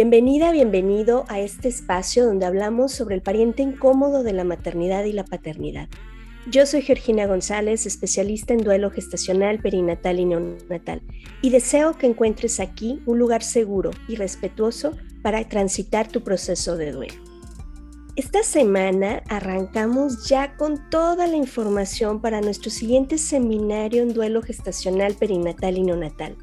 Bienvenida, 0.00 0.52
bienvenido 0.52 1.24
a 1.26 1.40
este 1.40 1.66
espacio 1.66 2.24
donde 2.24 2.46
hablamos 2.46 2.92
sobre 2.92 3.16
el 3.16 3.20
pariente 3.20 3.64
incómodo 3.64 4.22
de 4.22 4.32
la 4.32 4.44
maternidad 4.44 5.02
y 5.06 5.12
la 5.12 5.24
paternidad. 5.24 5.88
Yo 6.48 6.66
soy 6.66 6.82
Georgina 6.82 7.26
González, 7.26 7.84
especialista 7.84 8.54
en 8.54 8.60
duelo 8.60 8.92
gestacional, 8.92 9.58
perinatal 9.58 10.20
y 10.20 10.24
neonatal, 10.24 11.02
y 11.42 11.50
deseo 11.50 11.98
que 11.98 12.06
encuentres 12.06 12.60
aquí 12.60 13.02
un 13.06 13.18
lugar 13.18 13.42
seguro 13.42 13.90
y 14.06 14.14
respetuoso 14.14 14.96
para 15.20 15.42
transitar 15.48 16.06
tu 16.06 16.22
proceso 16.22 16.76
de 16.76 16.92
duelo. 16.92 17.20
Esta 18.14 18.44
semana 18.44 19.24
arrancamos 19.28 20.28
ya 20.28 20.56
con 20.56 20.90
toda 20.90 21.26
la 21.26 21.36
información 21.36 22.20
para 22.20 22.40
nuestro 22.40 22.70
siguiente 22.70 23.18
seminario 23.18 24.02
en 24.02 24.14
duelo 24.14 24.42
gestacional, 24.42 25.14
perinatal 25.14 25.76
y 25.76 25.82
neonatal 25.82 26.36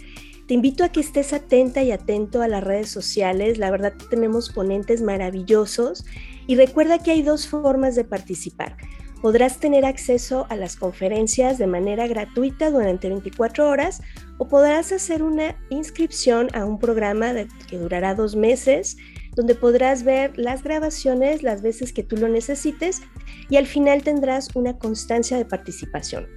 te 0.48 0.54
invito 0.54 0.84
a 0.84 0.90
que 0.90 1.00
estés 1.00 1.34
atenta 1.34 1.82
y 1.82 1.92
atento 1.92 2.42
a 2.42 2.48
las 2.48 2.64
redes 2.64 2.90
sociales. 2.90 3.58
La 3.58 3.72
verdad 3.72 3.94
tenemos 4.10 4.52
ponentes 4.52 5.02
maravillosos 5.02 6.06
y 6.46 6.56
recuerda 6.56 7.00
que 7.00 7.12
hay 7.12 7.24
dos 7.24 7.48
formas 7.48 7.96
de 7.96 8.04
participar. 8.04 8.78
Podrás 9.22 9.58
tener 9.60 9.86
acceso 9.86 10.46
a 10.50 10.56
las 10.56 10.76
conferencias 10.76 11.58
de 11.58 11.66
manera 11.66 12.06
gratuita 12.08 12.70
durante 12.70 13.10
24 13.10 13.68
horas 13.68 14.02
o 14.38 14.48
podrás 14.48 14.92
hacer 14.92 15.24
una 15.24 15.56
inscripción 15.72 16.50
a 16.54 16.66
un 16.66 16.78
programa 16.78 17.34
que 17.68 17.80
durará 17.80 18.14
dos 18.14 18.36
meses 18.36 18.98
donde 19.36 19.56
podrás 19.56 20.04
ver 20.04 20.38
las 20.38 20.64
grabaciones 20.64 21.44
las 21.44 21.62
veces 21.62 21.92
que 21.92 22.04
tú 22.04 22.18
lo 22.18 22.28
necesites 22.28 23.02
y 23.50 23.58
al 23.58 23.66
final 23.66 24.04
tendrás 24.04 24.56
una 24.56 24.78
constancia 24.78 25.38
de 25.38 25.46
participación. 25.46 26.28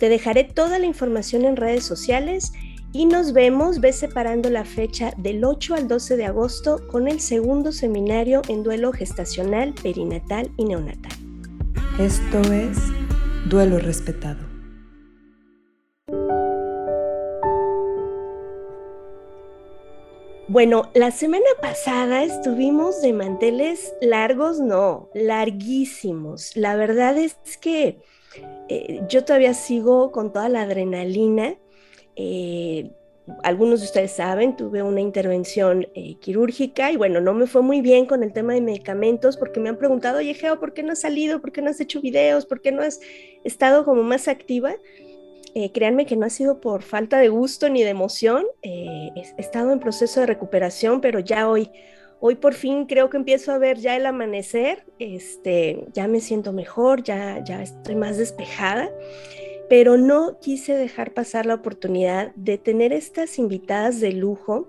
Te 0.00 0.08
dejaré 0.08 0.44
toda 0.44 0.78
la 0.78 0.86
información 0.86 1.44
en 1.44 1.56
redes 1.56 1.84
sociales 1.84 2.52
y 2.92 3.06
nos 3.06 3.32
vemos, 3.32 3.80
ves 3.80 3.96
separando 3.96 4.50
la 4.50 4.64
fecha 4.64 5.12
del 5.16 5.44
8 5.44 5.74
al 5.74 5.88
12 5.88 6.16
de 6.16 6.26
agosto 6.26 6.86
con 6.88 7.08
el 7.08 7.20
segundo 7.20 7.72
seminario 7.72 8.42
en 8.48 8.62
duelo 8.62 8.92
gestacional, 8.92 9.74
perinatal 9.82 10.50
y 10.58 10.66
neonatal. 10.66 11.12
Esto 11.98 12.40
es 12.52 12.78
Duelo 13.48 13.78
Respetado. 13.78 14.52
Bueno, 20.48 20.90
la 20.94 21.10
semana 21.12 21.46
pasada 21.62 22.24
estuvimos 22.24 23.00
de 23.00 23.14
manteles 23.14 23.94
largos, 24.02 24.60
no, 24.60 25.08
larguísimos. 25.14 26.54
La 26.56 26.76
verdad 26.76 27.16
es 27.16 27.38
que 27.58 28.00
eh, 28.68 29.00
yo 29.08 29.24
todavía 29.24 29.54
sigo 29.54 30.12
con 30.12 30.30
toda 30.30 30.50
la 30.50 30.62
adrenalina 30.62 31.56
eh, 32.16 32.90
algunos 33.42 33.80
de 33.80 33.86
ustedes 33.86 34.12
saben, 34.12 34.56
tuve 34.56 34.82
una 34.82 35.00
intervención 35.00 35.86
eh, 35.94 36.16
quirúrgica 36.16 36.90
y 36.90 36.96
bueno, 36.96 37.20
no 37.20 37.34
me 37.34 37.46
fue 37.46 37.62
muy 37.62 37.80
bien 37.80 38.04
con 38.06 38.22
el 38.22 38.32
tema 38.32 38.54
de 38.54 38.60
medicamentos 38.60 39.36
porque 39.36 39.60
me 39.60 39.68
han 39.68 39.78
preguntado, 39.78 40.18
oye, 40.18 40.34
Geo, 40.34 40.58
¿por 40.58 40.74
qué 40.74 40.82
no 40.82 40.92
has 40.92 41.00
salido? 41.00 41.40
¿Por 41.40 41.52
qué 41.52 41.62
no 41.62 41.70
has 41.70 41.80
hecho 41.80 42.00
videos? 42.00 42.46
¿Por 42.46 42.60
qué 42.60 42.72
no 42.72 42.82
has 42.82 43.00
estado 43.44 43.84
como 43.84 44.02
más 44.02 44.26
activa? 44.26 44.74
Eh, 45.54 45.70
créanme 45.70 46.06
que 46.06 46.16
no 46.16 46.26
ha 46.26 46.30
sido 46.30 46.60
por 46.60 46.82
falta 46.82 47.20
de 47.20 47.28
gusto 47.28 47.68
ni 47.68 47.82
de 47.82 47.90
emoción. 47.90 48.44
he 48.62 49.12
estado 49.38 49.72
en 49.72 49.80
proceso 49.80 50.20
de 50.20 50.26
recuperación, 50.26 51.00
pero 51.00 51.20
ya 51.20 51.48
hoy, 51.48 51.70
hoy 52.20 52.36
por 52.36 52.54
fin 52.54 52.86
creo 52.86 53.10
que 53.10 53.18
empiezo 53.18 53.52
a 53.52 53.58
ver 53.58 53.78
ya 53.78 53.96
el 53.96 54.06
amanecer. 54.06 54.84
Este, 54.98 55.84
ya 55.92 56.08
me 56.08 56.20
siento 56.20 56.52
mejor, 56.52 57.02
ya, 57.04 57.42
ya 57.44 57.62
estoy 57.62 57.94
más 57.94 58.16
despejada 58.16 58.90
pero 59.68 59.96
no 59.96 60.38
quise 60.40 60.74
dejar 60.74 61.14
pasar 61.14 61.46
la 61.46 61.54
oportunidad 61.54 62.34
de 62.34 62.58
tener 62.58 62.92
estas 62.92 63.38
invitadas 63.38 64.00
de 64.00 64.12
lujo 64.12 64.68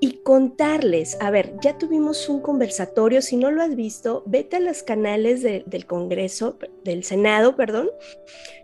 y 0.00 0.18
contarles, 0.22 1.16
a 1.20 1.30
ver, 1.30 1.54
ya 1.62 1.78
tuvimos 1.78 2.28
un 2.28 2.40
conversatorio, 2.40 3.22
si 3.22 3.36
no 3.36 3.50
lo 3.50 3.62
has 3.62 3.74
visto, 3.74 4.22
vete 4.26 4.56
a 4.56 4.60
los 4.60 4.82
canales 4.82 5.42
del 5.42 5.86
Congreso, 5.86 6.58
del 6.84 7.04
Senado, 7.04 7.56
perdón, 7.56 7.88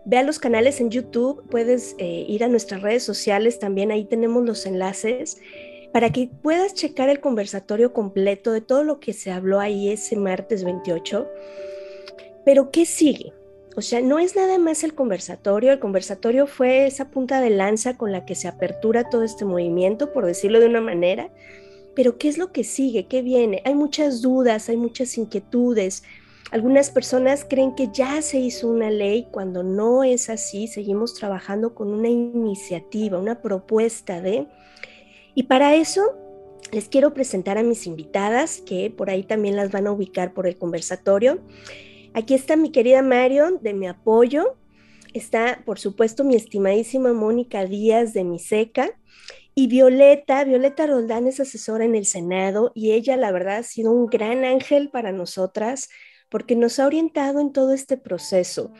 ve 0.05 0.17
a 0.17 0.23
los 0.23 0.39
canales 0.39 0.79
en 0.81 0.91
YouTube, 0.91 1.43
puedes 1.49 1.95
eh, 1.97 2.25
ir 2.27 2.43
a 2.43 2.47
nuestras 2.47 2.81
redes 2.81 3.03
sociales, 3.03 3.59
también 3.59 3.91
ahí 3.91 4.05
tenemos 4.05 4.45
los 4.45 4.65
enlaces 4.65 5.41
para 5.91 6.11
que 6.11 6.29
puedas 6.41 6.73
checar 6.73 7.09
el 7.09 7.19
conversatorio 7.19 7.91
completo 7.91 8.51
de 8.51 8.61
todo 8.61 8.83
lo 8.83 8.99
que 8.99 9.13
se 9.13 9.31
habló 9.31 9.59
ahí 9.59 9.89
ese 9.89 10.15
martes 10.15 10.63
28. 10.63 11.27
Pero, 12.45 12.71
¿qué 12.71 12.85
sigue? 12.85 13.33
O 13.75 13.81
sea, 13.81 14.01
no 14.01 14.19
es 14.19 14.35
nada 14.35 14.57
más 14.57 14.83
el 14.83 14.93
conversatorio, 14.93 15.71
el 15.71 15.79
conversatorio 15.79 16.45
fue 16.45 16.87
esa 16.87 17.09
punta 17.09 17.39
de 17.39 17.49
lanza 17.49 17.97
con 17.97 18.11
la 18.11 18.25
que 18.25 18.35
se 18.35 18.49
apertura 18.49 19.09
todo 19.09 19.23
este 19.23 19.45
movimiento, 19.45 20.11
por 20.11 20.25
decirlo 20.25 20.59
de 20.59 20.65
una 20.65 20.81
manera, 20.81 21.29
pero 21.95 22.17
¿qué 22.17 22.27
es 22.27 22.37
lo 22.37 22.51
que 22.51 22.63
sigue? 22.63 23.07
¿Qué 23.07 23.21
viene? 23.21 23.61
Hay 23.65 23.75
muchas 23.75 24.21
dudas, 24.21 24.69
hay 24.69 24.77
muchas 24.77 25.17
inquietudes. 25.17 26.03
Algunas 26.51 26.89
personas 26.89 27.45
creen 27.47 27.75
que 27.75 27.89
ya 27.93 28.21
se 28.21 28.39
hizo 28.39 28.67
una 28.67 28.91
ley 28.91 29.27
cuando 29.31 29.63
no 29.63 30.03
es 30.03 30.29
así, 30.29 30.67
seguimos 30.67 31.13
trabajando 31.13 31.73
con 31.73 31.93
una 31.93 32.09
iniciativa, 32.09 33.19
una 33.19 33.41
propuesta 33.41 34.21
de... 34.21 34.47
Y 35.33 35.43
para 35.43 35.75
eso 35.75 36.01
les 36.73 36.89
quiero 36.89 37.13
presentar 37.13 37.57
a 37.57 37.63
mis 37.63 37.87
invitadas, 37.87 38.61
que 38.65 38.89
por 38.89 39.09
ahí 39.09 39.23
también 39.23 39.55
las 39.55 39.71
van 39.71 39.87
a 39.87 39.91
ubicar 39.91 40.33
por 40.33 40.45
el 40.45 40.57
conversatorio. 40.57 41.39
Aquí 42.13 42.33
está 42.33 42.57
mi 42.57 42.71
querida 42.71 43.01
Marion 43.01 43.59
de 43.61 43.73
mi 43.73 43.87
apoyo. 43.87 44.57
Está, 45.13 45.61
por 45.65 45.79
supuesto, 45.79 46.25
mi 46.25 46.35
estimadísima 46.35 47.13
Mónica 47.13 47.65
Díaz 47.65 48.13
de 48.13 48.25
Miseca. 48.25 48.89
Y 49.55 49.67
Violeta, 49.67 50.43
Violeta 50.43 50.87
Roldán 50.87 51.27
es 51.27 51.39
asesora 51.39 51.85
en 51.85 51.95
el 51.95 52.05
Senado 52.05 52.71
y 52.73 52.91
ella, 52.91 53.17
la 53.17 53.31
verdad, 53.31 53.57
ha 53.57 53.63
sido 53.63 53.91
un 53.91 54.07
gran 54.07 54.45
ángel 54.45 54.89
para 54.89 55.11
nosotras 55.11 55.89
porque 56.29 56.55
nos 56.55 56.79
ha 56.79 56.85
orientado 56.85 57.39
en 57.39 57.51
todo 57.51 57.73
este 57.73 57.97
proceso. 57.97 58.71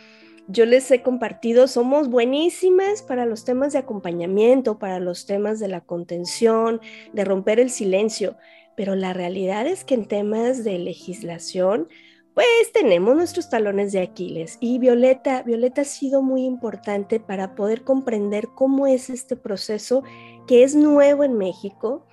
Yo 0.47 0.65
les 0.65 0.89
he 0.91 1.01
compartido, 1.01 1.67
somos 1.67 2.09
buenísimas 2.09 3.01
para 3.03 3.25
los 3.25 3.45
temas 3.45 3.73
de 3.73 3.79
acompañamiento, 3.79 4.79
para 4.79 4.99
los 4.99 5.25
temas 5.25 5.59
de 5.59 5.67
la 5.67 5.81
contención, 5.81 6.81
de 7.13 7.25
romper 7.25 7.59
el 7.59 7.69
silencio, 7.69 8.37
pero 8.75 8.95
la 8.95 9.13
realidad 9.13 9.67
es 9.67 9.83
que 9.83 9.93
en 9.93 10.05
temas 10.05 10.63
de 10.63 10.79
legislación, 10.79 11.87
pues 12.33 12.71
tenemos 12.73 13.15
nuestros 13.15 13.49
talones 13.49 13.91
de 13.91 14.01
Aquiles. 14.01 14.57
Y 14.59 14.79
Violeta, 14.79 15.43
Violeta 15.43 15.81
ha 15.81 15.85
sido 15.85 16.21
muy 16.21 16.45
importante 16.45 17.19
para 17.19 17.55
poder 17.55 17.83
comprender 17.83 18.47
cómo 18.55 18.87
es 18.87 19.09
este 19.09 19.35
proceso 19.35 20.03
que 20.47 20.63
es 20.63 20.75
nuevo 20.75 21.23
en 21.23 21.37
México, 21.37 22.05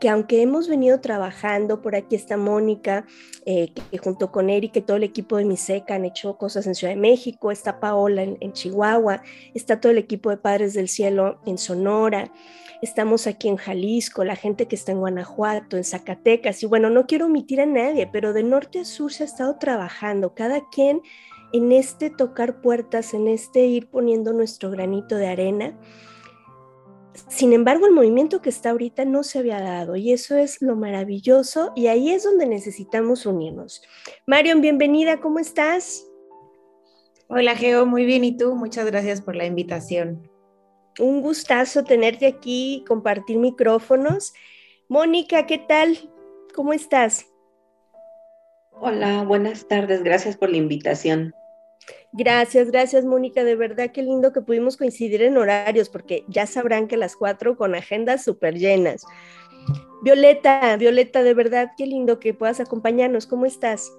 que 0.00 0.08
aunque 0.08 0.42
hemos 0.42 0.68
venido 0.68 1.00
trabajando, 1.00 1.80
por 1.80 1.96
aquí 1.96 2.16
está 2.16 2.36
Mónica, 2.36 3.06
eh, 3.46 3.72
que, 3.90 3.98
junto 3.98 4.30
con 4.30 4.50
Eric 4.50 4.76
y 4.76 4.80
todo 4.82 4.98
el 4.98 5.04
equipo 5.04 5.36
de 5.36 5.46
Miseca 5.46 5.94
han 5.94 6.04
hecho 6.04 6.36
cosas 6.36 6.66
en 6.66 6.74
Ciudad 6.74 6.92
de 6.92 7.00
México, 7.00 7.50
está 7.50 7.80
Paola 7.80 8.22
en 8.22 8.52
Chihuahua, 8.52 9.22
está 9.54 9.80
todo 9.80 9.92
el 9.92 9.98
equipo 9.98 10.30
de 10.30 10.36
Padres 10.36 10.74
del 10.74 10.88
Cielo 10.88 11.40
en 11.46 11.56
Sonora, 11.56 12.30
estamos 12.82 13.26
aquí 13.26 13.48
en 13.48 13.56
Jalisco, 13.56 14.24
la 14.24 14.36
gente 14.36 14.66
que 14.66 14.76
está 14.76 14.92
en 14.92 14.98
Guanajuato, 14.98 15.76
en 15.76 15.84
Zacatecas, 15.84 16.62
y 16.62 16.66
bueno, 16.66 16.90
no 16.90 17.06
quiero 17.06 17.26
omitir 17.26 17.60
a 17.60 17.66
nadie, 17.66 18.06
pero 18.06 18.32
de 18.32 18.42
norte 18.42 18.80
a 18.80 18.84
sur 18.84 19.12
se 19.12 19.24
ha 19.24 19.26
estado 19.26 19.58
trabajando, 19.58 20.34
cada 20.34 20.68
quien 20.68 21.02
en 21.52 21.72
este 21.72 22.10
tocar 22.10 22.60
puertas, 22.60 23.14
en 23.14 23.28
este 23.28 23.66
ir 23.66 23.88
poniendo 23.88 24.32
nuestro 24.32 24.70
granito 24.70 25.16
de 25.16 25.28
arena. 25.28 25.78
Sin 27.28 27.52
embargo, 27.52 27.86
el 27.86 27.92
movimiento 27.92 28.42
que 28.42 28.50
está 28.50 28.70
ahorita 28.70 29.04
no 29.04 29.22
se 29.22 29.38
había 29.38 29.60
dado 29.60 29.96
y 29.96 30.12
eso 30.12 30.36
es 30.36 30.60
lo 30.60 30.76
maravilloso 30.76 31.72
y 31.74 31.86
ahí 31.86 32.10
es 32.10 32.24
donde 32.24 32.46
necesitamos 32.46 33.24
unirnos. 33.24 33.82
Marion, 34.26 34.60
bienvenida, 34.60 35.20
¿cómo 35.20 35.38
estás? 35.38 36.06
Hola 37.28 37.56
Geo, 37.56 37.86
muy 37.86 38.04
bien. 38.04 38.22
¿Y 38.22 38.36
tú? 38.36 38.54
Muchas 38.54 38.84
gracias 38.86 39.22
por 39.22 39.34
la 39.34 39.46
invitación 39.46 40.35
un 40.98 41.20
gustazo 41.22 41.84
tenerte 41.84 42.26
aquí, 42.26 42.84
compartir 42.86 43.38
micrófonos. 43.38 44.32
Mónica, 44.88 45.46
¿qué 45.46 45.58
tal? 45.58 45.98
¿Cómo 46.54 46.72
estás? 46.72 47.26
Hola, 48.72 49.24
buenas 49.24 49.66
tardes, 49.68 50.02
gracias 50.02 50.36
por 50.36 50.50
la 50.50 50.58
invitación. 50.58 51.34
Gracias, 52.12 52.70
gracias 52.70 53.04
Mónica, 53.04 53.44
de 53.44 53.56
verdad 53.56 53.90
qué 53.92 54.02
lindo 54.02 54.32
que 54.32 54.40
pudimos 54.40 54.76
coincidir 54.76 55.22
en 55.22 55.36
horarios, 55.36 55.88
porque 55.88 56.24
ya 56.28 56.46
sabrán 56.46 56.88
que 56.88 56.96
las 56.96 57.16
cuatro 57.16 57.56
con 57.56 57.74
agendas 57.74 58.24
súper 58.24 58.54
llenas. 58.54 59.04
Violeta, 60.02 60.76
Violeta, 60.76 61.22
de 61.22 61.34
verdad 61.34 61.72
qué 61.76 61.86
lindo 61.86 62.18
que 62.18 62.34
puedas 62.34 62.60
acompañarnos, 62.60 63.26
¿cómo 63.26 63.46
estás? 63.46 63.90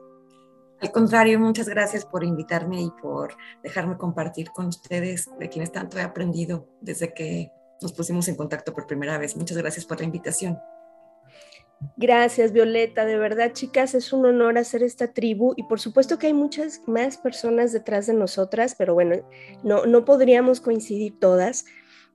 Al 0.79 0.91
contrario, 0.91 1.39
muchas 1.39 1.68
gracias 1.68 2.06
por 2.06 2.24
invitarme 2.24 2.81
y 2.81 2.91
por 3.01 3.35
dejarme 3.63 3.97
compartir 3.97 4.51
con 4.51 4.68
ustedes, 4.68 5.27
de 5.39 5.50
quienes 5.50 5.71
tanto 5.71 5.97
he 5.97 6.01
aprendido 6.01 6.69
desde 6.81 7.13
que 7.13 7.51
nos 7.81 7.94
pusimos 7.94 8.27
en 8.27 8.35
contacto 8.35 8.74
por 8.74 8.85
primera 8.85 9.18
vez. 9.18 9.35
Muchas 9.35 9.57
gracias 9.57 9.85
por 9.85 10.00
la 10.00 10.06
invitación. 10.06 10.59
Gracias, 11.95 12.53
Violeta. 12.53 13.06
De 13.06 13.18
verdad, 13.18 13.53
chicas, 13.53 13.94
es 13.94 14.12
un 14.12 14.25
honor 14.25 14.57
hacer 14.57 14.81
esta 14.81 15.13
tribu 15.13 15.53
y 15.56 15.63
por 15.63 15.79
supuesto 15.79 16.18
que 16.18 16.27
hay 16.27 16.33
muchas 16.33 16.81
más 16.88 17.18
personas 17.18 17.71
detrás 17.71 18.07
de 18.07 18.13
nosotras, 18.13 18.75
pero 18.77 18.94
bueno, 18.94 19.18
no, 19.63 19.85
no 19.85 20.06
podríamos 20.06 20.59
coincidir 20.59 21.19
todas. 21.19 21.65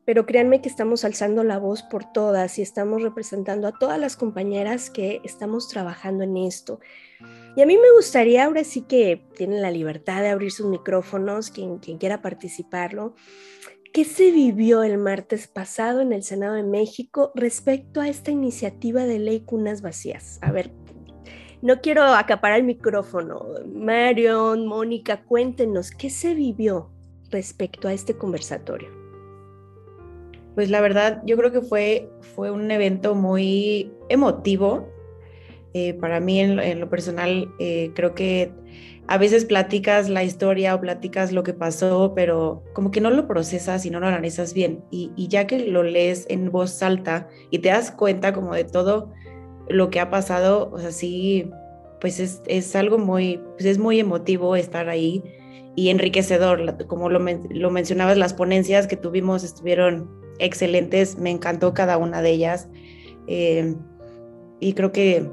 Pero 0.05 0.27
créanme 0.27 0.61
que 0.61 0.69
estamos 0.69 1.05
alzando 1.05 1.45
la 1.45 1.59
voz 1.59 1.83
por 1.83 2.13
todas 2.13 2.59
y 2.59 2.63
estamos 2.63 3.03
representando 3.03 3.69
a 3.69 3.79
todas 3.79 3.99
las 3.99 4.17
compañeras 4.17 4.91
que 4.91 5.21
estamos 5.25 5.69
trabajando 5.69 6.25
en 6.25 6.37
esto. 6.37 6.81
Y 7.55 7.63
a 7.63 7.67
mí 7.67 7.77
me 7.77 7.93
gustaría, 7.95 8.45
ahora 8.45 8.65
sí 8.65 8.83
que 8.83 9.25
tienen 9.37 9.63
la 9.63 9.71
libertad 9.71 10.23
de 10.23 10.31
abrir 10.31 10.51
sus 10.51 10.67
micrófonos, 10.67 11.51
quien, 11.51 11.79
quiera 11.79 12.23
participarlo, 12.23 13.15
¿qué 13.93 14.05
se 14.05 14.31
vivió 14.31 14.83
el 14.83 14.99
martes 14.99 15.47
pasado 15.47 16.01
en 16.01 16.13
el 16.13 16.25
Senado 16.25 16.55
de 16.55 16.63
México 16.65 17.31
respecto 17.35 18.01
a 18.01 18.09
esta 18.09 18.31
iniciativa 18.31 19.05
de 19.05 19.19
ley 19.19 19.41
Cunas 19.41 19.83
Vacías? 19.83 20.39
A 20.41 20.51
ver, 20.51 20.73
no 21.61 21.81
quiero 21.81 22.03
acaparar 22.03 22.59
el 22.59 22.65
micrófono. 22.65 23.47
Marion, 23.73 24.67
Mónica, 24.67 25.23
cuéntenos, 25.23 25.93
¿qué 25.93 26.11
se 26.11 26.35
vivió 26.35 26.91
respecto 27.31 27.87
a 27.87 27.93
este 27.93 28.17
conversatorio? 28.17 29.02
Pues 30.55 30.71
la 30.71 30.81
verdad 30.81 31.23
yo 31.27 31.37
creo 31.37 31.53
que 31.53 31.61
fue, 31.61 32.11
fue 32.35 32.51
un 32.51 32.71
evento 32.71 33.15
muy 33.15 33.91
emotivo. 34.09 34.89
Eh, 35.75 35.95
para 35.95 36.21
mí 36.21 36.39
en, 36.39 36.81
lo 36.81 36.91
personal 36.91 37.51
eh, 37.59 37.93
creo 37.95 38.15
que 38.15 38.53
a 39.09 39.17
veces 39.17 39.47
platicas 39.47 40.11
la 40.11 40.23
historia 40.23 40.75
o 40.75 40.81
platicas 40.81 41.33
lo 41.33 41.43
que 41.43 41.55
pasó, 41.55 42.13
pero 42.15 42.63
como 42.75 42.91
que 42.91 43.01
no 43.01 43.11
lo 43.11 43.27
procesas 43.27 43.87
y 43.87 43.91
no 43.91 43.99
lo 43.99 44.07
analizas 44.07 44.53
bien. 44.53 44.85
Y, 44.91 45.11
ya 45.29 45.47
que 45.47 45.59
lo 45.61 45.83
lees 45.83 46.27
en 46.29 46.51
voz 46.51 46.83
alta 46.83 47.29
y 47.51 47.61
te 47.61 47.71
das 47.71 47.91
cuenta 47.91 48.33
como 48.33 48.55
de 48.55 48.65
todo 48.65 49.13
lo 49.69 49.91
que 49.91 50.01
ha 50.01 50.11
pasado, 50.11 50.71
o 50.73 50.79
sea, 50.79 50.93
sí, 50.93 51.51
pues 52.01 52.21
es, 52.21 52.43
es 52.47 52.77
algo 52.77 52.99
muy, 52.99 53.41
pues 53.55 53.65
es 53.65 53.79
muy 53.79 53.99
emotivo 53.99 54.57
estar 54.57 54.89
ahí 54.89 55.23
y 55.75 55.89
enriquecedor. 55.89 56.87
Como 56.87 57.09
lo, 57.09 57.19
lo 57.51 57.71
mencionabas, 57.71 58.19
las 58.19 58.35
ponencias 58.35 58.87
que 58.87 58.97
tuvimos 58.97 59.43
estuvieron 59.43 60.22
excelentes, 60.45 61.19
me 61.19 61.31
encantó 61.31 61.75
cada 61.75 61.99
una 61.99 62.23
de 62.23 62.31
ellas. 62.31 62.69
Eh, 63.27 63.75
y 64.61 64.75
creo 64.75 64.93
que, 64.93 65.29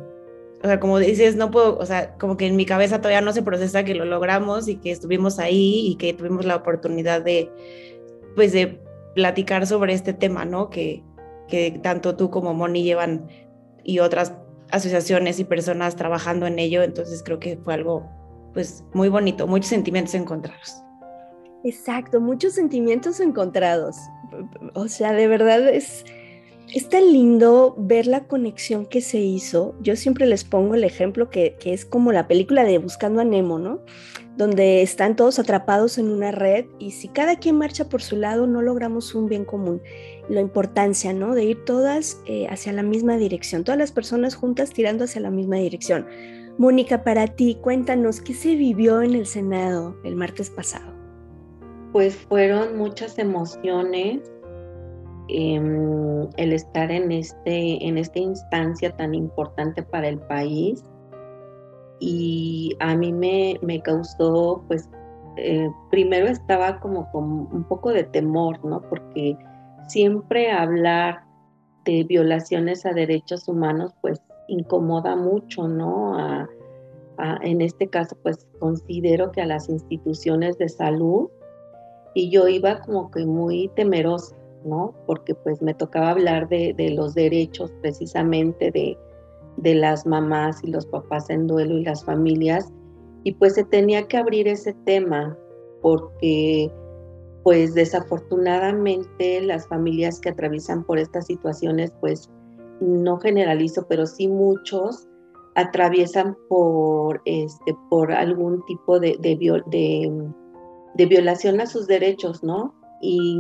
o 0.64 0.68
sea, 0.68 0.80
como 0.80 1.00
dices, 1.00 1.36
no 1.36 1.52
puedo, 1.52 1.78
o 1.78 1.86
sea, 1.86 2.16
como 2.18 2.38
que 2.38 2.48
en 2.48 2.56
mi 2.56 2.66
cabeza 2.66 3.00
todavía 3.00 3.22
no 3.22 3.34
se 3.34 3.44
procesa 3.44 3.84
que 3.84 3.96
lo 3.96 4.06
logramos 4.06 4.68
y 4.68 4.78
que 4.78 4.92
estuvimos 4.92 5.40
ahí 5.40 5.88
y 5.88 5.96
que 5.96 6.14
tuvimos 6.14 6.46
la 6.46 6.56
oportunidad 6.56 7.22
de, 7.22 7.52
pues, 8.36 8.52
de 8.54 8.80
platicar 9.16 9.68
sobre 9.68 9.94
este 9.94 10.14
tema, 10.14 10.46
¿no? 10.46 10.70
Que, 10.70 11.04
que 11.48 11.80
tanto 11.84 12.16
tú 12.16 12.30
como 12.30 12.54
Moni 12.54 12.84
llevan 12.84 13.28
y 13.84 14.00
otras 14.00 14.34
asociaciones 14.72 15.40
y 15.40 15.44
personas 15.44 15.96
trabajando 15.96 16.46
en 16.46 16.60
ello, 16.60 16.84
entonces 16.84 17.24
creo 17.24 17.40
que 17.40 17.58
fue 17.58 17.74
algo, 17.74 18.10
pues, 18.54 18.84
muy 18.94 19.10
bonito, 19.10 19.48
muchos 19.48 19.70
sentimientos 19.70 20.14
encontrados. 20.14 20.84
Exacto, 21.64 22.22
muchos 22.22 22.54
sentimientos 22.54 23.20
encontrados. 23.20 23.98
O 24.74 24.88
sea, 24.88 25.14
de 25.14 25.28
verdad 25.28 25.68
es, 25.70 26.06
es 26.74 26.90
tan 26.90 27.12
lindo 27.12 27.76
ver 27.78 28.08
la 28.08 28.26
conexión 28.28 28.86
que 28.86 29.02
se 29.02 29.20
hizo. 29.20 29.76
Yo 29.82 29.96
siempre 29.96 30.26
les 30.26 30.44
pongo 30.44 30.76
el 30.76 30.84
ejemplo 30.84 31.30
que, 31.30 31.56
que, 31.60 31.74
es 31.74 31.86
como 31.86 32.12
la 32.12 32.28
película 32.28 32.64
de 32.64 32.78
Buscando 32.78 33.22
a 33.22 33.24
Nemo, 33.24 33.60
¿no? 33.60 33.82
Donde 34.38 34.82
están 34.82 35.16
todos 35.16 35.40
atrapados 35.40 35.98
en 35.98 36.10
una 36.10 36.32
red 36.32 36.66
y 36.78 36.92
si 36.92 37.08
cada 37.08 37.38
quien 37.38 37.58
marcha 37.58 37.90
por 37.90 38.02
su 38.02 38.16
lado 38.16 38.48
no 38.48 38.62
logramos 38.62 39.16
un 39.16 39.28
bien 39.28 39.46
común. 39.46 39.82
La 40.30 40.42
importancia, 40.42 41.12
¿no? 41.12 41.34
De 41.34 41.44
ir 41.44 41.66
todas 41.66 42.22
eh, 42.26 42.48
hacia 42.50 42.72
la 42.72 42.84
misma 42.84 43.18
dirección, 43.18 43.64
todas 43.64 43.80
las 43.80 43.92
personas 43.92 44.36
juntas 44.36 44.72
tirando 44.72 45.06
hacia 45.06 45.22
la 45.22 45.32
misma 45.32 45.58
dirección. 45.58 46.06
Mónica, 46.58 47.04
para 47.04 47.28
ti, 47.28 47.58
cuéntanos 47.62 48.22
qué 48.22 48.34
se 48.34 48.56
vivió 48.56 49.02
en 49.02 49.16
el 49.16 49.26
Senado 49.26 49.96
el 50.04 50.16
martes 50.16 50.50
pasado 50.50 50.99
pues 51.92 52.16
fueron 52.16 52.78
muchas 52.78 53.18
emociones 53.18 54.20
em, 55.30 56.28
el 56.38 56.54
estar 56.54 56.92
en, 56.92 57.12
este, 57.12 57.86
en 57.86 57.98
esta 57.98 58.20
instancia 58.20 58.96
tan 58.96 59.14
importante 59.16 59.84
para 59.84 60.08
el 60.08 60.20
país 60.20 60.84
y 62.00 62.76
a 62.80 62.96
mí 62.96 63.12
me, 63.12 63.82
causó, 63.84 64.64
pues, 64.68 64.90
eh, 65.38 65.70
primero 65.92 66.28
estaba 66.28 66.80
como 66.80 67.12
con 67.12 67.24
un 67.24 67.66
poco 67.68 67.92
de 67.92 68.04
temor, 68.06 68.64
¿no? 68.64 68.82
Porque 68.82 69.38
siempre 69.88 70.52
hablar 70.52 71.24
de 71.86 72.04
violaciones 72.06 72.86
a 72.86 72.94
derechos 72.94 73.48
humanos, 73.48 73.94
pues, 74.02 74.22
incomoda 74.48 75.16
mucho, 75.16 75.68
¿no? 75.68 76.48
en 77.42 77.60
este 77.60 77.90
caso, 77.90 78.18
pues, 78.24 78.48
considero 78.60 79.30
que 79.34 79.42
a 79.42 79.46
las 79.46 79.68
instituciones 79.68 80.58
de 80.58 80.70
salud 80.70 81.30
y 82.14 82.30
yo 82.30 82.48
iba 82.48 82.82
como 82.82 83.12
que 83.12 83.26
muy 83.26 83.70
temerosa, 83.76 84.36
¿no? 84.66 84.94
Porque 85.06 85.36
pues 85.36 85.62
me 85.62 85.74
tocaba 85.74 86.12
hablar 86.12 86.50
de, 86.50 86.94
los 86.96 87.14
derechos 87.14 87.72
precisamente 87.82 88.72
de, 88.72 88.98
de 89.58 89.76
las 89.76 90.06
mamás 90.06 90.64
y 90.64 90.68
los 90.72 90.86
papás 90.86 91.30
en 91.30 91.48
duelo 91.48 91.78
y 91.78 91.84
las 91.84 92.04
familias, 92.04 92.72
y 93.24 93.34
pues 93.34 93.56
se 93.56 93.64
tenía 93.64 94.08
que 94.08 94.18
abrir 94.18 94.48
ese 94.48 94.74
tema 94.86 95.38
porque 95.82 96.72
pues 97.44 97.74
desafortunadamente 97.74 99.42
las 99.42 99.68
familias 99.68 100.20
que 100.20 100.30
atraviesan 100.30 100.84
por 100.84 101.00
estas 101.00 101.28
situaciones 101.28 101.92
pues 102.00 102.30
no 102.82 103.18
generalizo, 103.20 103.86
pero 103.88 104.06
sí 104.06 104.28
muchos 104.28 105.08
atraviesan 105.56 106.38
por 106.48 107.22
este 107.26 107.76
por 107.90 108.12
algún 108.12 108.64
tipo 108.66 109.00
de, 109.00 109.18
de, 109.20 109.36
de 109.68 110.32
de 111.00 111.06
violación 111.06 111.62
a 111.62 111.66
sus 111.66 111.88
derechos, 111.88 112.44
¿no? 112.44 112.74
Y, 113.02 113.40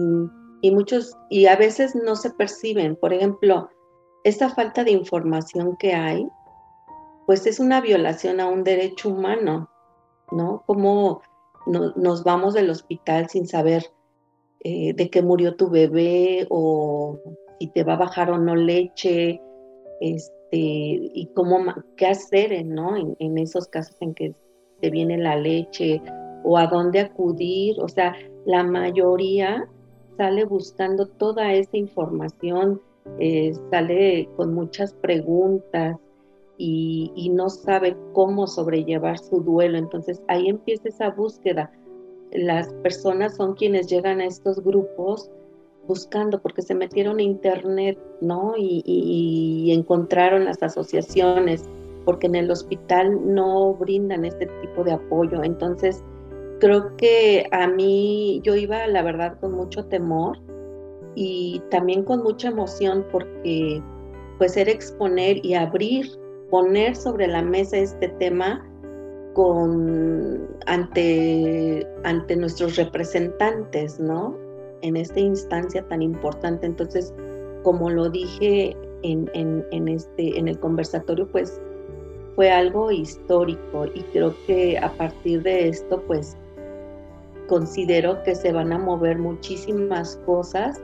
muchos, 0.71 1.17
y 1.29 1.47
a 1.47 1.57
veces 1.57 1.93
no 1.93 2.15
se 2.15 2.29
perciben. 2.29 2.95
Por 2.95 3.13
ejemplo, 3.13 3.67
esta 4.23 4.47
falta 4.49 4.85
de 4.85 4.91
información 4.91 5.75
que 5.77 5.93
hay, 5.93 6.25
pues 7.27 7.45
es 7.45 7.59
una 7.59 7.81
violación 7.81 8.39
a 8.39 8.47
un 8.47 8.63
derecho 8.63 9.09
humano, 9.09 9.69
¿no? 10.31 10.63
Como 10.67 11.21
nos 11.65 12.23
vamos 12.23 12.53
del 12.53 12.69
hospital 12.69 13.29
sin 13.29 13.45
saber 13.45 13.91
eh, 14.61 14.93
de 14.93 15.09
qué 15.09 15.21
murió 15.21 15.57
tu 15.57 15.69
bebé 15.69 16.47
o 16.49 17.19
si 17.59 17.67
te 17.67 17.83
va 17.83 17.95
a 17.95 18.05
bajar 18.05 18.31
o 18.31 18.37
no 18.37 18.55
leche, 18.55 19.41
este, 19.99 20.29
y 20.53 21.29
cómo, 21.35 21.57
qué 21.97 22.07
hacer, 22.07 22.65
¿no? 22.65 22.95
En, 22.95 23.17
en 23.19 23.37
esos 23.37 23.67
casos 23.67 23.97
en 23.99 24.13
que 24.13 24.33
te 24.79 24.89
viene 24.89 25.17
la 25.17 25.35
leche 25.35 26.01
o 26.43 26.57
a 26.57 26.67
dónde 26.67 26.99
acudir. 26.99 27.79
O 27.81 27.87
sea, 27.87 28.15
la 28.45 28.63
mayoría 28.63 29.67
sale 30.17 30.45
buscando 30.45 31.05
toda 31.07 31.53
esa 31.53 31.77
información, 31.77 32.81
eh, 33.19 33.53
sale 33.71 34.29
con 34.35 34.53
muchas 34.53 34.93
preguntas 34.93 35.97
y, 36.57 37.31
no 37.33 37.49
sabe 37.49 37.95
cómo 38.13 38.47
sobrellevar 38.47 39.17
su 39.17 39.41
duelo. 39.41 39.77
Entonces 39.77 40.21
ahí 40.27 40.49
empieza 40.49 40.89
esa 40.89 41.09
búsqueda. 41.11 41.71
Las 42.31 42.73
personas 42.83 43.35
son 43.35 43.55
quienes 43.55 43.87
llegan 43.87 44.19
a 44.19 44.25
estos 44.25 44.61
grupos 44.61 45.31
buscando 45.87 46.41
porque 46.41 46.61
se 46.61 46.75
metieron 46.75 47.19
a 47.19 47.23
internet, 47.23 47.97
¿no? 48.21 48.53
y 48.57 49.71
encontraron 49.71 50.45
las 50.45 50.61
asociaciones, 50.61 51.63
porque 52.05 52.27
en 52.27 52.35
el 52.35 52.51
hospital 52.51 53.33
no 53.33 53.73
brindan 53.73 54.25
este 54.25 54.47
tipo 54.61 54.83
de 54.83 54.91
apoyo. 54.93 55.43
Entonces, 55.43 56.03
creo 56.59 56.95
que 56.97 57.47
a 57.51 57.67
mí 57.67 58.41
yo 58.43 58.55
iba, 58.55 58.85
la 58.87 59.01
verdad, 59.01 59.39
con 59.39 59.53
mucho 59.53 59.85
temor 59.85 60.37
y 61.15 61.61
también 61.71 62.03
con 62.03 62.23
mucha 62.23 62.49
emoción 62.49 63.05
porque 63.11 63.81
pues 64.37 64.55
era 64.55 64.71
exponer 64.71 65.43
y 65.45 65.53
abrir, 65.53 66.07
poner 66.49 66.95
sobre 66.95 67.27
la 67.27 67.41
mesa 67.41 67.77
este 67.77 68.07
tema 68.19 68.65
con 69.33 70.47
ante, 70.65 71.87
ante 72.03 72.35
nuestros 72.35 72.75
representantes, 72.77 73.99
¿no? 73.99 74.35
En 74.81 74.95
esta 74.95 75.19
instancia 75.19 75.85
tan 75.87 76.01
importante. 76.01 76.65
Entonces, 76.65 77.13
como 77.63 77.89
lo 77.89 78.09
dije 78.09 78.75
en, 79.03 79.29
en, 79.33 79.87
este, 79.87 80.37
en 80.37 80.47
el 80.47 80.59
conversatorio, 80.59 81.27
pues 81.31 81.61
fue 82.35 82.49
algo 82.49 82.91
histórico 82.91 83.85
y 83.93 84.01
creo 84.13 84.33
que 84.47 84.77
a 84.77 84.89
partir 84.93 85.43
de 85.43 85.67
esto, 85.69 86.01
pues 86.07 86.37
considero 87.49 88.21
que 88.23 88.35
se 88.35 88.53
van 88.53 88.71
a 88.71 88.77
mover 88.77 89.17
muchísimas 89.17 90.15
cosas 90.25 90.79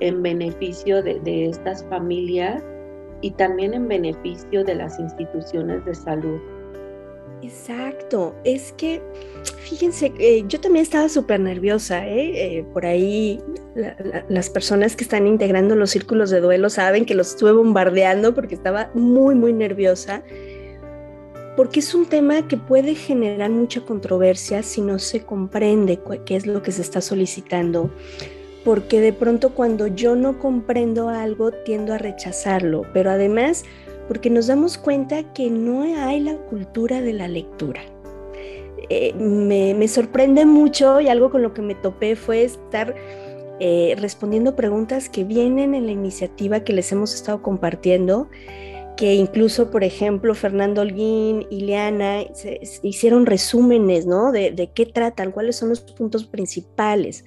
en 0.00 0.22
beneficio 0.22 1.02
de, 1.02 1.48
estas 1.48 1.84
familias 1.84 2.62
y 3.22 3.30
también 3.30 3.72
en 3.72 3.88
beneficio 3.88 4.64
de 4.64 4.74
las 4.74 4.98
instituciones 4.98 5.84
de 5.84 5.94
salud. 5.94 6.40
Exacto, 7.40 8.34
es 8.42 8.72
que 8.72 9.00
fíjense, 9.60 10.12
eh, 10.18 10.44
yo 10.48 10.60
también 10.60 10.82
estaba 10.82 11.08
súper 11.08 11.38
nerviosa, 11.38 12.04
¿eh? 12.06 12.58
Eh, 12.58 12.64
por 12.72 12.84
ahí 12.84 13.40
las 14.28 14.50
personas 14.50 14.96
que 14.96 15.04
están 15.04 15.28
integrando 15.28 15.76
los 15.76 15.90
círculos 15.90 16.30
de 16.30 16.40
duelo 16.40 16.68
saben 16.68 17.04
que 17.04 17.14
los 17.14 17.30
estuve 17.30 17.52
bombardeando 17.52 18.34
porque 18.34 18.56
estaba 18.56 18.90
muy, 18.92 19.36
muy 19.36 19.52
nerviosa 19.52 20.24
porque 21.58 21.80
es 21.80 21.92
un 21.92 22.06
tema 22.06 22.46
que 22.46 22.56
puede 22.56 22.94
generar 22.94 23.50
mucha 23.50 23.80
controversia 23.80 24.62
si 24.62 24.80
no 24.80 25.00
se 25.00 25.24
comprende 25.24 25.98
qué 26.24 26.36
es 26.36 26.46
lo 26.46 26.62
que 26.62 26.70
se 26.70 26.82
está 26.82 27.00
solicitando, 27.00 27.90
porque 28.64 29.00
de 29.00 29.12
pronto 29.12 29.56
cuando 29.56 29.88
yo 29.88 30.14
no 30.14 30.38
comprendo 30.38 31.08
algo 31.08 31.50
tiendo 31.50 31.92
a 31.94 31.98
rechazarlo, 31.98 32.82
pero 32.94 33.10
además 33.10 33.64
porque 34.06 34.30
nos 34.30 34.46
damos 34.46 34.78
cuenta 34.78 35.32
que 35.32 35.50
no 35.50 35.82
hay 35.82 36.20
la 36.20 36.36
cultura 36.36 37.00
de 37.00 37.12
la 37.12 37.26
lectura. 37.26 37.80
Eh, 38.88 39.12
me, 39.14 39.88
sorprende 39.88 40.46
mucho 40.46 41.00
y 41.00 41.08
algo 41.08 41.28
con 41.28 41.42
lo 41.42 41.54
que 41.54 41.62
me 41.62 41.74
topé 41.74 42.14
fue 42.14 42.44
estar 42.44 42.94
eh, 43.58 43.96
respondiendo 43.98 44.54
preguntas 44.54 45.08
que 45.08 45.24
vienen 45.24 45.74
en 45.74 45.86
la 45.86 45.92
iniciativa 45.92 46.60
que 46.60 46.72
les 46.72 46.92
hemos 46.92 47.14
estado 47.14 47.42
compartiendo, 47.42 48.28
que 48.98 49.14
incluso, 49.14 49.70
por 49.70 49.84
ejemplo, 49.84 50.34
Fernando 50.34 50.80
Holguín 50.80 51.46
y 51.50 51.60
Leana 51.60 52.24
hicieron 52.82 53.26
resúmenes, 53.26 54.06
¿no? 54.06 54.32
De, 54.32 54.50
de 54.50 54.72
qué 54.72 54.86
tratan, 54.86 55.30
cuáles 55.30 55.54
son 55.54 55.68
los 55.68 55.80
puntos 55.80 56.24
principales 56.26 57.24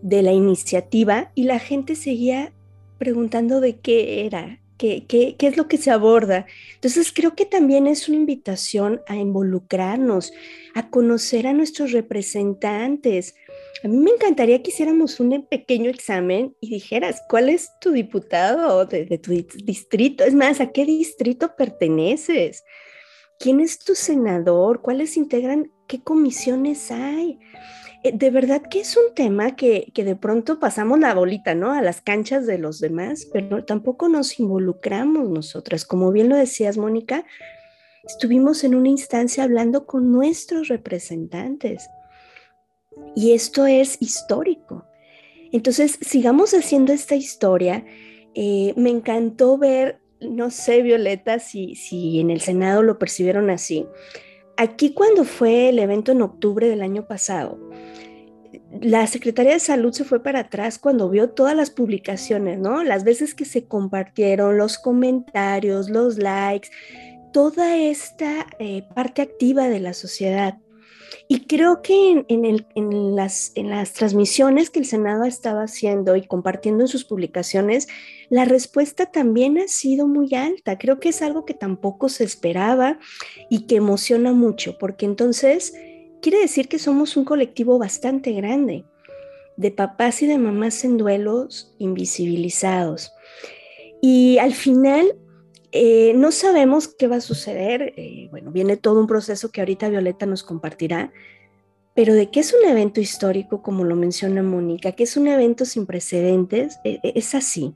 de 0.00 0.22
la 0.22 0.30
iniciativa 0.30 1.32
y 1.34 1.42
la 1.42 1.58
gente 1.58 1.96
seguía 1.96 2.52
preguntando 2.98 3.60
de 3.60 3.80
qué 3.80 4.26
era, 4.26 4.60
qué, 4.78 5.04
qué, 5.08 5.34
qué, 5.36 5.48
es 5.48 5.56
lo 5.56 5.66
que 5.66 5.76
se 5.76 5.90
aborda. 5.90 6.46
Entonces 6.76 7.12
creo 7.12 7.34
que 7.34 7.46
también 7.46 7.88
es 7.88 8.08
una 8.08 8.18
invitación 8.18 9.00
a 9.08 9.16
involucrarnos, 9.16 10.32
a 10.76 10.88
conocer 10.88 11.48
a 11.48 11.52
nuestros 11.52 11.90
representantes. 11.90 13.34
A 13.82 13.88
mí 13.88 13.96
me 13.96 14.10
encantaría 14.10 14.62
que 14.62 14.70
hiciéramos 14.70 15.20
un 15.20 15.46
pequeño 15.46 15.90
examen 15.90 16.56
y 16.60 16.70
dijeras, 16.70 17.22
¿cuál 17.28 17.48
es 17.48 17.70
tu 17.80 17.92
diputado 17.92 18.86
de, 18.86 19.04
de 19.04 19.18
tu 19.18 19.32
distrito? 19.32 20.24
Es 20.24 20.34
más, 20.34 20.60
¿a 20.60 20.72
qué 20.72 20.84
distrito 20.84 21.54
perteneces? 21.56 22.64
¿Quién 23.38 23.60
es 23.60 23.78
tu 23.78 23.94
senador? 23.94 24.80
¿Cuáles 24.80 25.16
integran? 25.16 25.70
¿Qué 25.86 26.00
comisiones 26.00 26.90
hay? 26.90 27.38
Eh, 28.02 28.12
de 28.14 28.30
verdad 28.30 28.62
que 28.62 28.80
es 28.80 28.96
un 28.96 29.14
tema 29.14 29.56
que, 29.56 29.90
que, 29.94 30.04
de 30.04 30.16
pronto 30.16 30.58
pasamos 30.58 30.98
la 30.98 31.14
bolita, 31.14 31.54
¿no? 31.54 31.72
A 31.72 31.82
las 31.82 32.00
canchas 32.00 32.46
de 32.46 32.58
los 32.58 32.80
demás, 32.80 33.26
pero 33.32 33.64
tampoco 33.64 34.08
nos 34.08 34.38
involucramos 34.40 35.28
nosotras. 35.28 35.84
Como 35.84 36.12
bien 36.12 36.28
lo 36.28 36.36
decías, 36.36 36.78
Mónica, 36.78 37.24
estuvimos 38.04 38.64
en 38.64 38.74
una 38.74 38.88
instancia 38.88 39.44
hablando 39.44 39.86
con 39.86 40.12
nuestros 40.12 40.68
representantes. 40.68 41.88
Y 43.14 43.32
esto 43.32 43.66
es 43.66 43.96
histórico. 44.00 44.84
Entonces, 45.52 45.98
sigamos 46.00 46.52
haciendo 46.52 46.92
esta 46.92 47.14
historia. 47.14 47.84
Eh, 48.34 48.74
me 48.76 48.90
encantó 48.90 49.58
ver, 49.58 50.00
no 50.20 50.50
sé, 50.50 50.82
Violeta, 50.82 51.38
si, 51.38 51.74
si 51.74 52.20
en 52.20 52.30
el 52.30 52.40
Senado 52.40 52.82
lo 52.82 52.98
percibieron 52.98 53.50
así. 53.50 53.86
Aquí 54.56 54.92
cuando 54.92 55.24
fue 55.24 55.68
el 55.68 55.78
evento 55.78 56.12
en 56.12 56.22
octubre 56.22 56.68
del 56.68 56.82
año 56.82 57.06
pasado, 57.06 57.58
la 58.80 59.06
Secretaría 59.06 59.52
de 59.52 59.60
Salud 59.60 59.92
se 59.92 60.04
fue 60.04 60.22
para 60.22 60.40
atrás 60.40 60.78
cuando 60.78 61.08
vio 61.08 61.30
todas 61.30 61.56
las 61.56 61.70
publicaciones, 61.70 62.58
¿no? 62.58 62.82
Las 62.82 63.04
veces 63.04 63.34
que 63.34 63.44
se 63.44 63.66
compartieron, 63.66 64.58
los 64.58 64.78
comentarios, 64.78 65.88
los 65.88 66.18
likes, 66.18 66.70
toda 67.32 67.76
esta 67.76 68.46
eh, 68.58 68.84
parte 68.94 69.22
activa 69.22 69.68
de 69.68 69.80
la 69.80 69.92
sociedad. 69.92 70.58
Y 71.28 71.40
creo 71.46 71.82
que 71.82 72.24
en, 72.28 73.16
las, 73.16 73.52
las 73.56 73.92
transmisiones 73.92 74.70
que 74.70 74.78
el 74.78 74.86
Senado 74.86 75.24
estaba 75.24 75.64
haciendo 75.64 76.14
y 76.14 76.24
compartiendo 76.24 76.84
en 76.84 76.88
sus 76.88 77.04
publicaciones, 77.04 77.88
la 78.28 78.44
respuesta 78.44 79.06
también 79.06 79.58
ha 79.58 79.66
sido 79.66 80.06
muy 80.06 80.34
alta. 80.34 80.78
Creo 80.78 81.00
que 81.00 81.08
es 81.08 81.22
algo 81.22 81.44
que 81.44 81.54
tampoco 81.54 82.08
se 82.08 82.22
esperaba 82.22 82.98
y 83.50 83.66
que 83.66 83.76
emociona 83.76 84.32
mucho, 84.32 84.78
porque 84.78 85.04
entonces 85.04 85.74
quiere 86.22 86.38
decir 86.38 86.68
que 86.68 86.78
somos 86.78 87.16
un 87.16 87.24
colectivo 87.24 87.78
bastante 87.78 88.32
grande 88.32 88.84
de 89.56 89.70
papás 89.70 90.22
y 90.22 90.26
de 90.26 90.38
mamás 90.38 90.84
en 90.84 90.96
duelos 90.96 91.74
invisibilizados. 91.78 93.12
Y 94.00 94.38
al 94.38 94.54
final 94.54 95.16
eh, 95.72 96.12
no 96.14 96.32
sabemos 96.32 96.88
qué 96.88 97.08
va 97.08 97.16
a 97.16 97.20
suceder. 97.20 97.94
Eh, 97.96 98.28
bueno, 98.30 98.50
viene 98.50 98.76
todo 98.76 99.00
un 99.00 99.06
proceso 99.06 99.50
que 99.50 99.60
ahorita 99.60 99.88
Violeta 99.88 100.26
nos 100.26 100.42
compartirá, 100.42 101.12
pero 101.94 102.14
de 102.14 102.30
que 102.30 102.40
es 102.40 102.54
un 102.54 102.68
evento 102.68 103.00
histórico, 103.00 103.62
como 103.62 103.84
lo 103.84 103.96
menciona 103.96 104.42
Mónica, 104.42 104.92
que 104.92 105.04
es 105.04 105.16
un 105.16 105.28
evento 105.28 105.64
sin 105.64 105.86
precedentes, 105.86 106.78
e, 106.84 107.00
e, 107.02 107.12
es 107.16 107.34
así. 107.34 107.74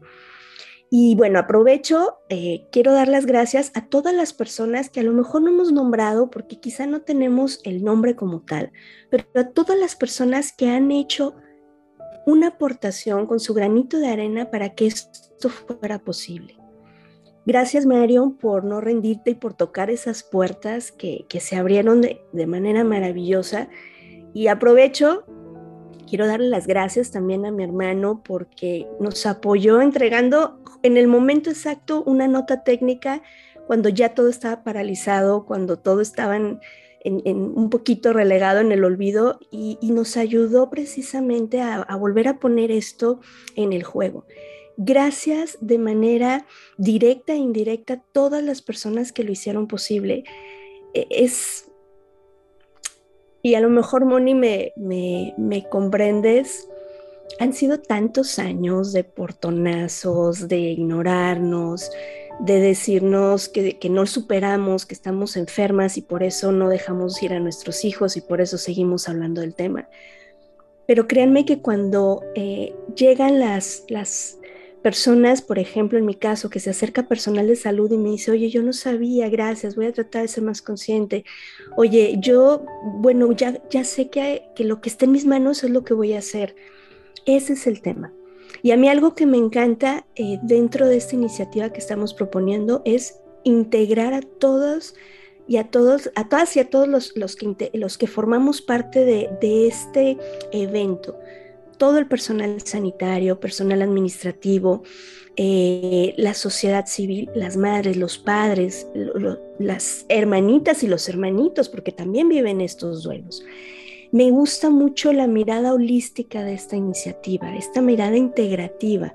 Y 0.93 1.15
bueno, 1.15 1.39
aprovecho, 1.39 2.19
eh, 2.29 2.67
quiero 2.73 2.93
dar 2.93 3.07
las 3.07 3.25
gracias 3.25 3.71
a 3.75 3.87
todas 3.87 4.13
las 4.13 4.33
personas 4.33 4.91
que 4.91 4.99
a 4.99 5.05
lo 5.05 5.13
mejor 5.13 5.43
no 5.43 5.51
hemos 5.51 5.71
nombrado 5.71 6.31
porque 6.31 6.59
quizá 6.59 6.85
no 6.87 7.03
tenemos 7.03 7.61
el 7.65 7.85
nombre 7.85 8.17
como 8.17 8.41
tal, 8.41 8.73
pero 9.09 9.25
a 9.37 9.51
todas 9.51 9.79
las 9.79 9.95
personas 9.95 10.53
que 10.53 10.69
han 10.69 10.91
hecho 10.91 11.37
una 12.27 12.49
aportación 12.49 13.27
con 13.27 13.39
su 13.39 13.55
granito 13.55 13.99
de 13.99 14.09
arena 14.09 14.51
para 14.51 14.75
que 14.75 14.87
esto 14.87 15.49
fuera 15.49 16.01
posible. 16.01 16.60
Gracias, 17.47 17.87
Marion, 17.87 18.37
por 18.37 18.65
no 18.65 18.81
rendirte 18.81 19.31
y 19.31 19.35
por 19.35 19.55
tocar 19.55 19.91
esas 19.91 20.23
puertas 20.23 20.93
que, 20.93 21.27
se 21.41 21.57
abrieron 21.57 22.01
de, 22.01 22.23
de 22.33 22.47
manera 22.47 22.85
maravillosa. 22.85 23.69
Y 24.33 24.49
aprovecho 24.49 25.25
quiero 26.11 26.27
darle 26.27 26.49
las 26.49 26.67
gracias 26.67 27.13
también 27.13 27.47
a 27.47 27.53
mi 27.53 27.63
hermano 27.63 28.21
porque 28.25 28.89
nos 28.99 29.25
apoyó 29.27 29.81
entregando 29.81 30.59
en 30.83 30.97
el 30.97 31.07
momento 31.07 31.51
exacto 31.51 32.03
una 32.05 32.27
nota 32.27 32.65
técnica 32.65 33.23
cuando 33.69 33.89
ya 33.89 34.15
todo 34.15 34.29
estaba 34.29 34.65
paralizado, 34.65 35.47
cuando 35.47 35.79
todo 35.79 36.01
estaba 36.01 36.37
en, 36.37 36.59
un 37.05 37.71
poquito 37.71 38.13
relegado 38.13 38.59
en 38.59 38.73
el 38.73 38.83
olvido 38.83 39.39
y, 39.53 39.79
nos 39.83 40.17
ayudó 40.17 40.69
precisamente 40.69 41.63
a, 41.63 41.85
volver 41.97 42.27
a 42.27 42.41
poner 42.41 42.73
esto 42.73 43.21
en 43.55 43.73
el 43.73 43.85
juego. 43.85 44.27
Gracias 44.83 45.59
de 45.61 45.77
manera 45.77 46.47
directa 46.79 47.35
e 47.35 47.37
indirecta 47.37 47.93
a 47.93 48.03
todas 48.13 48.43
las 48.43 48.63
personas 48.63 49.13
que 49.13 49.25
lo 49.25 49.31
hicieron 49.31 49.69
posible. 49.69 50.25
E, 50.95 51.07
es, 51.11 51.69
y 53.43 53.57
a 53.57 53.61
lo 53.61 53.69
mejor, 53.69 54.07
Moni, 54.07 54.35
me, 54.35 54.73
me, 54.77 55.69
comprendes. 55.69 56.67
Han 57.41 57.53
sido 57.53 57.79
tantos 57.79 58.39
años 58.39 58.95
de 58.95 59.05
portonazos, 59.05 60.49
de 60.49 60.57
ignorarnos, 60.57 61.91
de 62.41 62.61
decirnos 62.61 63.51
que, 63.51 63.79
que, 63.79 63.91
no 63.91 64.07
superamos, 64.07 64.87
que 64.87 64.95
estamos 64.95 65.37
enfermas 65.37 65.99
y 65.99 66.01
por 66.01 66.23
eso 66.23 66.53
no 66.53 66.71
dejamos 66.71 67.23
ir 67.23 67.35
a 67.35 67.39
nuestros 67.39 67.85
hijos 67.85 68.17
y 68.17 68.23
por 68.23 68.41
eso 68.41 68.57
seguimos 68.57 69.11
hablando 69.11 69.43
del 69.43 69.55
tema. 69.55 69.91
Pero 70.87 71.07
créanme 71.07 71.45
que 71.45 71.61
cuando 71.61 72.23
eh, 72.35 72.75
llegan 72.97 73.39
las, 73.39 73.85
las 73.89 74.40
personas, 74.83 75.43
por 75.43 75.59
ejemplo, 75.59 75.99
en 75.99 76.07
mi 76.07 76.15
caso, 76.15 76.51
que 76.51 76.61
se 76.61 76.71
acerca 76.71 77.07
personal 77.07 77.47
de 77.47 77.57
salud 77.57 77.91
y 77.91 77.99
me 77.99 78.11
dice, 78.11 78.31
oye, 78.31 78.49
yo 78.49 78.63
no 78.63 78.73
sabía, 78.73 79.29
gracias, 79.29 79.77
voy 79.77 79.87
a 79.87 79.93
tratar 79.93 80.23
de 80.23 80.29
ser 80.29 80.43
más 80.43 80.63
consciente. 80.63 81.25
Oye, 81.77 82.17
yo, 82.19 82.65
bueno, 82.97 83.31
ya, 83.33 83.61
ya 83.71 83.85
sé 83.85 84.09
que, 84.09 84.45
que 84.55 84.65
lo 84.65 84.81
que 84.81 84.89
está 84.89 85.05
en 85.05 85.13
mis 85.13 85.27
manos 85.27 85.63
es 85.65 85.71
lo 85.71 85.85
que 85.85 85.95
voy 85.95 86.15
a 86.15 86.19
hacer. 86.19 86.55
Ese 87.27 87.53
es 87.53 87.67
el 87.67 87.83
tema. 87.83 88.13
Y 88.63 88.73
a 88.73 88.77
mí 88.77 88.89
algo 88.89 89.15
que 89.15 89.27
me 89.27 89.39
encanta 89.39 90.07
eh, 90.17 90.39
dentro 90.43 90.87
de 90.87 90.97
esta 90.97 91.15
iniciativa 91.15 91.71
que 91.71 91.79
estamos 91.79 92.15
proponiendo 92.15 92.83
es 92.85 93.21
integrar 93.45 94.15
a 94.15 94.21
todos 94.21 94.95
y 95.47 95.57
a 95.57 95.69
todos, 95.69 96.11
a 96.15 96.29
todas 96.29 96.57
y 96.57 96.61
a 96.61 96.69
todos 96.69 96.89
los, 96.89 97.17
los, 97.17 97.37
que, 97.37 97.71
los 97.75 97.99
que 97.99 98.07
formamos 98.07 98.61
parte 98.63 99.05
de, 99.05 99.31
de 99.41 99.67
este 99.67 100.19
evento 100.53 101.19
todo 101.81 101.97
el 101.97 102.07
personal 102.07 102.61
sanitario, 102.61 103.41
personal 103.41 103.81
administrativo, 103.81 104.83
eh, 105.37 106.13
la 106.19 106.35
sociedad 106.35 106.85
civil, 106.85 107.31
las 107.35 107.57
madres, 107.57 107.97
los 107.97 108.19
padres, 108.19 108.87
las 109.59 110.05
hermanitas 110.11 110.83
y 110.83 110.89
los 110.89 111.09
hermanitos, 111.09 111.71
porque 111.71 111.91
también 111.91 112.29
viven 112.29 112.61
estos 112.61 113.03
duelos. 113.03 113.43
Me 114.13 114.31
gusta 114.31 114.69
mucho 114.69 115.15
la 115.15 115.27
mirada 115.27 115.73
holística 115.73 116.45
de 116.45 116.53
esta 116.53 116.77
iniciativa, 116.77 117.57
esta 117.57 117.81
mirada 117.81 118.19
integrativa, 118.19 119.15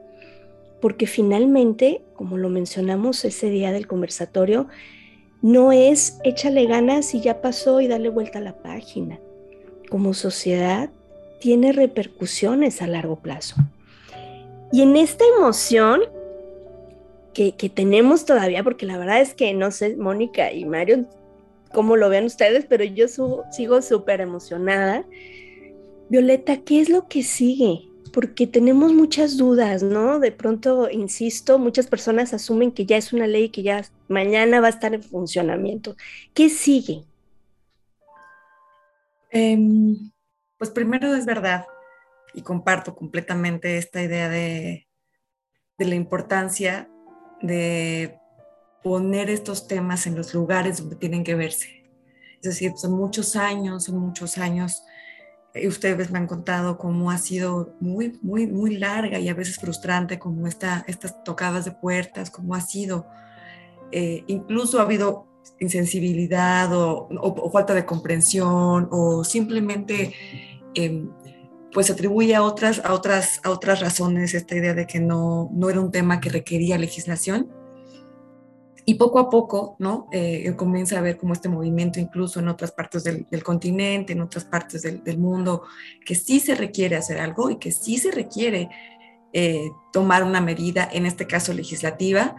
porque 0.81 1.05
finalmente, 1.05 2.01
como 2.15 2.36
lo 2.36 2.50
mencionamos 2.50 3.25
ese 3.25 3.51
día 3.51 3.72
del 3.74 3.86
conversatorio, 3.86 4.69
no 5.43 5.72
es 5.72 6.17
échale 6.24 6.65
ganas 6.65 7.13
y 7.13 7.22
ya 7.22 7.41
pasó 7.41 7.79
y 7.79 7.88
darle 7.88 8.10
vuelta 8.10 8.39
a 8.39 8.41
la 8.41 8.57
página. 8.57 9.19
Como 9.88 10.15
sociedad 10.15 10.89
tiene 11.46 11.74
repercusiones 11.74 12.82
a 12.82 12.88
largo 12.88 13.18
plazo. 13.18 13.56
Y 14.72 14.82
en 14.82 14.96
esta 14.96 15.24
emoción 15.38 16.02
que, 17.36 17.54
tenemos 17.72 18.25
todavía, 18.25 18.64
porque 18.64 18.88
la 18.88 18.98
verdad 18.98 19.22
es 19.22 19.36
que 19.36 19.54
no 19.54 19.70
sé, 19.70 19.96
Mónica 19.96 20.52
y 20.52 20.66
Mario, 20.66 21.06
cómo 21.72 21.98
lo 21.98 22.10
vean 22.10 22.25
ustedes, 22.25 22.66
pero 22.66 22.84
yo 22.84 23.06
sigo 23.08 23.82
súper 23.84 24.22
emocionada. 24.22 25.06
Violeta, 26.10 26.58
¿qué 26.64 26.82
es 26.82 26.90
lo 26.90 27.08
que 27.08 27.22
sigue? 27.22 27.90
Porque 28.12 28.48
tenemos 28.48 28.92
muchas 28.92 29.38
dudas, 29.38 29.84
¿no? 29.84 30.20
De 30.20 30.32
pronto, 30.32 30.90
insisto, 30.90 31.60
muchas 31.60 31.86
personas 31.86 32.34
asumen 32.34 32.72
que 32.72 32.88
ya 32.88 32.98
es 32.98 33.14
una 33.14 33.28
ley 33.28 33.50
que 33.50 33.62
ya 33.62 33.86
mañana 34.08 34.62
va 34.62 34.66
a 34.66 34.72
estar 34.72 34.96
en 34.96 35.04
funcionamiento. 35.04 35.96
¿Qué 36.34 36.50
sigue? 36.50 37.04
Em, 39.30 40.10
pues 40.58 40.70
primero 40.72 41.16
es 41.16 41.26
verdad, 41.26 41.66
y 42.34 42.42
comparto 42.42 42.96
completamente 42.96 43.78
esta 43.78 44.02
idea 44.02 44.30
de, 44.30 44.88
de 45.78 45.86
la 45.86 45.96
importancia 45.96 46.90
de 47.42 48.20
poner 48.84 49.30
estos 49.30 49.68
temas 49.68 50.06
en 50.06 50.16
los 50.16 50.34
lugares 50.34 50.78
donde 50.78 50.98
tienen 50.98 51.24
que 51.24 51.36
verse. 51.36 51.90
Es 52.36 52.42
decir, 52.42 52.74
son 52.76 52.92
muchos 52.92 53.36
años, 53.36 53.86
son 53.86 53.98
muchos 53.98 54.38
años. 54.38 54.84
Y 55.56 55.68
ustedes 55.68 56.12
me 56.12 56.20
han 56.20 56.28
contado 56.28 56.78
cómo 56.78 57.10
ha 57.10 57.18
sido 57.18 57.74
muy, 57.80 58.20
muy, 58.22 58.46
muy 58.46 58.78
larga 58.78 59.18
y 59.18 59.30
a 59.30 59.34
veces 59.34 59.58
frustrante, 59.58 60.20
como 60.20 60.46
esta, 60.46 60.84
estas 60.88 61.24
tocadas 61.24 61.66
de 61.66 61.72
puertas, 61.72 62.30
cómo 62.30 62.54
ha 62.54 62.62
sido. 62.62 63.08
Eh, 63.92 64.24
incluso 64.28 64.80
ha 64.80 64.84
habido 64.84 65.28
insensibilidad 65.60 66.70
o, 66.74 67.50
falta 67.52 67.74
de 67.74 67.86
comprensión 67.86 68.88
o 68.92 69.24
simplemente 69.24 70.14
eh, 70.74 71.06
pues 71.74 71.90
atribuye 71.90 72.36
a 72.36 72.44
otras, 72.44 72.82
a, 72.84 72.94
otras, 72.94 73.42
a 73.44 73.50
otras 73.50 73.82
razones 73.82 74.34
esta 74.34 74.56
idea 74.56 74.74
de 74.74 74.88
que 74.88 75.00
no, 75.00 75.50
no 75.54 75.70
era 75.70 75.82
un 75.82 75.92
tema 75.92 76.20
que 76.20 76.30
requería 76.30 76.78
legislación. 76.78 77.52
Y 78.88 78.96
poco 78.96 79.18
a 79.18 79.32
poco, 79.32 79.75
¿no? 79.80 80.08
Eh, 80.12 80.54
comienza 80.56 81.00
a 81.00 81.02
ver 81.02 81.18
como 81.18 81.34
este 81.34 81.50
movimiento 81.50 82.00
incluso 82.00 82.40
en 82.40 82.48
otras 82.48 82.72
partes 82.72 83.04
del, 83.04 83.25
continente, 83.44 84.14
en 84.14 84.22
otras 84.22 84.46
partes 84.46 84.84
del, 84.84 85.04
del, 85.04 85.18
mundo, 85.18 85.64
que 86.06 86.14
sí 86.14 86.40
se 86.40 86.54
requiere 86.54 86.96
hacer 86.96 87.20
algo 87.20 87.50
y 87.50 87.58
que 87.58 87.72
sí 87.72 87.98
se 87.98 88.12
requiere 88.12 88.70
eh, 89.38 89.70
tomar 89.92 90.24
una 90.24 90.40
medida, 90.40 90.88
en 90.90 91.06
este 91.06 91.28
caso 91.28 91.54
legislativa, 91.54 92.38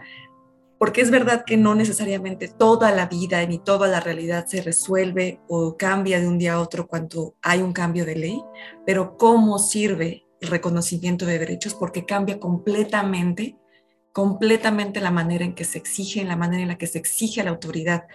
porque 0.79 1.01
es 1.01 1.09
verdad 1.09 1.43
que 1.45 1.57
no 1.57 1.75
necesariamente 1.75 2.47
toda 2.47 2.91
la 2.91 3.07
vida 3.07 3.45
ni 3.45 3.59
toda 3.59 3.87
la 3.87 3.99
realidad 3.99 4.45
se 4.45 4.61
resuelve 4.61 5.39
o 5.47 5.75
cambia 5.77 6.19
de 6.19 6.27
un 6.27 6.37
día 6.37 6.53
a 6.53 6.61
otro 6.61 6.87
cuando 6.87 7.35
hay 7.41 7.61
un 7.61 7.73
cambio 7.73 8.05
de 8.05 8.15
ley, 8.15 8.41
pero 8.85 9.17
cómo 9.17 9.59
sirve 9.59 10.25
el 10.39 10.49
reconocimiento 10.49 11.25
de 11.25 11.39
derechos 11.39 11.73
porque 11.73 12.05
cambia 12.05 12.39
completamente, 12.39 13.55
completamente 14.11 15.01
la 15.01 15.11
manera 15.11 15.45
en 15.45 15.55
que 15.55 15.65
se 15.65 15.79
exige, 15.79 16.23
la 16.23 16.35
manera 16.35 16.61
en 16.61 16.69
la 16.69 16.77
que 16.77 16.87
se 16.87 16.99
exige 16.99 17.41
a 17.41 17.43
la 17.43 17.51
autoridad 17.51 18.07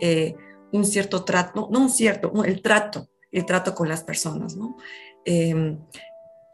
eh, 0.00 0.34
un 0.72 0.84
cierto 0.84 1.24
trato, 1.24 1.68
no, 1.70 1.80
un 1.80 1.90
cierto, 1.90 2.44
el 2.44 2.62
trato, 2.62 3.08
el 3.30 3.44
trato 3.44 3.74
con 3.74 3.88
las 3.88 4.04
personas, 4.04 4.56
¿no? 4.56 4.76
Em, 5.24 5.78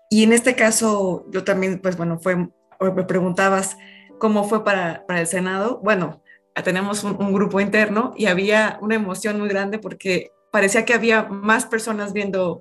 y 0.09 0.25
en 0.25 0.33
este 0.33 0.55
caso, 0.55 1.27
yo 1.31 1.45
también, 1.45 1.81
pues 1.81 1.97
bueno, 1.97 2.19
fue, 2.19 2.37
me 2.37 3.05
preguntabas, 3.05 3.77
cómo 4.21 4.45
fue 4.45 4.63
para, 4.63 5.05
para 5.09 5.21
el 5.21 5.27
Senado, 5.27 5.81
bueno, 5.83 6.23
tenemos 6.63 7.05
un, 7.05 7.33
grupo 7.33 7.61
interno 7.61 8.13
y 8.17 8.27
había 8.27 8.79
una 8.81 8.95
emoción 8.95 9.39
muy 9.39 9.49
grande 9.49 9.79
porque 9.79 10.33
parecía 10.51 10.85
que 10.85 10.95
había 10.95 11.25
más 11.25 11.67
personas 11.67 12.13
viendo 12.13 12.61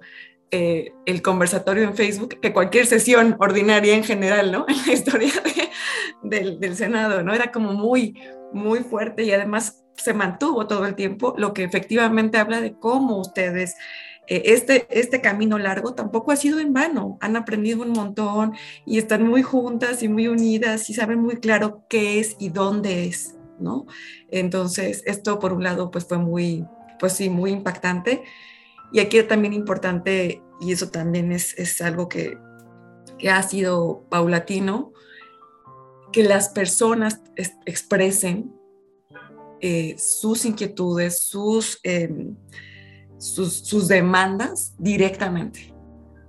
eh, 0.51 0.93
el 1.05 1.21
conversatorio 1.21 1.83
en 1.83 1.95
Facebook 1.95 2.39
que 2.41 2.53
cualquier 2.53 2.85
sesión 2.85 3.35
ordinaria 3.39 3.95
en 3.95 4.03
general, 4.03 4.51
¿no? 4.51 4.65
En 4.67 4.77
la 4.85 4.93
historia 4.93 5.31
del, 6.23 6.75
Senado, 6.75 7.23
¿no? 7.23 7.33
Era 7.33 7.51
como 7.51 7.73
muy, 7.73 8.19
muy 8.53 8.79
fuerte 8.79 9.23
y 9.23 9.31
además 9.31 9.83
se 9.95 10.13
mantuvo 10.13 10.65
todo 10.65 10.85
el 10.85 10.95
tiempo, 10.95 11.35
lo 11.37 11.53
que 11.53 11.63
efectivamente 11.63 12.37
habla 12.37 12.61
de 12.61 12.73
cómo 12.79 13.17
ustedes 13.17 13.75
este, 14.29 14.87
este 14.91 15.21
camino 15.21 15.57
largo 15.57 15.95
tampoco 15.95 16.31
ha 16.31 16.35
sido 16.35 16.59
en 16.59 16.71
vano. 16.71 17.17
Han 17.19 17.35
aprendido 17.35 17.81
un 17.81 17.91
montón 17.91 18.53
y 18.85 18.99
están 18.99 19.27
muy 19.27 19.41
juntas 19.41 20.03
y 20.03 20.07
muy 20.07 20.27
unidas 20.27 20.89
y 20.89 20.93
saben 20.93 21.19
muy 21.19 21.37
claro 21.37 21.83
qué 21.89 22.19
es 22.19 22.35
y 22.37 22.49
dónde 22.49 23.05
es, 23.05 23.35
¿no? 23.59 23.87
Entonces, 24.29 25.01
esto 25.07 25.39
por 25.39 25.53
un 25.53 25.63
lado, 25.63 25.89
pues 25.89 26.05
fue 26.05 26.19
muy, 26.19 26.63
pues 26.99 27.13
sí, 27.13 27.29
muy 27.29 27.51
impactante. 27.51 28.23
Y 28.93 28.99
aquí 28.99 29.21
también 29.23 29.53
importante, 29.53 30.43
y 30.61 30.73
eso 30.73 30.89
también 30.89 31.31
es, 31.31 31.57
es 31.57 31.81
algo 31.81 32.07
que, 32.07 32.37
que 33.17 33.31
ha 33.31 33.41
sido 33.41 34.05
paulatino, 34.09 34.93
que 36.11 36.23
las 36.23 36.49
personas 36.49 37.21
expresen 37.65 38.53
eh, 39.59 39.95
sus 39.97 40.45
inquietudes, 40.45 41.23
sus... 41.23 41.79
Em, 41.81 42.35
sus, 43.19 43.87
demandas 43.87 44.73
directamente. 44.77 45.73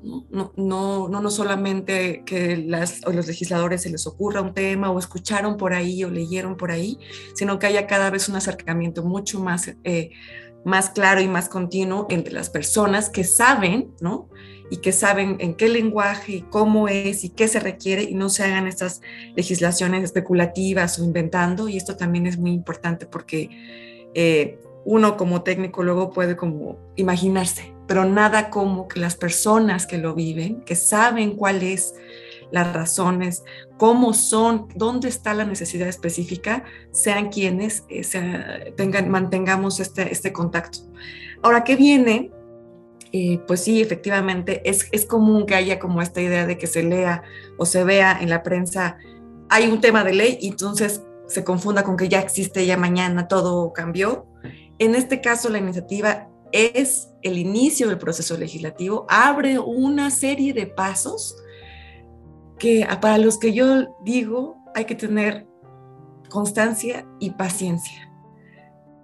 ¿no? 0.03 0.26
No, 0.57 1.09
no, 1.09 1.20
no, 1.20 1.31
solamente 1.31 2.22
que 2.24 2.57
las, 2.57 3.00
los 3.07 3.26
legisladores 3.26 3.83
se 3.83 3.90
les 3.90 4.07
ocurra 4.07 4.40
un 4.40 4.55
tema 4.55 4.90
o 4.90 4.98
escucharon 4.98 5.57
por 5.57 5.72
ahí 5.72 6.05
o 6.05 6.11
leyeron 6.11 6.57
por 6.57 6.70
ahí, 6.70 6.98
sino 7.35 7.59
que 7.59 7.66
haya 7.66 7.87
cada 7.87 8.11
vez 8.11 8.29
un 8.29 8.37
acercamiento 8.37 9.03
mucho 9.05 9.40
más, 9.40 9.74
eh, 9.85 10.11
más 10.64 10.90
claro 10.90 11.20
y 11.20 11.29
más 11.29 11.48
continuo 11.48 12.07
entre 12.11 12.33
las 12.33 12.50
personas 12.50 13.11
que 13.11 13.24
saben, 13.24 13.92
¿no? 14.00 14.29
Y 14.70 14.79
que 14.79 14.92
saben 14.92 15.37
en 15.40 15.55
qué 15.55 15.68
lenguaje 15.68 16.33
y 16.33 16.40
cómo 16.42 16.88
es 16.88 17.24
y 17.24 17.31
qué 17.31 17.48
se 17.48 17.61
requiere 17.61 18.05
y 18.05 18.14
no 18.14 18.31
se 18.31 18.44
hagan 18.44 18.68
estas 18.68 19.03
legislaciones 19.35 20.05
especulativas 20.05 20.98
o 20.98 21.05
inventando. 21.05 21.68
Y 21.68 21.76
esto 21.76 21.96
también 21.96 22.26
es 22.26 22.38
muy 22.38 22.53
importante 22.53 23.05
porque 23.05 23.50
eh, 24.14 24.61
uno 24.90 25.16
como 25.16 25.42
técnico 25.42 25.85
luego 25.85 26.11
puede 26.11 26.37
como 26.37 26.76
imaginarse, 26.96 27.72
pero 27.87 28.05
nada 28.05 28.50
como 28.50 28.88
que 28.88 28.98
las 28.98 29.14
personas 29.14 29.87
que 29.87 29.98
lo 29.98 30.16
viven, 30.16 30.62
que 30.62 30.74
saben 30.74 31.37
cuáles 31.37 31.94
las 32.50 32.72
razones, 32.74 33.44
cómo 33.79 34.12
son, 34.14 34.66
dónde 34.74 35.09
está 35.09 35.33
la 35.33 35.44
necesidad 35.44 35.87
específica, 35.87 36.64
sean 36.90 37.29
quienes 37.29 37.85
eh, 37.88 38.74
tengan, 38.76 39.09
mantengamos 39.09 39.79
este, 39.79 40.11
este 40.11 40.33
contacto. 40.33 40.81
Ahora, 41.40 41.62
¿qué 41.62 41.76
viene? 41.76 42.33
Eh, 43.12 43.38
pues 43.46 43.61
sí, 43.62 43.81
efectivamente, 43.81 44.68
es, 44.68 44.88
es 44.90 45.07
común 45.07 45.46
que 45.46 45.55
haya 45.55 45.79
como 45.79 46.03
esta 46.03 46.20
idea 46.20 46.46
de 46.46 46.59
que 46.59 46.66
se 46.66 46.83
lea 46.83 47.22
o 47.59 47.64
se 47.64 47.85
vea 47.85 48.18
en 48.20 48.29
la 48.29 48.42
prensa, 48.42 48.98
hay 49.48 49.68
un 49.68 49.81
tema 49.81 50.03
de 50.03 50.14
ley 50.14 50.38
y 50.40 50.48
entonces 50.48 51.03
se 51.29 51.44
confunda 51.44 51.85
con 51.85 51.96
que 51.96 52.09
ya 52.09 52.18
existe, 52.18 52.66
ya 52.66 52.76
mañana 52.76 53.29
todo 53.29 53.72
cambió. 53.72 54.26
En 54.81 54.95
este 54.95 55.21
caso, 55.21 55.51
la 55.51 55.59
iniciativa 55.59 56.31
es 56.53 57.11
el 57.21 57.37
inicio 57.37 57.88
del 57.88 57.99
proceso 57.99 58.37
legislativo, 58.38 59.07
abre 59.11 59.59
una 59.59 60.11
serie 60.11 60.55
de 60.55 60.66
pasos 60.66 61.37
que 62.59 62.88
para 63.01 63.19
los 63.19 63.38
que 63.38 63.53
yo 63.53 63.95
digo 64.03 64.57
hay 64.75 64.87
que 64.87 64.95
tener 64.95 65.47
constancia 66.31 67.07
y 67.19 67.31
paciencia. 67.33 68.11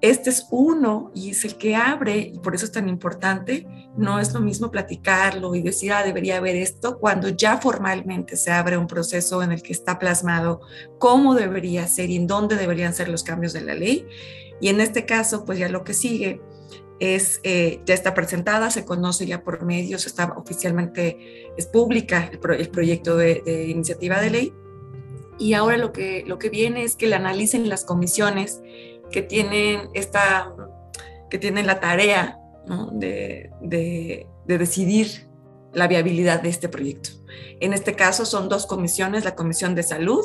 Este 0.00 0.30
es 0.30 0.46
uno 0.50 1.10
y 1.14 1.30
es 1.30 1.44
el 1.44 1.56
que 1.56 1.76
abre, 1.76 2.18
y 2.18 2.38
por 2.38 2.54
eso 2.54 2.64
es 2.64 2.72
tan 2.72 2.88
importante, 2.88 3.66
no 3.96 4.18
es 4.18 4.32
lo 4.32 4.40
mismo 4.40 4.70
platicarlo 4.70 5.54
y 5.54 5.62
decir, 5.62 5.92
ah, 5.92 6.04
debería 6.04 6.38
haber 6.38 6.56
esto, 6.56 6.98
cuando 6.98 7.28
ya 7.28 7.58
formalmente 7.58 8.36
se 8.36 8.50
abre 8.50 8.78
un 8.78 8.86
proceso 8.86 9.42
en 9.42 9.52
el 9.52 9.62
que 9.62 9.72
está 9.72 9.98
plasmado 9.98 10.60
cómo 10.98 11.34
debería 11.34 11.86
ser 11.86 12.10
y 12.10 12.16
en 12.16 12.26
dónde 12.26 12.56
deberían 12.56 12.94
ser 12.94 13.08
los 13.08 13.22
cambios 13.22 13.52
de 13.52 13.62
la 13.62 13.74
ley. 13.74 14.06
Y 14.60 14.68
en 14.68 14.80
este 14.80 15.06
caso, 15.06 15.44
pues 15.44 15.58
ya 15.58 15.68
lo 15.68 15.84
que 15.84 15.94
sigue 15.94 16.40
es, 16.98 17.40
eh, 17.42 17.80
ya 17.84 17.94
está 17.94 18.14
presentada, 18.14 18.70
se 18.70 18.84
conoce 18.84 19.26
ya 19.26 19.42
por 19.42 19.64
medios, 19.64 20.06
está 20.06 20.32
oficialmente, 20.36 21.52
es 21.56 21.66
pública 21.66 22.30
el, 22.32 22.38
proyecto 22.70 23.16
de, 23.16 23.66
iniciativa 23.68 24.20
de 24.20 24.30
ley. 24.30 24.54
Y 25.38 25.52
ahora 25.52 25.76
lo 25.76 25.92
que, 25.92 26.24
lo 26.26 26.38
que 26.38 26.48
viene 26.48 26.84
es 26.84 26.96
que 26.96 27.06
la 27.06 27.16
analicen 27.16 27.68
las 27.68 27.84
comisiones 27.84 28.62
que 29.10 29.22
tienen, 29.22 29.90
esta, 29.92 30.54
que 31.28 31.38
tienen 31.38 31.66
la 31.66 31.80
tarea 31.80 32.38
de, 32.92 33.50
de, 33.60 34.26
de 34.46 34.58
decidir 34.58 35.28
la 35.74 35.88
viabilidad 35.88 36.40
de 36.40 36.48
este 36.48 36.70
proyecto. 36.70 37.10
En 37.60 37.74
este 37.74 37.94
caso 37.94 38.24
son 38.24 38.48
dos 38.48 38.66
comisiones, 38.66 39.24
la 39.24 39.34
Comisión 39.34 39.74
de 39.74 39.82
Salud 39.82 40.24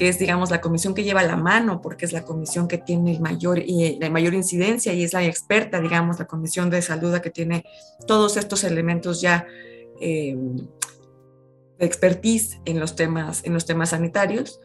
que 0.00 0.08
es, 0.08 0.18
digamos, 0.18 0.50
la 0.50 0.62
comisión 0.62 0.94
que 0.94 1.04
lleva 1.04 1.22
la 1.24 1.36
mano, 1.36 1.82
porque 1.82 2.06
es 2.06 2.14
la 2.14 2.24
comisión 2.24 2.68
que 2.68 2.78
tiene 2.78 3.12
el 3.12 3.20
mayor, 3.20 3.58
y 3.58 3.98
la 4.00 4.08
mayor 4.08 4.32
incidencia 4.32 4.94
y 4.94 5.04
es 5.04 5.12
la 5.12 5.22
experta, 5.22 5.78
digamos, 5.78 6.18
la 6.18 6.26
comisión 6.26 6.70
de 6.70 6.80
salud 6.80 7.14
que 7.18 7.28
tiene 7.28 7.66
todos 8.06 8.38
estos 8.38 8.64
elementos 8.64 9.20
ya 9.20 9.46
eh, 10.00 10.38
de 11.78 11.84
expertise 11.84 12.62
en 12.64 12.80
los, 12.80 12.96
temas, 12.96 13.44
en 13.44 13.52
los 13.52 13.66
temas 13.66 13.90
sanitarios. 13.90 14.58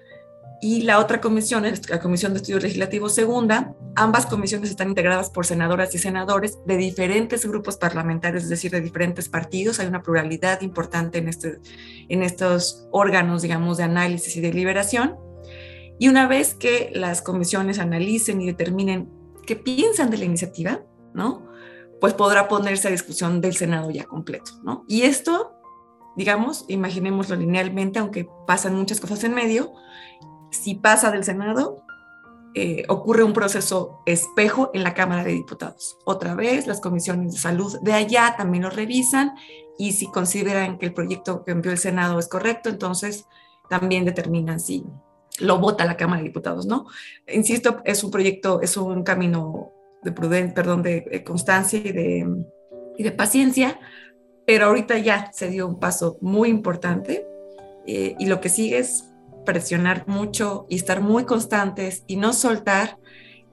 Y 0.62 0.84
la 0.84 1.00
otra 1.00 1.20
comisión 1.20 1.66
es 1.66 1.90
la 1.90 2.00
Comisión 2.00 2.32
de 2.32 2.38
Estudios 2.38 2.64
Legislativos 2.64 3.14
Segunda. 3.14 3.76
Ambas 3.98 4.28
comisiones 4.28 4.70
están 4.70 4.88
integradas 4.88 5.30
por 5.32 5.46
senadoras 5.46 5.94
y 5.96 5.98
senadores 5.98 6.60
de 6.66 6.78
diferentes 6.78 7.46
grupos 7.46 7.76
parlamentarios, 7.76 8.44
es 8.44 8.50
decir, 8.50 8.72
de 8.72 8.80
diferentes 8.80 9.28
partidos. 9.28 9.82
Hay 9.82 9.88
una 9.88 10.02
pluralidad 10.02 10.62
importante 10.62 11.18
en, 11.18 11.28
este, 11.28 11.60
en 12.08 12.24
estos 12.24 12.88
órganos, 12.92 13.42
digamos, 13.42 13.76
de 13.76 13.84
análisis 13.84 14.38
y 14.38 14.40
deliberación. 14.40 15.25
Y 16.00 16.08
una 16.10 16.28
vez 16.28 16.54
que 16.54 16.92
las 16.94 17.22
comisiones 17.22 17.80
analicen 17.80 18.42
y 18.42 18.48
determinen 18.48 19.10
qué 19.46 19.56
piensan 19.56 20.10
de 20.10 20.18
la 20.18 20.26
iniciativa, 20.26 20.82
¿no? 21.14 21.48
Pues 22.02 22.14
podrá 22.14 22.48
ponerse 22.48 22.88
a 22.88 22.92
discusión 22.92 23.42
del 23.42 23.56
Senado 23.56 23.90
ya 23.92 24.06
completo, 24.06 24.52
¿no? 24.64 24.84
Y 24.88 25.04
esto, 25.04 25.54
digamos, 26.18 26.66
imaginémoslo 26.68 27.36
linealmente, 27.36 28.00
aunque 28.00 28.28
pasan 28.46 28.76
muchas 28.76 29.00
cosas 29.00 29.24
en 29.24 29.34
medio, 29.34 29.74
si 30.52 30.76
pasa 30.76 31.12
del 31.12 31.24
Senado, 31.24 31.86
eh, 32.58 32.86
ocurre 32.88 33.24
un 33.24 33.34
proceso 33.34 34.02
espejo 34.06 34.72
en 34.74 34.84
la 34.84 34.94
Cámara 34.94 35.26
de 35.26 35.34
Diputados. 35.34 35.98
Otra 36.06 36.36
vez, 36.36 36.68
las 36.68 36.80
comisiones 36.80 37.34
de 37.34 37.40
salud 37.40 37.78
de 37.82 37.92
allá 37.92 38.36
también 38.38 38.64
lo 38.64 38.70
revisan 38.70 39.34
y 39.78 39.92
si 39.92 40.10
consideran 40.10 40.78
que 40.78 40.86
el 40.86 40.94
proyecto 40.94 41.44
que 41.44 41.52
envió 41.52 41.72
el 41.72 41.78
Senado 41.78 42.18
es 42.18 42.30
correcto, 42.30 42.70
entonces 42.70 43.28
también 43.70 44.06
determinan 44.06 44.62
si 44.62 44.86
lo 45.40 45.60
vota 45.60 45.86
la 45.86 45.98
Cámara 45.98 46.22
de 46.22 46.28
Diputados, 46.28 46.66
¿no? 46.66 46.86
Insisto, 47.28 47.82
es 47.86 48.04
un 48.04 48.12
proyecto, 48.12 48.62
es 48.62 48.78
un 48.78 49.04
camino 49.04 49.72
de 50.04 50.12
prudencia, 50.12 50.54
perdón, 50.54 50.84
de, 50.84 51.24
constancia 51.26 51.80
y 51.80 51.92
de, 51.92 52.46
y 52.98 53.04
de 53.04 53.12
paciencia, 53.12 53.80
pero 54.46 54.68
ahorita 54.68 54.98
ya 55.00 55.32
se 55.34 55.50
dio 55.50 55.68
un 55.68 55.80
paso 55.80 56.18
muy 56.22 56.50
importante 56.50 57.28
eh, 57.88 58.16
y 58.20 58.28
lo 58.28 58.40
que 58.40 58.50
sigue 58.50 58.78
es 58.78 59.10
presionar 59.46 60.08
mucho 60.08 60.66
y 60.70 60.76
estar 60.76 61.02
muy 61.02 61.26
constantes 61.26 62.04
y 62.08 62.16
no 62.18 62.34
soltar 62.34 62.98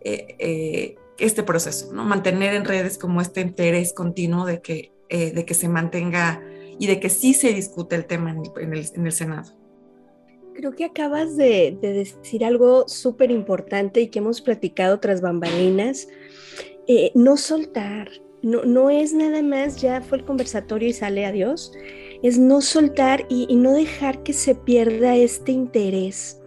eh, 0.00 0.36
eh, 0.38 0.94
este 1.18 1.42
proceso, 1.42 1.92
¿no? 1.92 2.04
mantener 2.04 2.54
en 2.54 2.64
redes 2.64 2.98
como 2.98 3.20
este 3.20 3.40
interés 3.40 3.92
continuo 3.92 4.44
de 4.46 4.60
que, 4.60 4.92
de 5.10 5.44
que 5.44 5.52
se 5.52 5.68
mantenga 5.68 6.42
y 6.78 6.86
de 6.86 6.98
que 6.98 7.10
sí 7.10 7.34
se 7.34 7.52
discute 7.52 7.96
el 7.96 8.06
tema 8.06 8.30
en 8.30 8.72
el, 8.72 8.86
en 8.94 9.06
el, 9.06 9.12
Senado. 9.12 9.52
Creo 10.54 10.72
que 10.72 10.84
acabas 10.84 11.36
de, 11.36 11.76
de 11.80 11.92
decir 11.92 12.44
algo 12.44 12.86
súper 12.86 13.30
importante 13.30 14.00
y 14.00 14.08
que 14.08 14.18
hemos 14.18 14.40
platicado 14.40 15.00
tras 15.00 15.20
bambalinas. 15.20 16.08
no 17.14 17.36
soltar, 17.36 18.10
no, 18.42 18.64
no 18.64 18.90
es 18.90 19.12
nada 19.12 19.42
más, 19.42 19.80
ya 19.80 20.00
fue 20.02 20.18
el 20.18 20.24
conversatorio 20.24 20.88
y 20.88 20.92
sale 20.92 21.24
adiós 21.26 21.72
es 22.22 22.38
no 22.38 22.60
soltar 22.60 23.26
y, 23.28 23.54
no 23.54 23.74
dejar 23.74 24.22
que 24.22 24.32
se 24.32 24.54
pierda 24.54 25.16
este 25.16 25.52
interés. 25.52 26.40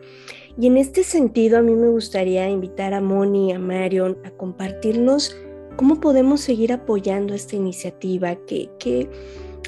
Y 0.58 0.68
en 0.68 0.78
este 0.78 1.04
sentido, 1.04 1.58
a 1.58 1.62
mí 1.62 1.76
me 1.76 1.90
gustaría 1.90 2.50
invitar 2.50 2.94
a 2.94 3.02
Moni 3.02 3.50
y 3.50 3.52
a 3.52 3.60
Marion 3.60 4.18
a 4.24 4.32
compartirnos 4.32 5.36
cómo 5.76 6.00
podemos 6.00 6.40
seguir 6.40 6.72
apoyando 6.72 7.34
esta 7.34 7.58
iniciativa, 7.58 8.36
que, 8.48 8.70
que 8.80 9.10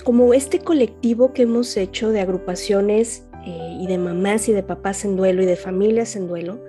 como 0.06 0.34
este 0.34 0.60
colectivo 0.60 1.34
que 1.34 1.42
hemos 1.42 1.76
hecho 1.76 2.12
de 2.12 2.22
agrupaciones 2.22 3.27
eh, 3.48 3.78
y 3.80 3.88
de 3.88 3.98
mamás 3.98 4.50
y 4.50 4.52
de 4.52 4.62
papás 4.62 5.06
en 5.06 5.16
duelo 5.16 5.42
y 5.42 5.46
de 5.46 5.56
familias 5.56 6.18
en 6.18 6.28
duelo, 6.28 6.60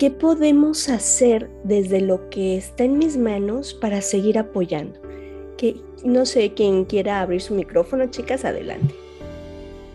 ¿qué 0.00 0.10
podemos 0.10 0.88
hacer 0.88 1.48
desde 1.62 2.00
lo 2.00 2.28
que 2.30 2.56
está 2.56 2.82
en 2.82 2.98
mis 2.98 3.16
manos 3.16 3.74
para 3.74 4.00
seguir 4.00 4.38
apoyando? 4.38 4.98
no 6.04 6.24
sé, 6.24 6.54
quién 6.54 6.84
quiera 6.84 7.20
abrir 7.20 7.40
su 7.40 7.52
micrófono, 7.52 8.06
chicas, 8.06 8.44
adelante. 8.44 8.94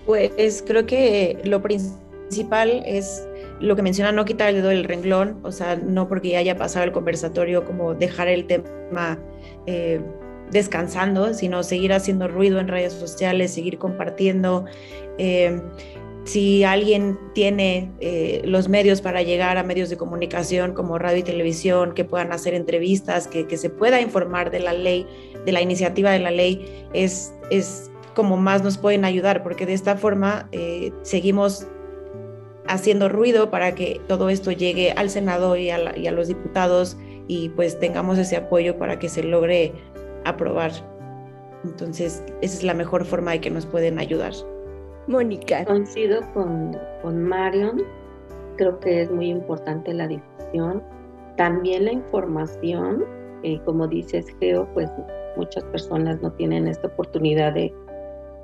Pues 0.06 0.62
creo 0.68 0.86
que 0.86 1.40
lo 1.46 1.62
principal 1.62 2.84
es 2.86 3.26
lo 3.62 3.78
que 3.78 3.82
menciona, 3.82 4.12
no 4.12 4.26
quitar 4.26 4.50
el 4.50 4.56
dedo 4.56 4.68
del 4.70 4.84
renglón, 4.84 5.40
o 5.44 5.54
sea, 5.54 5.78
no 5.78 6.10
porque 6.10 6.30
ya 6.30 6.40
haya 6.40 6.58
pasado 6.58 6.84
el 6.84 6.92
conversatorio, 6.92 7.64
como 7.64 7.94
dejar 7.94 8.28
el 8.28 8.46
tema 8.46 9.20
eh, 9.66 10.02
descansando, 10.54 11.34
sino 11.34 11.64
seguir 11.64 11.92
haciendo 11.92 12.28
ruido 12.28 12.60
en 12.60 12.68
redes 12.68 12.94
sociales, 12.94 13.54
seguir 13.54 13.78
compartiendo. 13.78 14.66
Eh, 15.18 15.62
si 16.24 16.64
alguien 16.64 17.20
tiene 17.34 17.92
eh, 18.00 18.42
los 18.46 18.70
medios 18.70 19.02
para 19.02 19.22
llegar 19.24 19.58
a 19.58 19.64
medios 19.64 19.90
de 19.90 19.98
comunicación 19.98 20.74
como 20.74 20.98
radio 20.98 21.20
y 21.20 21.24
televisión, 21.24 21.94
que 21.94 22.06
puedan 22.06 22.32
hacer 22.32 22.54
entrevistas, 22.54 23.28
que, 23.28 23.58
se 23.58 23.70
pueda 23.70 24.00
informar 24.00 24.50
de 24.50 24.62
la 24.62 24.74
ley, 24.74 25.06
de 25.46 25.52
la 25.52 25.62
iniciativa 25.62 26.12
de 26.12 26.20
la 26.20 26.32
ley, 26.32 26.86
es, 26.94 27.34
es 27.52 27.92
como 28.16 28.38
más 28.38 28.64
nos 28.64 28.78
pueden 28.78 29.04
ayudar, 29.04 29.44
porque 29.44 29.66
de 29.66 29.74
esta 29.74 29.98
forma 29.98 30.48
eh, 30.54 30.94
seguimos 31.02 31.68
haciendo 32.68 33.10
ruido 33.10 33.52
para 33.52 33.76
que 33.76 34.00
todo 34.08 34.30
esto 34.30 34.52
llegue 34.52 34.92
al 34.94 35.10
Senado 35.10 35.58
y 35.58 35.72
a, 35.72 35.98
y 35.98 36.08
a 36.08 36.12
los 36.12 36.30
diputados 36.30 36.96
y 37.28 37.50
pues 37.50 37.80
tengamos 37.80 38.18
ese 38.18 38.38
apoyo 38.38 38.78
para 38.78 39.00
que 39.00 39.10
se 39.10 39.24
logre 39.24 39.74
aprobar. 40.26 40.72
Entonces, 41.64 42.24
esa 42.42 42.58
es 42.58 42.64
la 42.64 42.74
mejor 42.74 43.06
forma 43.06 43.32
de 43.32 43.42
que 43.42 43.50
nos 43.50 43.66
pueden 43.66 44.00
ayudar. 44.00 44.34
Mónica. 45.08 45.66
Coincido 45.66 46.22
con, 46.34 46.78
con 47.02 47.24
Marion, 47.24 47.84
creo 48.58 48.80
que 48.80 49.02
es 49.02 49.12
muy 49.12 49.30
importante 49.30 49.94
la 49.94 50.08
difusión. 50.08 50.84
También 51.38 51.86
la 51.86 51.94
información, 51.94 53.06
eh, 53.44 53.60
como 53.66 53.88
dices 53.88 54.26
Geo, 54.40 54.68
pues 54.74 54.90
muchas 55.36 55.64
personas 55.66 56.22
no 56.22 56.32
tienen 56.34 56.68
esta 56.68 56.88
oportunidad 56.88 57.54
de, 57.54 57.74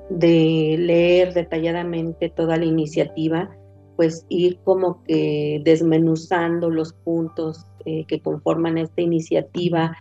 de 0.09 0.75
leer 0.79 1.33
detalladamente 1.33 2.29
toda 2.29 2.57
la 2.57 2.65
iniciativa, 2.65 3.49
pues 3.95 4.25
ir 4.29 4.59
como 4.63 5.03
que 5.03 5.61
desmenuzando 5.63 6.69
los 6.69 6.93
puntos 6.93 7.65
eh, 7.85 8.05
que 8.07 8.21
conforman 8.21 8.77
esta 8.77 9.01
iniciativa 9.01 9.95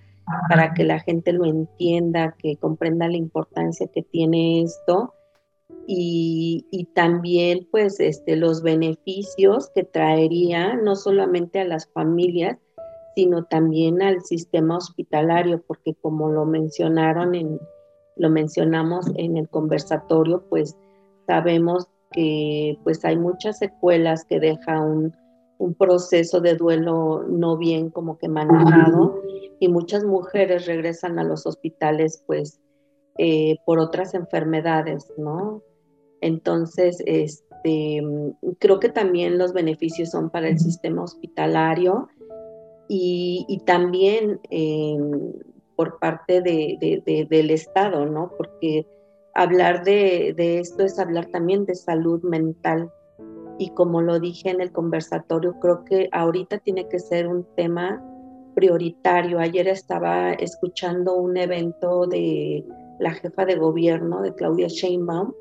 para 0.49 0.75
que 0.75 0.85
la 0.85 1.01
gente 1.01 1.33
lo 1.33 1.45
entienda, 1.45 2.35
que 2.39 2.57
comprenda 2.57 3.09
la 3.09 3.17
importancia 3.17 3.87
que 3.87 4.03
tiene 4.03 4.63
esto 4.63 5.15
y, 5.87 6.89
también 6.95 7.67
pues 7.71 8.01
este, 8.01 8.37
los 8.37 8.63
beneficios 8.63 9.71
que 9.75 9.85
traería 9.85 10.77
no 10.77 10.97
solamente 10.97 11.61
a 11.61 11.65
las 11.65 11.87
familias, 11.93 12.59
sino 13.15 13.45
también 13.45 14.03
al 14.03 14.23
sistema 14.23 14.77
hospitalario, 14.77 15.63
porque 15.67 15.95
como 15.95 16.29
lo 16.29 16.45
mencionaron 16.45 17.35
en, 17.35 17.59
lo 18.17 18.31
mencionamos 18.31 19.07
en 19.17 19.37
el 19.37 19.49
conversatorio, 19.49 20.45
pues 20.51 20.77
sabemos 21.27 21.87
que 22.13 22.79
pues 22.85 23.05
hay 23.05 23.17
muchas 23.17 23.59
secuelas 23.59 24.25
que 24.25 24.41
deja 24.41 24.81
un, 24.81 25.15
un 25.59 25.75
proceso 25.75 26.41
de 26.41 26.55
duelo 26.55 27.25
no 27.29 27.57
bien 27.57 27.91
como 27.91 28.19
que 28.19 28.29
manejado 28.29 29.21
y 29.61 29.69
muchas 29.69 30.05
mujeres 30.05 30.67
regresan 30.67 31.19
a 31.19 31.25
los 31.25 31.47
hospitales 31.47 32.23
pues 32.27 32.61
eh, 33.19 33.57
por 33.67 33.79
otras 33.79 34.15
enfermedades, 34.15 35.13
¿no? 35.17 35.63
Entonces, 36.21 37.03
este, 37.07 38.03
creo 38.59 38.81
que 38.81 38.89
también 38.89 39.39
los 39.39 39.53
beneficios 39.53 40.11
son 40.11 40.31
para 40.31 40.49
el 40.49 40.59
sistema 40.59 41.03
hospitalario 41.03 42.09
y, 42.89 43.63
también 43.67 44.41
em, 44.51 45.33
por 45.77 45.99
parte 45.99 46.41
del 46.41 47.51
Estado, 47.51 48.07
¿no? 48.07 48.33
Porque 48.37 48.87
hablar 49.35 49.85
de, 49.85 50.35
esto 50.59 50.85
es 50.85 50.99
hablar 50.99 51.27
también 51.27 51.65
de 51.67 51.75
salud 51.75 52.23
mental. 52.23 52.91
Y 53.59 53.71
como 53.71 54.01
lo 54.01 54.21
dije 54.21 54.51
en 54.51 54.61
el 54.61 54.73
conversatorio, 54.73 55.59
creo 55.61 55.85
que 55.85 56.09
ahorita 56.13 56.59
tiene 56.59 56.89
que 56.89 56.99
ser 56.99 57.29
un 57.29 57.47
tema 57.57 58.03
prioritario. 58.59 59.39
Ayer 59.39 59.69
estaba 59.69 60.33
escuchando 60.33 61.15
un 61.15 61.37
evento 61.37 62.09
de 62.09 62.65
la 62.99 63.13
jefa 63.13 63.45
de 63.45 63.55
gobierno, 63.55 64.21
de 64.21 64.35
Claudia 64.35 64.67
Sheinbaum, 64.67 65.33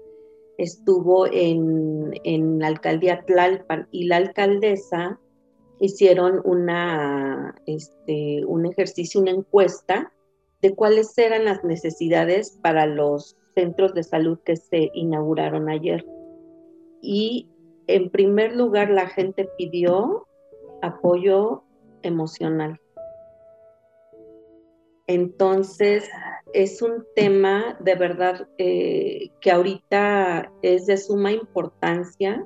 estuvo 0.59 1.25
en, 1.25 2.59
la 2.59 2.67
alcaldía 2.67 3.23
Tlalpan 3.25 3.87
y 3.91 4.05
la 4.05 4.17
alcaldesa 4.17 5.19
hicieron 5.79 6.41
una, 6.43 7.55
este, 7.65 8.45
un 8.45 8.67
ejercicio, 8.67 9.19
una 9.19 9.31
encuesta 9.31 10.13
de 10.61 10.75
cuáles 10.75 11.17
eran 11.17 11.45
las 11.45 11.63
necesidades 11.63 12.59
para 12.61 12.85
los 12.85 13.35
centros 13.55 13.95
de 13.95 14.03
salud 14.03 14.37
que 14.45 14.57
se 14.57 14.91
inauguraron 14.93 15.69
ayer. 15.69 16.05
Y 17.01 17.49
en 17.87 18.11
primer 18.11 18.55
lugar 18.55 18.91
la 18.91 19.07
gente 19.07 19.49
pidió 19.57 20.27
apoyo 20.83 21.63
emocional. 22.03 22.79
Entonces, 25.07 26.09
es 26.53 26.81
un 26.81 27.05
tema 27.15 27.77
de 27.79 27.95
verdad 27.95 28.47
eh, 28.57 29.29
que 29.41 29.51
ahorita 29.51 30.51
es 30.61 30.85
de 30.85 30.97
suma 30.97 31.31
importancia. 31.31 32.45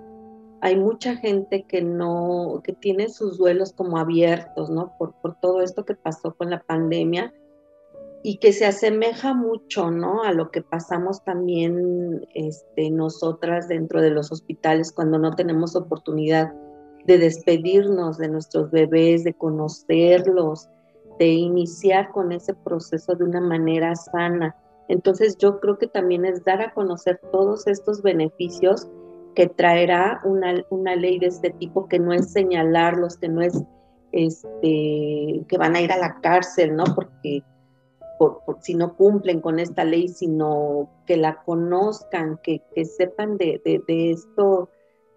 Hay 0.62 0.76
mucha 0.76 1.16
gente 1.16 1.66
que 1.68 1.82
no, 1.82 2.62
que 2.64 2.74
tiene 2.74 3.10
sus 3.10 3.38
duelos 3.38 3.74
como 3.74 3.98
abiertos, 3.98 4.70
¿no? 4.70 4.94
Por, 5.00 5.14
por 5.22 5.40
todo 5.40 5.62
esto 5.62 5.86
que 5.86 5.96
pasó 5.96 6.36
con 6.36 6.52
la 6.52 6.62
pandemia 6.62 7.34
y 8.24 8.38
que 8.38 8.54
se 8.54 8.66
asemeja 8.66 9.34
mucho, 9.34 9.90
¿no? 9.90 10.24
A 10.24 10.32
lo 10.32 10.52
que 10.52 10.62
pasamos 10.62 11.24
también 11.24 12.28
este, 12.36 12.92
nosotras 12.92 13.68
dentro 13.68 14.02
de 14.02 14.12
los 14.12 14.32
hospitales 14.32 14.92
cuando 14.92 15.18
no 15.18 15.36
tenemos 15.36 15.76
oportunidad 15.76 16.54
de 17.06 17.18
despedirnos 17.18 18.20
de 18.20 18.30
nuestros 18.30 18.70
bebés, 18.70 19.24
de 19.24 19.34
conocerlos, 19.34 20.70
de 21.20 21.28
iniciar 21.28 22.12
con 22.12 22.32
ese 22.32 22.54
proceso 22.54 23.16
de 23.16 23.24
una 23.24 23.42
manera 23.42 23.96
sana. 23.96 24.56
Entonces 24.88 25.38
yo 25.38 25.60
creo 25.60 25.78
que 25.78 25.88
también 25.88 26.26
es 26.26 26.44
dar 26.44 26.62
a 26.62 26.74
conocer 26.74 27.20
todos 27.32 27.68
estos 27.68 28.02
beneficios 28.02 28.88
que 29.36 29.48
traerá 29.48 30.22
una, 30.26 30.66
una 30.70 30.96
ley 30.96 31.20
de 31.20 31.28
este 31.28 31.52
tipo, 31.52 31.88
que 31.88 32.00
no 32.00 32.12
es 32.14 32.32
señalarlos, 32.32 33.18
que 33.18 33.30
no 33.30 33.42
es 33.42 33.64
este, 34.12 35.46
que 35.48 35.58
van 35.58 35.76
a 35.76 35.82
ir 35.82 35.92
a 35.92 35.98
la 35.98 36.20
cárcel, 36.22 36.76
¿no? 36.76 36.84
Porque 36.96 37.44
por, 38.20 38.44
si 38.62 38.76
no 38.76 38.96
cumplen 38.96 39.42
con 39.42 39.60
esta 39.60 39.84
ley, 39.84 40.08
sino 40.08 40.90
que 41.06 41.18
la 41.18 41.42
conozcan, 41.44 42.40
que, 42.44 42.62
que 42.76 42.86
sepan 42.86 43.38
de, 43.38 43.62
de, 43.64 44.12
esto, 44.12 44.70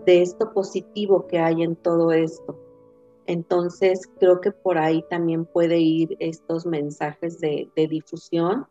de 0.07 0.22
esto 0.22 0.52
positivo 0.52 1.26
que 1.26 1.38
hay 1.38 1.62
en 1.62 1.76
todo 1.76 2.12
esto. 2.12 2.59
Entonces, 3.26 4.08
creo 4.18 4.40
que 4.40 4.50
por 4.50 4.78
ahí 4.78 5.02
también 5.08 5.46
puede 5.46 5.78
ir 5.78 6.16
estos 6.18 6.66
mensajes 6.66 7.40
de, 7.40 7.70
difusión 7.74 8.66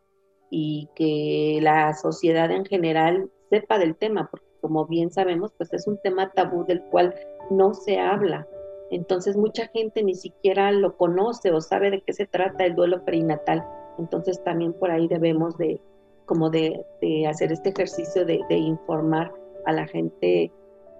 y 0.50 0.88
que 0.94 1.58
la 1.60 1.94
sociedad 1.94 2.50
en 2.50 2.64
general 2.64 3.30
sepa 3.50 3.78
del 3.78 3.96
tema, 3.96 4.28
porque 4.30 4.46
como 4.60 4.86
bien 4.86 5.10
sabemos, 5.10 5.52
pues 5.56 5.72
es 5.72 5.86
un 5.86 5.98
tema 5.98 6.30
tabú 6.32 6.64
del 6.64 6.82
cual 6.84 7.14
no 7.50 7.74
se 7.74 7.98
habla. 7.98 8.46
Entonces, 8.90 9.36
mucha 9.36 9.66
gente 9.68 10.02
ni 10.04 10.14
siquiera 10.14 10.70
lo 10.70 10.96
conoce 10.96 11.50
o 11.50 11.60
sabe 11.60 11.90
de 11.90 12.02
qué 12.02 12.12
se 12.12 12.26
trata 12.26 12.64
el 12.64 12.76
duelo 12.76 13.04
perinatal. 13.04 13.66
Entonces, 13.98 14.42
también 14.44 14.72
por 14.72 14.90
ahí 14.90 15.08
debemos 15.08 15.58
de, 15.58 15.80
como 16.26 16.48
de, 16.48 16.84
hacer 17.28 17.50
este 17.50 17.70
ejercicio 17.70 18.24
de, 18.24 18.40
de 18.48 18.56
informar 18.56 19.32
a 19.66 19.72
la 19.72 19.86
gente 19.88 20.52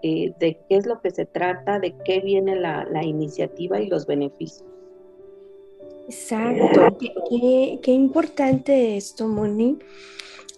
eh, 0.06 0.34
de 0.38 0.58
qué 0.68 0.76
es 0.76 0.84
lo 0.84 1.00
que 1.00 1.10
se 1.10 1.24
trata, 1.24 1.78
de 1.78 1.94
qué 2.04 2.20
viene 2.20 2.56
la, 2.56 3.02
iniciativa 3.02 3.80
y 3.80 3.86
los 3.86 4.06
beneficios. 4.06 4.68
Exacto, 6.06 6.98
qué, 7.30 7.80
qué, 7.82 7.92
importante 7.92 8.98
esto, 8.98 9.26
Moni. 9.28 9.78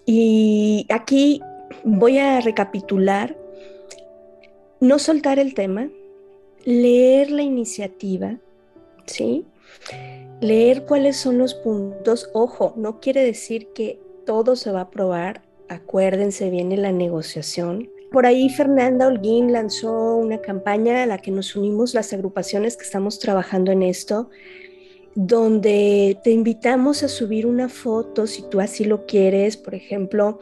Y 0.04 0.84
aquí 0.88 1.40
voy 1.84 2.18
a 2.18 2.40
recapitular, 2.40 3.36
no 4.80 4.98
soltar 4.98 5.38
el 5.38 5.54
tema, 5.54 5.90
leer 6.64 7.30
la 7.30 7.42
iniciativa, 7.42 8.40
¿sí? 9.06 9.46
Leer 10.40 10.86
cuáles 10.86 11.18
son 11.18 11.38
los 11.38 11.54
puntos. 11.54 12.30
Ojo, 12.34 12.74
no 12.76 12.98
quiere 12.98 13.22
decir 13.22 13.68
que 13.76 14.00
todo 14.24 14.56
se 14.56 14.72
va 14.72 14.80
a 14.80 14.82
aprobar. 14.90 15.42
Acuérdense, 15.68 16.50
viene 16.50 16.76
la 16.76 16.90
negociación. 16.90 17.94
Por 18.10 18.24
ahí 18.26 18.48
Fernanda 18.48 19.08
Holguín 19.08 19.52
lanzó 19.52 20.16
una 20.16 20.40
campaña 20.40 21.02
a 21.02 21.06
la 21.06 21.18
que 21.18 21.30
nos 21.30 21.56
unimos 21.56 21.94
las 21.94 22.12
agrupaciones 22.12 22.76
que 22.76 22.84
estamos 22.84 23.18
trabajando 23.18 23.72
en 23.72 23.82
esto, 23.82 24.30
donde 25.14 26.18
te 26.22 26.30
invitamos 26.30 27.02
a 27.02 27.08
subir 27.08 27.46
una 27.46 27.68
foto, 27.68 28.26
si 28.26 28.42
tú 28.48 28.60
así 28.60 28.84
lo 28.84 29.06
quieres, 29.06 29.56
por 29.56 29.74
ejemplo, 29.74 30.40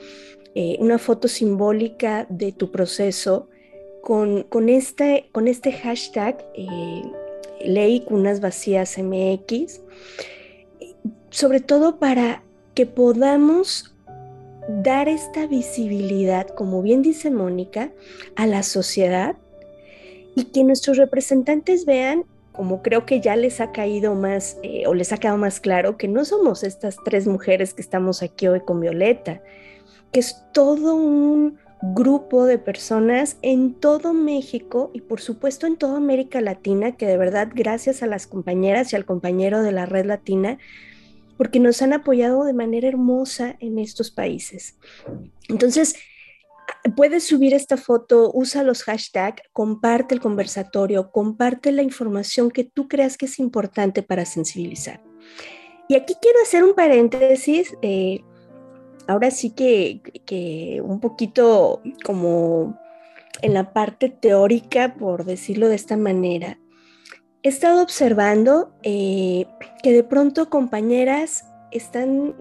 eh, 0.54 0.76
una 0.78 0.98
foto 0.98 1.26
simbólica 1.26 2.26
de 2.28 2.52
tu 2.52 2.70
proceso 2.70 3.48
con, 4.02 4.42
con, 4.44 4.68
este, 4.68 5.28
con 5.32 5.48
este 5.48 5.72
hashtag 5.72 6.44
eh, 6.54 7.02
Ley 7.64 8.04
Vacías 8.40 8.98
MX, 8.98 9.80
sobre 11.30 11.60
todo 11.60 11.98
para 11.98 12.42
que 12.74 12.86
podamos 12.86 13.93
dar 14.68 15.08
esta 15.08 15.46
visibilidad, 15.46 16.46
como 16.48 16.82
bien 16.82 17.02
dice 17.02 17.30
Mónica, 17.30 17.90
a 18.36 18.46
la 18.46 18.62
sociedad 18.62 19.36
y 20.34 20.44
que 20.44 20.64
nuestros 20.64 20.96
representantes 20.96 21.84
vean, 21.84 22.24
como 22.52 22.82
creo 22.82 23.04
que 23.04 23.20
ya 23.20 23.36
les 23.36 23.60
ha 23.60 23.72
caído 23.72 24.14
más 24.14 24.58
eh, 24.62 24.86
o 24.86 24.94
les 24.94 25.12
ha 25.12 25.18
quedado 25.18 25.38
más 25.38 25.60
claro, 25.60 25.96
que 25.96 26.08
no 26.08 26.24
somos 26.24 26.62
estas 26.62 26.96
tres 27.04 27.26
mujeres 27.26 27.74
que 27.74 27.82
estamos 27.82 28.22
aquí 28.22 28.46
hoy 28.46 28.60
con 28.60 28.80
Violeta, 28.80 29.40
que 30.12 30.20
es 30.20 30.42
todo 30.52 30.94
un 30.94 31.58
grupo 31.82 32.46
de 32.46 32.58
personas 32.58 33.36
en 33.42 33.74
todo 33.74 34.14
México 34.14 34.90
y 34.94 35.02
por 35.02 35.20
supuesto 35.20 35.66
en 35.66 35.76
toda 35.76 35.98
América 35.98 36.40
Latina, 36.40 36.92
que 36.92 37.06
de 37.06 37.18
verdad 37.18 37.48
gracias 37.54 38.02
a 38.02 38.06
las 38.06 38.26
compañeras 38.26 38.92
y 38.92 38.96
al 38.96 39.04
compañero 39.04 39.62
de 39.62 39.72
la 39.72 39.84
red 39.84 40.06
latina, 40.06 40.58
porque 41.36 41.60
nos 41.60 41.82
han 41.82 41.92
apoyado 41.92 42.44
de 42.44 42.52
manera 42.52 42.88
hermosa 42.88 43.56
en 43.60 43.78
estos 43.78 44.10
países. 44.10 44.78
Entonces, 45.48 45.96
puedes 46.96 47.26
subir 47.26 47.54
esta 47.54 47.76
foto, 47.76 48.30
usa 48.34 48.62
los 48.62 48.82
hashtags, 48.84 49.42
comparte 49.52 50.14
el 50.14 50.20
conversatorio, 50.20 51.10
comparte 51.10 51.72
la 51.72 51.82
información 51.82 52.50
que 52.50 52.64
tú 52.64 52.88
creas 52.88 53.16
que 53.16 53.26
es 53.26 53.38
importante 53.38 54.02
para 54.02 54.24
sensibilizar. 54.24 55.02
Y 55.88 55.96
aquí 55.96 56.14
quiero 56.20 56.40
hacer 56.42 56.64
un 56.64 56.74
paréntesis, 56.74 57.76
eh, 57.82 58.20
ahora 59.06 59.30
sí 59.30 59.50
que, 59.50 60.00
que 60.24 60.80
un 60.82 61.00
poquito 61.00 61.82
como 62.04 62.78
en 63.42 63.54
la 63.54 63.72
parte 63.72 64.08
teórica, 64.08 64.94
por 64.94 65.24
decirlo 65.24 65.68
de 65.68 65.74
esta 65.74 65.96
manera, 65.96 66.58
he 67.44 67.48
estado 67.48 67.82
observando 67.82 68.74
eh, 68.82 69.46
que 69.82 69.92
de 69.92 70.02
pronto 70.02 70.48
compañeras 70.48 71.44
están, 71.72 72.34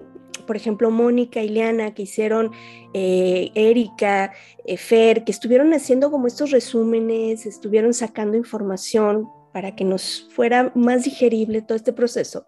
por 0.46 0.56
ejemplo, 0.56 0.90
Mónica 0.90 1.42
y 1.42 1.50
Liana, 1.50 1.92
que 1.92 2.02
hicieron, 2.02 2.50
eh, 2.94 3.50
Erika, 3.54 4.32
eh, 4.64 4.78
Fer, 4.78 5.24
que 5.24 5.30
estuvieron 5.30 5.74
haciendo 5.74 6.10
como 6.10 6.26
estos 6.26 6.50
resúmenes, 6.50 7.44
estuvieron 7.44 7.92
sacando 7.92 8.38
información 8.38 9.28
para 9.52 9.76
que 9.76 9.84
nos 9.84 10.26
fuera 10.32 10.72
más 10.74 11.04
digerible 11.04 11.60
todo 11.60 11.76
este 11.76 11.92
proceso. 11.92 12.46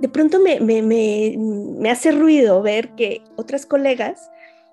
De 0.00 0.08
pronto 0.08 0.38
me, 0.38 0.60
me 0.60 1.90
hace 1.90 2.12
ruido 2.12 2.62
ver 2.62 2.94
que 2.94 3.20
otras 3.36 3.66
colegas 3.66 4.30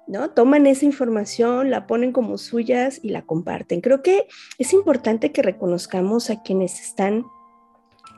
¿no? 0.10 0.32
Toman 0.32 0.66
esa 0.66 0.86
información, 0.86 1.70
la 1.70 1.86
ponen 1.86 2.12
como 2.12 2.38
suyas 2.38 3.00
y 3.04 3.10
la 3.10 3.22
comparten. 3.22 3.80
Creo 3.80 4.02
que 4.02 4.28
es 4.58 4.74
importante 4.74 5.32
que 5.32 5.44
reconozcamos 5.44 6.32
a 6.32 6.42
quienes 6.42 6.82
están 6.82 7.26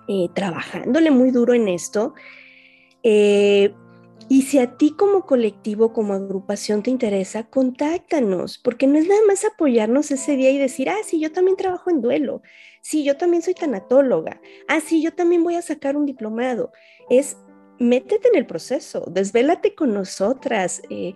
eh, 0.08 0.30
trabajándole 0.34 1.12
muy 1.12 1.32
duro 1.32 1.54
en 1.54 1.68
esto. 1.68 2.14
Eh, 3.04 3.74
y 4.30 4.44
si 4.44 4.60
a 4.60 4.78
ti 4.78 4.92
como 4.92 5.26
colectivo, 5.26 5.92
como 5.92 6.14
agrupación 6.14 6.82
te 6.82 6.92
interesa, 6.92 7.44
contáctanos, 7.44 8.58
porque 8.58 8.88
no 8.88 8.98
es 8.98 9.06
nada 9.06 9.20
más 9.28 9.44
apoyarnos 9.44 10.12
ese 10.12 10.38
día 10.38 10.52
y 10.52 10.58
decir, 10.58 10.90
ah, 10.90 10.96
sí, 11.04 11.20
yo 11.20 11.34
también 11.34 11.58
trabajo 11.58 11.90
en 11.90 12.00
duelo, 12.00 12.42
sí, 12.82 13.04
yo 13.04 13.18
también 13.18 13.44
soy 13.44 13.54
tanatóloga, 13.54 14.40
ah, 14.70 14.80
sí, 14.80 15.02
yo 15.02 15.14
también 15.14 15.44
voy 15.44 15.56
a 15.56 15.62
sacar 15.62 15.98
un 15.98 16.06
diplomado. 16.06 16.72
Es 17.10 17.36
métete 17.82 18.30
en 18.30 18.36
el 18.36 18.46
proceso, 18.46 19.04
desvélate 19.08 19.74
con 19.74 19.94
nosotras, 19.94 20.82
eh, 20.90 21.16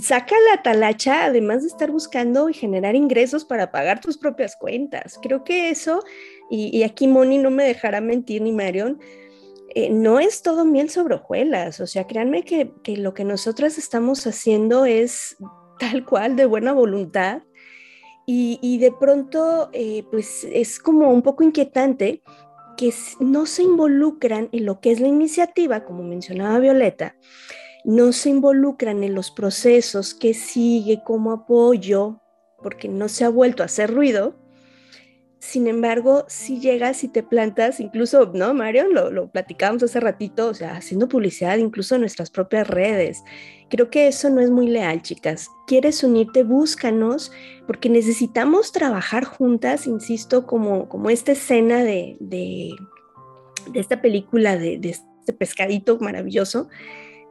saca 0.00 0.36
la 0.50 0.62
talacha, 0.62 1.26
además 1.26 1.62
de 1.62 1.68
estar 1.68 1.90
buscando 1.90 2.48
y 2.48 2.54
generar 2.54 2.94
ingresos 2.94 3.44
para 3.44 3.72
pagar 3.72 4.00
tus 4.00 4.16
propias 4.16 4.56
cuentas. 4.56 5.18
Creo 5.20 5.44
que 5.44 5.70
eso, 5.70 6.02
y, 6.50 6.82
aquí 6.84 7.08
Moni 7.08 7.38
no 7.38 7.50
me 7.50 7.64
dejará 7.64 8.00
mentir 8.00 8.42
ni 8.42 8.52
Marion, 8.52 9.00
eh, 9.74 9.90
no 9.90 10.20
es 10.20 10.42
todo 10.42 10.64
miel 10.64 10.88
sobre 10.88 11.16
hojuelas, 11.16 11.80
o 11.80 11.86
sea, 11.86 12.06
créanme 12.06 12.44
que, 12.44 12.70
lo 12.96 13.12
que 13.12 13.24
nosotras 13.24 13.76
estamos 13.76 14.26
haciendo 14.26 14.86
es 14.86 15.36
tal 15.80 16.04
cual 16.04 16.36
de 16.36 16.46
buena 16.46 16.72
voluntad. 16.72 17.42
Y, 18.28 18.78
de 18.78 18.90
pronto, 18.90 19.70
eh, 19.72 20.02
pues 20.10 20.44
es 20.50 20.80
como 20.80 21.12
un 21.12 21.22
poco 21.22 21.44
inquietante 21.44 22.22
que 22.76 22.92
no 23.20 23.46
se 23.46 23.62
involucran 23.62 24.48
en 24.52 24.66
lo 24.66 24.80
que 24.80 24.92
es 24.92 25.00
la 25.00 25.08
iniciativa, 25.08 25.84
como 25.84 26.02
mencionaba 26.02 26.58
Violeta, 26.58 27.16
no 27.84 28.12
se 28.12 28.30
involucran 28.30 29.04
en 29.04 29.14
los 29.14 29.30
procesos 29.30 30.14
que 30.14 30.34
sigue 30.34 31.02
como 31.04 31.32
apoyo, 31.32 32.20
porque 32.62 32.88
no 32.88 33.08
se 33.08 33.24
ha 33.24 33.28
vuelto 33.28 33.62
a 33.62 33.66
hacer 33.66 33.94
ruido. 33.94 34.34
Sin 35.38 35.66
embargo, 35.66 36.24
si 36.28 36.60
llegas 36.60 37.04
y 37.04 37.08
te 37.08 37.22
plantas, 37.22 37.78
incluso, 37.78 38.30
¿no, 38.34 38.54
Mario? 38.54 38.88
Lo, 38.88 39.10
lo 39.10 39.30
platicábamos 39.30 39.82
hace 39.82 40.00
ratito, 40.00 40.48
o 40.48 40.54
sea, 40.54 40.76
haciendo 40.76 41.08
publicidad 41.08 41.58
incluso 41.58 41.94
en 41.94 42.00
nuestras 42.00 42.30
propias 42.30 42.66
redes. 42.66 43.22
Creo 43.68 43.90
que 43.90 44.08
eso 44.08 44.30
no 44.30 44.40
es 44.40 44.50
muy 44.50 44.68
leal, 44.68 45.02
chicas. 45.02 45.50
¿Quieres 45.66 46.02
unirte? 46.02 46.42
Búscanos, 46.42 47.32
porque 47.66 47.88
necesitamos 47.90 48.72
trabajar 48.72 49.24
juntas, 49.24 49.86
insisto, 49.86 50.46
como, 50.46 50.88
como 50.88 51.10
esta 51.10 51.32
escena 51.32 51.82
de, 51.84 52.16
de, 52.20 52.70
esta 53.74 54.00
película, 54.00 54.56
de, 54.56 54.78
de 54.78 54.90
este 54.90 55.32
pescadito 55.32 55.98
maravilloso. 55.98 56.68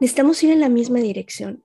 Necesitamos 0.00 0.42
ir 0.42 0.52
en 0.52 0.60
la 0.60 0.68
misma 0.68 1.00
dirección. 1.00 1.64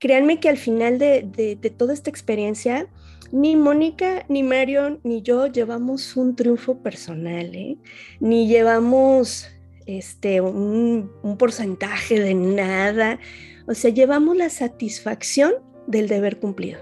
Créanme 0.00 0.40
que 0.40 0.48
al 0.48 0.56
final 0.56 0.98
de, 0.98 1.22
de, 1.22 1.70
toda 1.70 1.92
esta 1.92 2.08
experiencia, 2.08 2.88
ni 3.32 3.56
Mónica, 3.56 4.24
ni 4.28 4.42
Marion, 4.42 5.00
ni 5.04 5.22
yo 5.22 5.46
llevamos 5.46 6.16
un 6.16 6.36
triunfo 6.36 6.82
personal, 6.82 7.54
¿eh? 7.54 7.76
ni 8.18 8.48
llevamos 8.48 9.48
este, 9.86 10.40
un, 10.40 11.10
porcentaje 11.38 12.20
de 12.20 12.34
nada. 12.34 13.18
O 13.66 13.74
sea, 13.74 13.90
llevamos 13.90 14.36
la 14.36 14.50
satisfacción 14.50 15.54
del 15.86 16.08
deber 16.08 16.38
cumplido. 16.38 16.80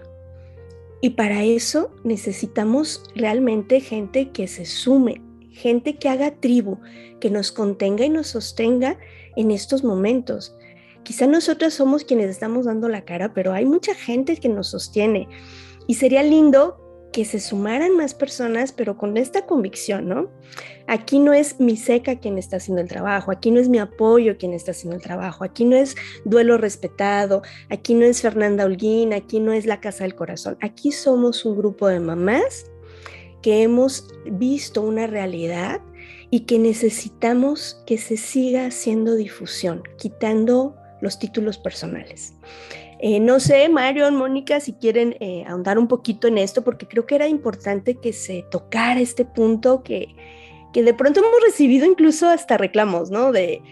Y 1.00 1.10
para 1.10 1.44
eso 1.44 1.94
necesitamos 2.02 3.02
realmente 3.14 3.80
gente 3.80 4.30
que 4.30 4.48
se 4.48 4.64
sume, 4.64 5.22
gente 5.50 5.96
que 5.96 6.08
haga 6.08 6.32
tribu, 6.32 6.78
que 7.20 7.30
nos 7.30 7.52
contenga 7.52 8.04
y 8.04 8.10
nos 8.10 8.28
sostenga 8.28 8.98
en 9.36 9.50
estos 9.50 9.84
momentos. 9.84 10.56
Quizá 11.04 11.26
nosotras 11.26 11.74
somos 11.74 12.04
quienes 12.04 12.28
estamos 12.30 12.66
dando 12.66 12.88
la 12.88 13.04
cara, 13.04 13.32
pero 13.32 13.52
hay 13.52 13.64
mucha 13.64 13.94
gente 13.94 14.36
que 14.36 14.48
nos 14.48 14.68
sostiene. 14.68 15.28
Y 15.88 15.94
sería 15.94 16.22
lindo 16.22 16.88
que 17.12 17.24
se 17.24 17.40
sumaran 17.40 17.96
más 17.96 18.14
personas, 18.14 18.72
pero 18.72 18.96
con 18.96 19.16
esta 19.16 19.46
convicción, 19.46 20.08
¿no? 20.08 20.30
Aquí 20.86 21.18
no 21.18 21.32
es 21.32 21.58
mi 21.58 21.76
seca 21.76 22.20
quien 22.20 22.38
está 22.38 22.58
haciendo 22.58 22.80
el 22.82 22.88
trabajo, 22.88 23.30
aquí 23.30 23.50
no 23.50 23.58
es 23.58 23.68
mi 23.68 23.78
apoyo 23.78 24.36
quien 24.36 24.52
está 24.52 24.70
haciendo 24.70 24.96
el 24.96 25.02
trabajo, 25.02 25.42
aquí 25.42 25.64
no 25.64 25.76
es 25.76 25.96
duelo 26.24 26.58
respetado, 26.58 27.42
aquí 27.70 27.94
no 27.94 28.04
es 28.04 28.20
Fernanda 28.20 28.64
Holguín, 28.64 29.12
aquí 29.12 29.40
no 29.40 29.52
es 29.52 29.66
la 29.66 29.80
Casa 29.80 30.04
del 30.04 30.14
Corazón, 30.14 30.58
aquí 30.60 30.92
somos 30.92 31.44
un 31.44 31.56
grupo 31.56 31.88
de 31.88 32.00
mamás 32.00 32.70
que 33.42 33.62
hemos 33.62 34.08
visto 34.26 34.82
una 34.82 35.06
realidad 35.06 35.80
y 36.30 36.40
que 36.40 36.58
necesitamos 36.58 37.82
que 37.86 37.96
se 37.96 38.16
siga 38.16 38.66
haciendo 38.66 39.14
difusión, 39.14 39.82
quitando 39.96 40.76
los 41.00 41.18
títulos 41.18 41.58
personales. 41.58 42.34
Eh, 43.00 43.20
no 43.20 43.38
sé, 43.38 43.68
Mario, 43.68 44.10
Mónica, 44.10 44.58
si 44.60 44.72
quieren 44.72 45.16
eh, 45.20 45.44
ahondar 45.46 45.78
un 45.78 45.86
poquito 45.86 46.26
en 46.26 46.38
esto, 46.38 46.64
porque 46.64 46.88
creo 46.88 47.06
que 47.06 47.14
era 47.14 47.28
importante 47.28 47.94
que 47.94 48.12
se 48.12 48.44
tocara 48.50 49.00
este 49.00 49.24
punto 49.24 49.84
que, 49.84 50.16
que 50.72 50.82
de 50.82 50.94
pronto 50.94 51.20
hemos 51.20 51.40
recibido 51.46 51.86
incluso 51.86 52.28
hasta 52.28 52.56
reclamos, 52.56 53.10
¿no? 53.10 53.30
De, 53.30 53.62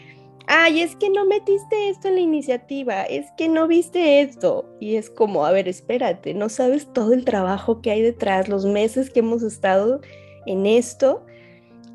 ay, 0.47 0.81
es 0.81 0.95
que 0.95 1.11
no 1.11 1.25
metiste 1.25 1.89
esto 1.89 2.07
en 2.09 2.15
la 2.15 2.21
iniciativa, 2.21 3.03
es 3.03 3.27
que 3.37 3.49
no 3.49 3.67
viste 3.67 4.21
esto. 4.21 4.65
Y 4.81 4.95
es 4.95 5.11
como, 5.11 5.45
a 5.45 5.51
ver, 5.51 5.67
espérate, 5.67 6.33
no 6.33 6.49
sabes 6.49 6.93
todo 6.93 7.13
el 7.13 7.25
trabajo 7.25 7.83
que 7.83 7.91
hay 7.91 8.03
detrás, 8.03 8.49
los 8.49 8.65
meses 8.65 9.11
que 9.11 9.21
hemos 9.21 9.43
estado 9.43 10.01
en 10.47 10.67
esto 10.67 11.25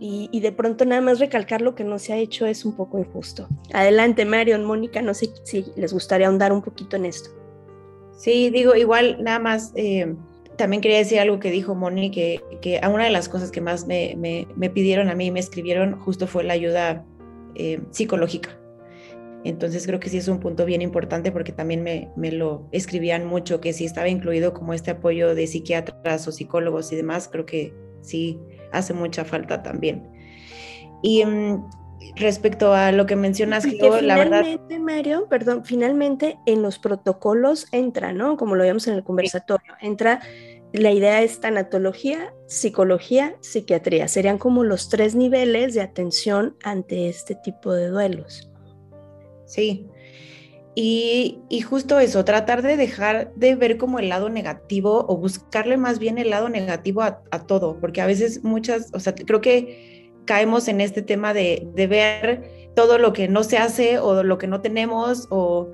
y, 0.03 0.39
de 0.39 0.51
pronto 0.51 0.83
nada 0.83 0.99
más 0.99 1.19
recalcar 1.19 1.61
lo 1.61 1.75
que 1.75 1.83
no 1.83 1.99
se 1.99 2.11
ha 2.11 2.17
hecho 2.17 2.47
es 2.47 2.65
un 2.65 2.75
poco 2.75 2.97
injusto. 2.97 3.47
Adelante, 3.71 4.25
Marion, 4.25 4.65
Mónica, 4.65 4.99
no 5.03 5.13
sé 5.13 5.29
si 5.43 5.63
les 5.75 5.93
gustaría 5.93 6.25
ahondar 6.25 6.51
un 6.51 6.63
poquito 6.63 6.95
en 6.95 7.05
esto. 7.05 7.29
Sí, 8.17 8.49
digo, 8.49 8.73
igual 8.75 9.23
nada 9.23 9.37
más, 9.37 9.71
eh, 9.75 10.15
también 10.57 10.81
quería 10.81 10.97
decir 10.97 11.19
algo 11.19 11.39
que 11.39 11.51
dijo 11.51 11.75
Moni, 11.75 12.09
que, 12.09 12.41
que 12.63 12.81
una 12.91 13.03
de 13.03 13.11
las 13.11 13.29
cosas 13.29 13.51
que 13.51 13.61
más 13.61 13.85
me, 13.85 14.15
me, 14.17 14.69
pidieron 14.71 15.07
a 15.07 15.13
mí 15.13 15.27
y 15.27 15.31
me 15.31 15.39
escribieron 15.39 15.99
justo 15.99 16.25
fue 16.25 16.43
la 16.43 16.53
ayuda 16.53 17.05
eh, 17.53 17.79
psicológica. 17.91 18.57
Entonces 19.43 19.85
creo 19.85 19.99
que 19.99 20.09
sí 20.09 20.17
es 20.17 20.27
un 20.27 20.39
punto 20.39 20.65
bien 20.65 20.81
importante 20.81 21.31
porque 21.31 21.51
también 21.51 21.83
me, 21.83 22.09
me, 22.15 22.31
lo 22.31 22.67
escribían 22.71 23.27
mucho, 23.27 23.61
que 23.61 23.71
si 23.71 23.85
estaba 23.85 24.09
incluido 24.09 24.55
como 24.55 24.73
este 24.73 24.89
apoyo 24.89 25.35
de 25.35 25.45
psiquiatras 25.45 26.27
o 26.27 26.31
psicólogos 26.31 26.91
y 26.91 26.95
demás, 26.95 27.29
creo 27.31 27.45
que 27.45 27.71
sí 28.01 28.39
hace 28.71 28.93
mucha 28.93 29.25
falta 29.25 29.63
también. 29.63 30.09
Y 31.01 31.25
mm, 31.25 31.69
respecto 32.15 32.73
a 32.73 32.91
lo 32.91 33.05
que 33.05 33.15
mencionas, 33.15 33.65
la 33.65 34.17
verdad... 34.17 34.45
Mario, 34.79 35.27
perdón, 35.29 35.63
finalmente 35.65 36.37
en 36.45 36.61
los 36.61 36.79
protocolos 36.79 37.67
entra, 37.71 38.13
¿no? 38.13 38.37
Como 38.37 38.55
lo 38.55 38.63
vemos 38.63 38.87
en 38.87 38.95
el 38.95 39.03
conversatorio, 39.03 39.73
entra 39.81 40.21
la 40.73 40.91
idea 40.91 41.21
es 41.21 41.39
tanatología, 41.41 42.33
psicología, 42.47 43.35
psiquiatría. 43.41 44.07
Serían 44.07 44.37
como 44.37 44.63
los 44.63 44.87
tres 44.87 45.15
niveles 45.15 45.73
de 45.73 45.81
atención 45.81 46.55
ante 46.63 47.09
este 47.09 47.35
tipo 47.35 47.73
de 47.73 47.87
duelos. 47.87 48.49
Sí, 49.45 49.85
y, 50.73 51.61
justo 51.61 51.99
eso, 51.99 52.23
tratar 52.23 52.61
de 52.61 52.77
dejar 52.77 53.33
de 53.35 53.55
ver 53.55 53.77
como 53.77 53.99
el 53.99 54.09
lado 54.09 54.29
negativo 54.29 55.05
o 55.07 55.17
buscarle 55.17 55.77
más 55.77 55.99
bien 55.99 56.17
el 56.17 56.29
lado 56.29 56.49
negativo 56.49 57.01
a, 57.01 57.21
todo, 57.45 57.79
porque 57.79 58.01
a 58.01 58.05
veces 58.05 58.43
muchas, 58.43 58.89
o 58.93 58.99
sea, 58.99 59.13
creo 59.13 59.41
que 59.41 60.11
caemos 60.25 60.67
en 60.67 60.79
este 60.79 61.01
tema 61.01 61.33
de, 61.33 61.67
de 61.73 61.87
ver 61.87 62.71
todo 62.75 62.97
lo 62.97 63.11
que 63.11 63.27
no 63.27 63.43
se 63.43 63.57
hace 63.57 63.99
o 63.99 64.23
lo 64.23 64.37
que 64.37 64.47
no 64.47 64.61
tenemos 64.61 65.27
o, 65.29 65.71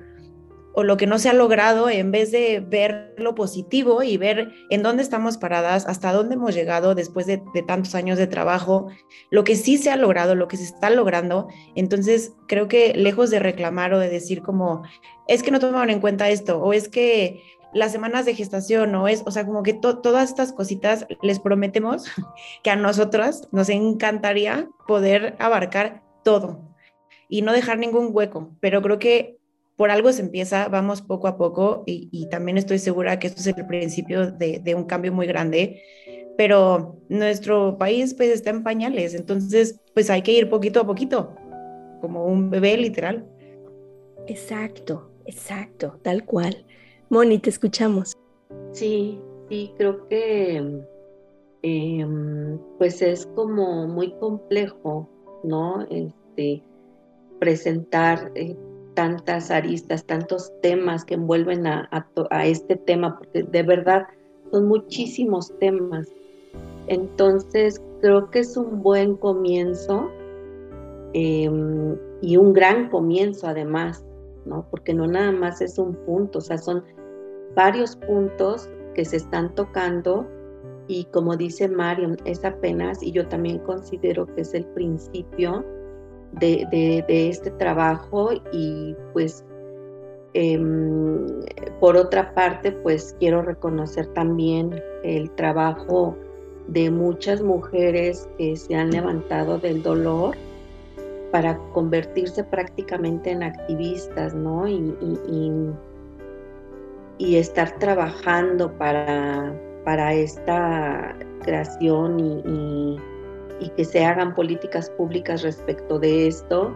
o 0.78 0.84
lo 0.84 0.96
que 0.96 1.08
no 1.08 1.18
se 1.18 1.28
ha 1.28 1.32
logrado 1.32 1.90
en 1.90 2.12
vez 2.12 2.30
de 2.30 2.60
ver 2.60 3.12
lo 3.18 3.34
positivo 3.34 4.04
y 4.04 4.16
ver 4.16 4.52
en 4.70 4.84
dónde 4.84 5.02
estamos 5.02 5.36
paradas, 5.36 5.86
hasta 5.86 6.12
dónde 6.12 6.36
hemos 6.36 6.54
llegado 6.54 6.94
después 6.94 7.26
de, 7.26 7.42
tantos 7.66 7.96
años 7.96 8.16
de 8.16 8.28
trabajo, 8.28 8.86
lo 9.28 9.42
que 9.42 9.56
sí 9.56 9.76
se 9.76 9.90
ha 9.90 9.96
logrado, 9.96 10.36
lo 10.36 10.46
que 10.46 10.56
se 10.56 10.62
está 10.62 10.88
logrando. 10.90 11.48
Entonces, 11.74 12.32
creo 12.46 12.68
que 12.68 12.94
lejos 12.94 13.28
de 13.30 13.40
reclamar 13.40 13.92
o 13.92 13.98
de 13.98 14.08
decir 14.08 14.40
como, 14.40 14.84
es 15.26 15.42
que 15.42 15.50
no 15.50 15.58
tomaron 15.58 15.90
en 15.90 15.98
cuenta 15.98 16.30
esto, 16.30 16.62
o 16.62 16.72
es 16.72 16.88
que 16.88 17.42
las 17.74 17.90
semanas 17.90 18.24
de 18.24 18.36
gestación, 18.36 18.94
o 18.94 19.08
es, 19.08 19.24
o 19.26 19.32
sea, 19.32 19.44
como 19.44 19.64
que 19.64 19.74
todas 19.74 20.28
estas 20.28 20.52
cositas 20.52 21.08
les 21.22 21.40
prometemos 21.40 22.04
que 22.62 22.70
a 22.70 22.76
nosotras 22.76 23.48
nos 23.50 23.68
encantaría 23.68 24.68
poder 24.86 25.34
abarcar 25.40 26.04
todo 26.22 26.68
y 27.28 27.42
no 27.42 27.52
dejar 27.52 27.78
ningún 27.78 28.10
hueco, 28.12 28.52
pero 28.60 28.80
creo 28.80 29.00
que 29.00 29.37
por 29.78 29.92
algo 29.92 30.12
se 30.12 30.22
empieza, 30.22 30.66
vamos 30.68 31.02
poco 31.02 31.28
a 31.28 31.38
poco 31.38 31.84
y, 31.86 32.26
también 32.32 32.58
estoy 32.58 32.80
segura 32.80 33.20
que 33.20 33.28
esto 33.28 33.40
es 33.40 33.46
el 33.46 33.64
principio 33.64 34.32
de, 34.32 34.74
un 34.74 34.82
cambio 34.82 35.12
muy 35.12 35.28
grande, 35.28 35.80
pero 36.36 36.96
nuestro 37.08 37.78
país 37.78 38.12
pues 38.12 38.30
está 38.30 38.50
en 38.50 38.64
pañales, 38.64 39.14
entonces 39.14 39.80
pues 39.94 40.10
hay 40.10 40.22
que 40.22 40.32
ir 40.32 40.50
poquito 40.50 40.80
a 40.80 40.86
poquito, 40.86 41.32
como 42.00 42.26
un 42.26 42.50
bebé 42.50 42.76
literal. 42.76 43.24
Exacto, 44.26 45.12
exacto, 45.26 45.96
tal 46.02 46.24
cual. 46.24 46.66
Moni, 47.08 47.38
te 47.38 47.50
escuchamos. 47.50 48.14
Sí, 48.72 49.20
sí, 49.48 49.72
creo 49.78 50.08
que 50.08 50.56
em, 51.62 52.58
pues 52.78 53.00
es 53.00 53.26
como 53.26 53.86
muy 53.86 54.12
complejo, 54.18 55.08
¿no? 55.44 55.86
Este, 55.88 56.64
presentar 57.38 58.32
eh, 58.34 58.56
tantas 58.98 59.52
aristas, 59.52 60.04
tantos 60.06 60.52
temas 60.60 61.04
que 61.04 61.14
envuelven 61.14 61.68
a, 61.68 61.86
este 62.42 62.74
tema, 62.74 63.16
porque 63.16 63.44
de 63.44 63.62
verdad 63.62 64.08
son 64.50 64.66
muchísimos 64.66 65.56
temas. 65.60 66.08
Entonces, 66.88 67.80
creo 68.00 68.28
que 68.28 68.40
es 68.40 68.56
un 68.56 68.82
buen 68.82 69.14
comienzo 69.14 70.10
em, 71.12 71.96
y 72.22 72.38
un 72.38 72.52
gran 72.52 72.90
comienzo 72.90 73.46
además, 73.46 74.04
¿no? 74.46 74.66
Porque 74.68 74.92
no 74.94 75.06
nada 75.06 75.30
más 75.30 75.60
es 75.60 75.78
un 75.78 75.94
punto, 76.04 76.38
o 76.38 76.42
sea, 76.42 76.58
son 76.58 76.82
varios 77.54 77.94
puntos 77.94 78.68
que 78.96 79.04
se 79.04 79.18
están 79.18 79.54
tocando 79.54 80.26
y 80.88 81.04
como 81.12 81.36
dice 81.36 81.68
Marion, 81.68 82.16
es 82.24 82.44
apenas, 82.44 83.00
y 83.00 83.12
yo 83.12 83.28
también 83.28 83.60
considero 83.60 84.26
que 84.26 84.40
es 84.40 84.54
el 84.54 84.64
principio 84.64 85.64
de, 86.32 87.04
este 87.08 87.50
trabajo 87.52 88.30
y 88.52 88.94
pues 89.12 89.44
em, 90.34 91.26
por 91.80 91.96
otra 91.96 92.34
parte 92.34 92.72
pues 92.72 93.16
quiero 93.18 93.42
reconocer 93.42 94.06
también 94.08 94.82
el 95.02 95.30
trabajo 95.32 96.16
de 96.68 96.90
muchas 96.90 97.42
mujeres 97.42 98.28
que 98.36 98.56
se 98.56 98.74
han 98.74 98.90
levantado 98.90 99.58
del 99.58 99.82
dolor 99.82 100.36
para 101.30 101.58
convertirse 101.72 102.44
prácticamente 102.44 103.30
en 103.30 103.42
activistas, 103.42 104.34
¿no? 104.34 104.66
Y, 104.66 104.94
y, 107.18 107.36
estar 107.36 107.78
trabajando 107.78 108.72
para, 108.78 109.52
para 109.84 110.14
esta 110.14 111.16
creación 111.42 112.20
y, 112.20 112.96
y 113.60 113.68
que 113.70 113.84
se 113.84 114.04
hagan 114.04 114.34
políticas 114.34 114.90
públicas 114.90 115.42
respecto 115.42 115.98
de 115.98 116.26
esto. 116.26 116.74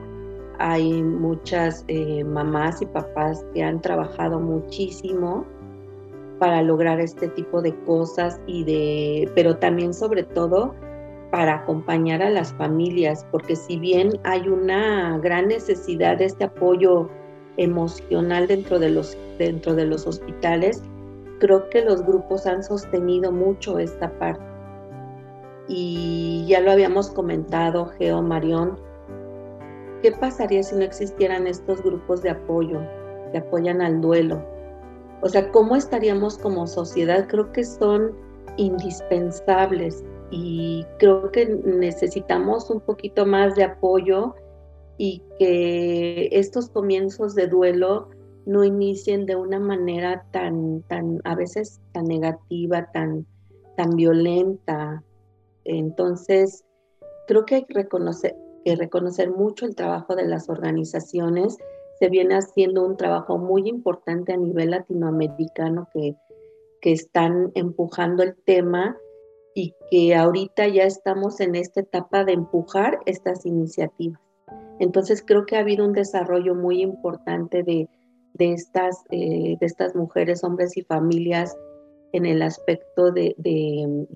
Hay 0.58 1.02
muchas 1.02 1.84
eh, 1.88 2.24
mamás 2.24 2.82
y 2.82 2.86
papás 2.86 3.44
que 3.54 3.62
han 3.62 3.80
trabajado 3.80 4.38
muchísimo 4.40 5.46
para 6.38 6.62
lograr 6.62 7.00
este 7.00 7.28
tipo 7.28 7.62
de 7.62 7.74
cosas 7.84 8.40
y 8.46 8.64
de, 8.64 9.30
pero 9.34 9.56
también 9.56 9.94
sobre 9.94 10.24
todo 10.24 10.74
para 11.30 11.54
acompañar 11.54 12.22
a 12.22 12.30
las 12.30 12.52
familias, 12.54 13.26
porque 13.30 13.56
si 13.56 13.78
bien 13.78 14.10
hay 14.24 14.48
una 14.48 15.18
gran 15.18 15.48
necesidad 15.48 16.18
de 16.18 16.26
este 16.26 16.44
apoyo 16.44 17.08
emocional 17.56 18.46
dentro 18.48 18.78
de 18.78 18.90
los, 18.90 19.16
dentro 19.38 19.74
de 19.74 19.86
los 19.86 20.06
hospitales, 20.06 20.82
creo 21.38 21.70
que 21.70 21.82
los 21.84 22.04
grupos 22.04 22.46
han 22.46 22.62
sostenido 22.62 23.32
mucho 23.32 23.78
esta 23.78 24.10
parte 24.18 24.51
y 25.74 26.44
ya 26.46 26.60
lo 26.60 26.70
habíamos 26.70 27.10
comentado, 27.10 27.86
Geo 27.98 28.20
Marión, 28.20 28.78
¿qué 30.02 30.12
pasaría 30.12 30.62
si 30.62 30.76
no 30.76 30.82
existieran 30.82 31.46
estos 31.46 31.82
grupos 31.82 32.22
de 32.22 32.30
apoyo 32.30 32.80
que 33.32 33.38
apoyan 33.38 33.80
al 33.80 34.02
duelo? 34.02 34.44
O 35.22 35.28
sea, 35.30 35.50
¿cómo 35.50 35.74
estaríamos 35.74 36.36
como 36.36 36.66
sociedad? 36.66 37.26
Creo 37.26 37.52
que 37.52 37.64
son 37.64 38.12
indispensables 38.58 40.04
y 40.30 40.84
creo 40.98 41.30
que 41.30 41.46
necesitamos 41.64 42.68
un 42.68 42.80
poquito 42.80 43.24
más 43.24 43.54
de 43.54 43.64
apoyo 43.64 44.34
y 44.98 45.22
que 45.38 46.28
estos 46.32 46.68
comienzos 46.68 47.34
de 47.34 47.46
duelo 47.46 48.10
no 48.44 48.62
inicien 48.62 49.24
de 49.24 49.36
una 49.36 49.58
manera 49.58 50.26
tan, 50.32 50.82
tan, 50.82 51.22
a 51.24 51.34
veces 51.34 51.80
tan 51.92 52.04
negativa, 52.04 52.90
tan, 52.92 53.24
tan 53.76 53.96
violenta, 53.96 55.02
entonces, 55.64 56.64
creo 57.26 57.44
que 57.44 57.56
hay 57.56 57.64
que 57.64 57.74
reconocer, 57.74 59.30
mucho 59.30 59.66
el 59.66 59.74
trabajo 59.74 60.14
de 60.16 60.26
las 60.26 60.48
organizaciones. 60.48 61.56
Se 61.98 62.08
viene 62.08 62.36
haciendo 62.36 62.84
un 62.84 62.96
trabajo 62.96 63.38
muy 63.38 63.68
importante 63.68 64.32
a 64.32 64.36
nivel 64.36 64.70
latinoamericano 64.70 65.88
que, 65.92 66.16
que 66.80 66.92
están 66.92 67.52
empujando 67.54 68.22
el 68.22 68.34
tema 68.44 68.96
y 69.54 69.74
que 69.90 70.14
ahorita 70.14 70.68
ya 70.68 70.84
estamos 70.84 71.40
en 71.40 71.54
esta 71.54 71.80
etapa 71.80 72.24
de 72.24 72.32
empujar 72.32 73.00
estas 73.06 73.44
iniciativas. 73.44 74.20
Entonces 74.78 75.22
creo 75.24 75.46
que 75.46 75.56
ha 75.56 75.60
habido 75.60 75.84
un 75.84 75.92
desarrollo 75.92 76.54
muy 76.54 76.80
importante 76.80 77.62
de, 77.62 77.88
de 78.34 78.52
estas, 78.52 79.04
eh, 79.10 79.56
de 79.60 79.66
estas 79.66 79.94
mujeres, 79.94 80.42
hombres 80.42 80.76
y 80.76 80.82
familias 80.82 81.56
en 82.12 82.26
el 82.26 82.42
aspecto 82.42 83.10
de, 83.10 83.34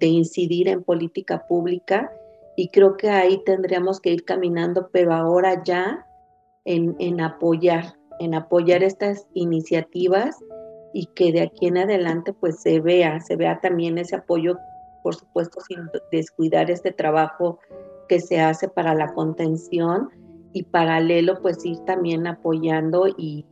incidir 0.00 0.68
en 0.68 0.82
política 0.82 1.46
pública 1.46 2.12
y 2.56 2.68
creo 2.68 2.96
que 2.96 3.10
ahí 3.10 3.42
tendríamos 3.44 4.00
que 4.00 4.10
ir 4.10 4.24
caminando, 4.24 4.88
pero 4.92 5.12
ahora 5.12 5.62
ya 5.64 6.06
en, 6.64 7.20
apoyar, 7.20 7.94
en 8.18 8.34
apoyar 8.34 8.82
estas 8.82 9.26
iniciativas 9.34 10.36
y 10.92 11.06
que 11.14 11.32
de 11.32 11.42
aquí 11.42 11.66
en 11.66 11.78
adelante 11.78 12.32
pues 12.32 12.60
se 12.60 12.80
vea, 12.80 13.20
se 13.20 13.36
vea 13.36 13.60
también 13.60 13.98
ese 13.98 14.16
apoyo, 14.16 14.56
por 15.02 15.14
supuesto, 15.14 15.60
sin 15.60 15.78
descuidar 16.10 16.70
este 16.70 16.92
trabajo 16.92 17.58
que 18.08 18.20
se 18.20 18.40
hace 18.40 18.68
para 18.68 18.94
la 18.94 19.12
contención 19.12 20.08
y 20.52 20.62
paralelo 20.64 21.40
pues 21.42 21.64
ir 21.64 21.78
también 21.80 22.26
apoyando 22.26 23.06
y 23.16 23.44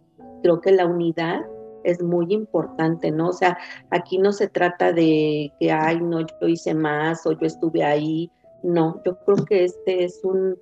creo 0.42 0.60
que 0.60 0.72
la 0.72 0.86
unidad 0.86 1.42
es 1.84 2.02
muy 2.02 2.32
importante, 2.32 3.10
¿no? 3.10 3.28
O 3.28 3.32
sea, 3.32 3.58
aquí 3.90 4.18
no 4.18 4.32
se 4.32 4.48
trata 4.48 4.92
de 4.92 5.52
que, 5.60 5.70
ay, 5.70 6.00
no, 6.00 6.20
yo 6.20 6.48
hice 6.48 6.74
más 6.74 7.26
o 7.26 7.32
yo 7.32 7.46
estuve 7.46 7.84
ahí, 7.84 8.30
no, 8.62 9.02
yo 9.04 9.18
creo 9.24 9.44
que 9.44 9.64
este 9.64 10.04
es 10.04 10.22
un, 10.24 10.58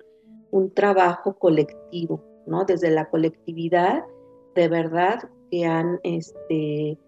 trabajo 0.75 1.33
colectivo, 1.39 2.23
¿no? 2.45 2.63
Desde 2.63 2.91
la 2.91 3.09
colectividad, 3.09 4.03
de 4.53 4.67
verdad 4.67 5.27
que 5.49 5.65
han, 5.65 5.99
este, 6.03 6.99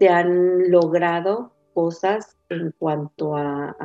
se 0.00 0.08
han 0.08 0.70
logrado 0.70 1.52
cosas 1.72 2.36
en 2.48 2.74
cuanto 2.78 3.36
a, 3.36 3.76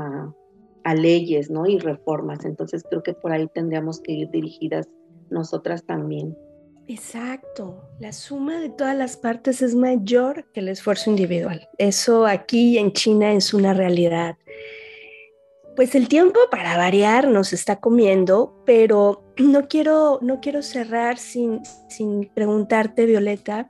a 0.86 0.94
leyes, 0.96 1.52
¿no? 1.52 1.68
Y 1.68 1.78
reformas. 1.78 2.46
Entonces 2.46 2.84
creo 2.90 3.04
que 3.04 3.14
por 3.14 3.32
ahí 3.32 3.48
tendríamos 3.54 4.00
que 4.00 4.14
ir 4.14 4.30
dirigidas 4.32 4.88
nosotras 5.30 5.84
también. 5.86 6.38
Exacto, 6.88 7.90
la 8.00 8.14
suma 8.14 8.60
de 8.60 8.70
todas 8.70 8.96
las 8.96 9.18
partes 9.18 9.62
es 9.64 9.74
mayor 9.74 10.46
que 10.54 10.60
el 10.60 10.70
esfuerzo 10.70 11.10
individual. 11.10 11.68
Eso 11.80 12.28
aquí 12.28 12.78
en 12.78 12.92
China 12.94 13.34
es 13.34 13.54
una 13.54 13.74
realidad. 13.74 14.38
Pues 15.76 15.96
el 15.96 16.08
tiempo 16.08 16.40
para 16.52 16.78
variar 16.78 17.28
nos 17.28 17.54
está 17.54 17.80
comiendo, 17.80 18.62
pero 18.66 19.24
no 19.38 19.68
quiero, 19.68 20.20
no 20.22 20.40
quiero 20.42 20.62
cerrar 20.62 21.18
sin, 21.18 21.62
sin 21.90 22.30
preguntarte, 22.34 23.06
Violeta, 23.06 23.68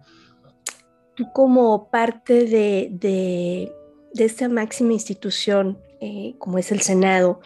tú 1.15 1.31
como 1.31 1.89
parte 1.89 2.45
de, 2.45 2.89
de, 2.91 3.71
esta 4.13 4.49
máxima 4.49 4.93
institución 4.93 5.79
eh, 6.01 6.35
como 6.37 6.57
es 6.57 6.71
el 6.71 6.81
Senado, 6.81 7.39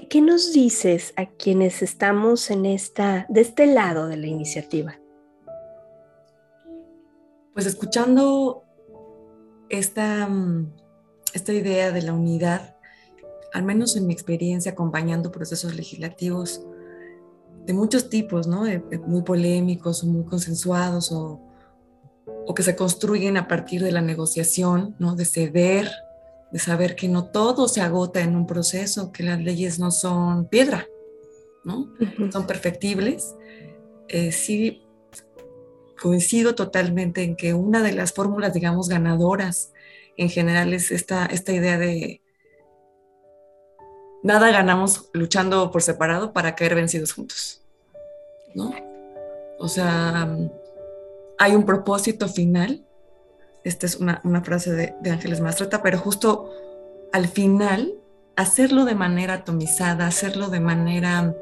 ¿Qué, 0.00 0.22
nos 0.22 0.54
dices 0.54 1.12
a 1.16 1.26
quienes 1.26 1.82
estamos 1.82 2.50
en 2.50 2.64
esta, 2.64 3.26
de 3.28 3.42
este 3.42 3.66
lado 3.66 4.06
de 4.06 4.16
la 4.16 4.26
iniciativa? 4.26 4.98
Pues 7.52 7.66
escuchando 7.66 8.64
esta, 9.68 10.26
mm, 10.26 10.72
esta 11.34 11.52
idea 11.52 11.92
de 11.92 12.00
la 12.00 12.14
unidad, 12.14 12.74
al 13.52 13.64
menos 13.64 13.94
en 13.94 14.06
mi 14.06 14.14
experiencia 14.14 14.72
acompañando 14.72 15.30
procesos 15.30 15.74
legislativos 15.74 16.64
de 17.66 17.74
muchos 17.74 18.08
tipos, 18.08 18.46
¿no? 18.46 18.64
muy 19.06 19.20
polémicos 19.20 20.02
o 20.04 20.06
muy 20.06 20.24
consensuados 20.24 21.12
o, 21.12 21.38
o, 22.46 22.54
que 22.54 22.62
se 22.62 22.76
construyen 22.76 23.36
a 23.36 23.46
partir 23.46 23.82
de 23.82 23.92
la 23.92 24.00
negociación, 24.00 24.96
¿no? 24.98 25.16
de 25.16 25.26
ceder 25.26 25.90
de 26.52 26.58
saber 26.58 26.94
que 26.94 27.08
no 27.08 27.24
todo 27.30 27.66
se 27.66 27.80
agota 27.80 28.20
en 28.20 28.36
un 28.36 28.46
proceso, 28.46 29.10
que 29.10 29.22
las 29.22 29.40
leyes 29.40 29.78
no 29.78 29.90
son 29.90 30.46
piedra, 30.46 30.86
¿no? 31.64 31.92
Son 32.30 32.46
perfectibles. 32.46 33.34
Eh, 34.08 34.32
sí, 34.32 34.82
coincido 36.00 36.54
totalmente 36.54 37.22
en 37.22 37.36
que 37.36 37.54
una 37.54 37.82
de 37.82 37.92
las 37.92 38.12
fórmulas, 38.12 38.52
digamos, 38.52 38.88
ganadoras 38.88 39.72
en 40.18 40.28
general 40.28 40.74
es 40.74 40.90
esta, 40.90 41.24
esta 41.24 41.52
idea 41.52 41.78
de 41.78 42.20
nada 44.22 44.50
ganamos 44.50 45.08
luchando 45.14 45.70
por 45.70 45.80
separado 45.82 46.34
para 46.34 46.54
caer 46.54 46.74
vencidos 46.74 47.12
juntos, 47.12 47.62
¿no? 48.54 48.74
O 49.58 49.68
sea, 49.68 50.36
hay 51.38 51.54
un 51.54 51.64
propósito 51.64 52.28
final 52.28 52.84
esta 53.64 53.86
es 53.86 53.96
una, 53.96 54.20
frase 54.44 54.72
de, 54.72 55.10
Ángeles 55.10 55.40
Mastreta, 55.40 55.82
pero 55.82 55.98
justo 55.98 56.50
al 57.12 57.28
final, 57.28 57.94
hacerlo 58.36 58.84
de 58.84 58.94
manera 58.94 59.34
atomizada, 59.34 60.06
hacerlo 60.06 60.48
de 60.48 60.60
manera 60.60 61.34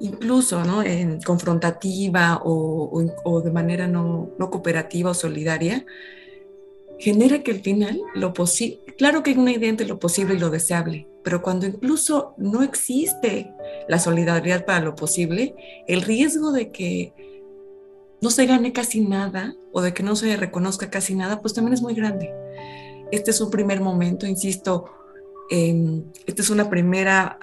incluso 0.00 0.62
¿no? 0.64 0.82
en 0.82 1.20
confrontativa 1.22 2.40
o, 2.44 3.40
de 3.42 3.50
manera 3.50 3.86
no, 3.86 4.30
cooperativa 4.38 5.10
o 5.10 5.14
solidaria, 5.14 5.86
genera 6.98 7.42
que 7.42 7.52
al 7.52 7.60
final 7.60 8.00
lo 8.14 8.32
posible, 8.32 8.80
claro 8.96 9.22
que 9.22 9.30
hay 9.30 9.38
una 9.38 9.52
idea 9.52 9.68
entre 9.68 9.86
lo 9.86 9.98
posible 9.98 10.34
y 10.34 10.38
lo 10.38 10.50
deseable, 10.50 11.06
pero 11.22 11.42
cuando 11.42 11.66
incluso 11.66 12.34
no 12.38 12.62
existe 12.62 13.52
la 13.88 13.98
solidaridad 13.98 14.64
para 14.64 14.84
lo 14.84 14.94
posible, 14.94 15.54
el 15.86 16.02
riesgo 16.02 16.52
de 16.52 16.70
que 16.72 17.12
no 18.20 18.30
se 18.30 18.46
gane 18.46 18.72
casi 18.72 19.00
nada 19.00 19.54
o 19.72 19.82
de 19.82 19.92
que 19.92 20.02
no 20.02 20.16
se 20.16 20.36
reconozca 20.36 20.90
casi 20.90 21.14
nada, 21.14 21.40
pues 21.40 21.54
también 21.54 21.74
es 21.74 21.82
muy 21.82 21.94
grande. 21.94 22.32
Este 23.12 23.30
es 23.30 23.40
un 23.40 23.50
primer 23.50 23.80
momento, 23.80 24.26
insisto, 24.26 24.86
este 25.48 26.42
es 26.42 26.50
una 26.50 26.68
primera 26.68 27.38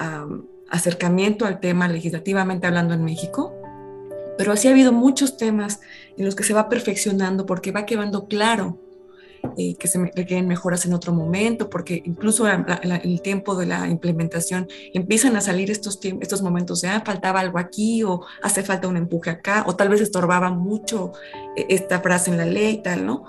acercamiento 0.69 1.45
al 1.45 1.59
tema 1.59 1.87
legislativamente 1.87 2.67
hablando 2.67 2.93
en 2.93 3.03
México, 3.03 3.53
pero 4.37 4.51
así 4.51 4.67
ha 4.67 4.71
habido 4.71 4.91
muchos 4.91 5.37
temas 5.37 5.79
en 6.17 6.25
los 6.25 6.35
que 6.35 6.43
se 6.43 6.53
va 6.53 6.67
perfeccionando 6.67 7.45
porque 7.45 7.71
va 7.71 7.85
quedando 7.85 8.27
claro 8.27 8.79
eh, 9.57 9.75
que 9.75 9.89
se 9.89 9.99
requieren 9.99 10.47
mejoras 10.47 10.85
en 10.85 10.93
otro 10.93 11.11
momento, 11.11 11.69
porque 11.69 12.01
incluso 12.05 12.47
en, 12.47 12.65
el 13.03 13.21
tiempo 13.21 13.55
de 13.55 13.65
la 13.65 13.87
implementación 13.89 14.67
empiezan 14.93 15.35
a 15.35 15.41
salir 15.41 15.69
estos, 15.69 15.99
estos 16.21 16.41
momentos 16.41 16.81
de, 16.81 16.87
ah, 16.87 17.03
faltaba 17.05 17.41
algo 17.41 17.59
aquí, 17.59 18.03
o 18.03 18.21
hace 18.41 18.63
falta 18.63 18.87
un 18.87 18.95
empuje 18.95 19.29
acá, 19.29 19.65
o 19.67 19.75
tal 19.75 19.89
vez 19.89 19.99
estorbaba 19.99 20.49
mucho 20.49 21.11
eh, 21.57 21.65
esta 21.69 21.99
frase 21.99 22.31
en 22.31 22.37
la 22.37 22.45
ley 22.45 22.75
y 22.75 22.83
tal, 22.83 23.05
¿no? 23.05 23.25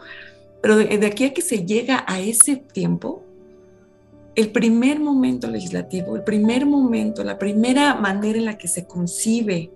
Pero 0.63 0.77
de, 0.77 0.97
de 0.97 1.07
aquí 1.07 1.25
a 1.25 1.35
que 1.35 1.43
se 1.43 1.67
llega 1.67 2.05
a 2.07 2.21
ese 2.21 2.57
tiempo, 2.57 3.25
el 4.37 4.51
primer 4.51 5.01
momento 5.01 5.49
legislativo, 5.49 6.15
el 6.15 6.23
primer 6.23 6.65
momento, 6.65 7.25
la 7.25 7.39
primera 7.39 7.97
manera 7.97 8.39
en 8.39 8.45
la 8.45 8.57
que 8.57 8.69
se 8.69 8.87
concibe 8.87 9.73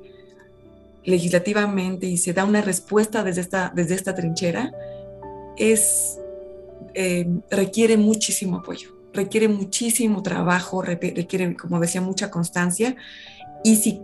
legislativamente 1.04 2.06
y 2.06 2.16
se 2.16 2.32
da 2.32 2.44
una 2.44 2.62
respuesta 2.62 3.24
desde 3.24 3.40
esta, 3.40 3.72
desde 3.74 3.96
esta 3.96 4.14
trinchera, 4.14 4.72
es 5.56 6.18
eh, 6.94 7.26
requiere 7.50 7.96
muchísimo 7.96 8.58
apoyo, 8.58 8.96
requiere 9.12 9.48
muchísimo 9.48 10.22
trabajo, 10.22 10.82
requiere, 10.82 11.56
como 11.56 11.80
decía, 11.80 12.00
mucha 12.00 12.30
constancia. 12.30 12.96
Y 13.64 13.76
si 13.76 14.00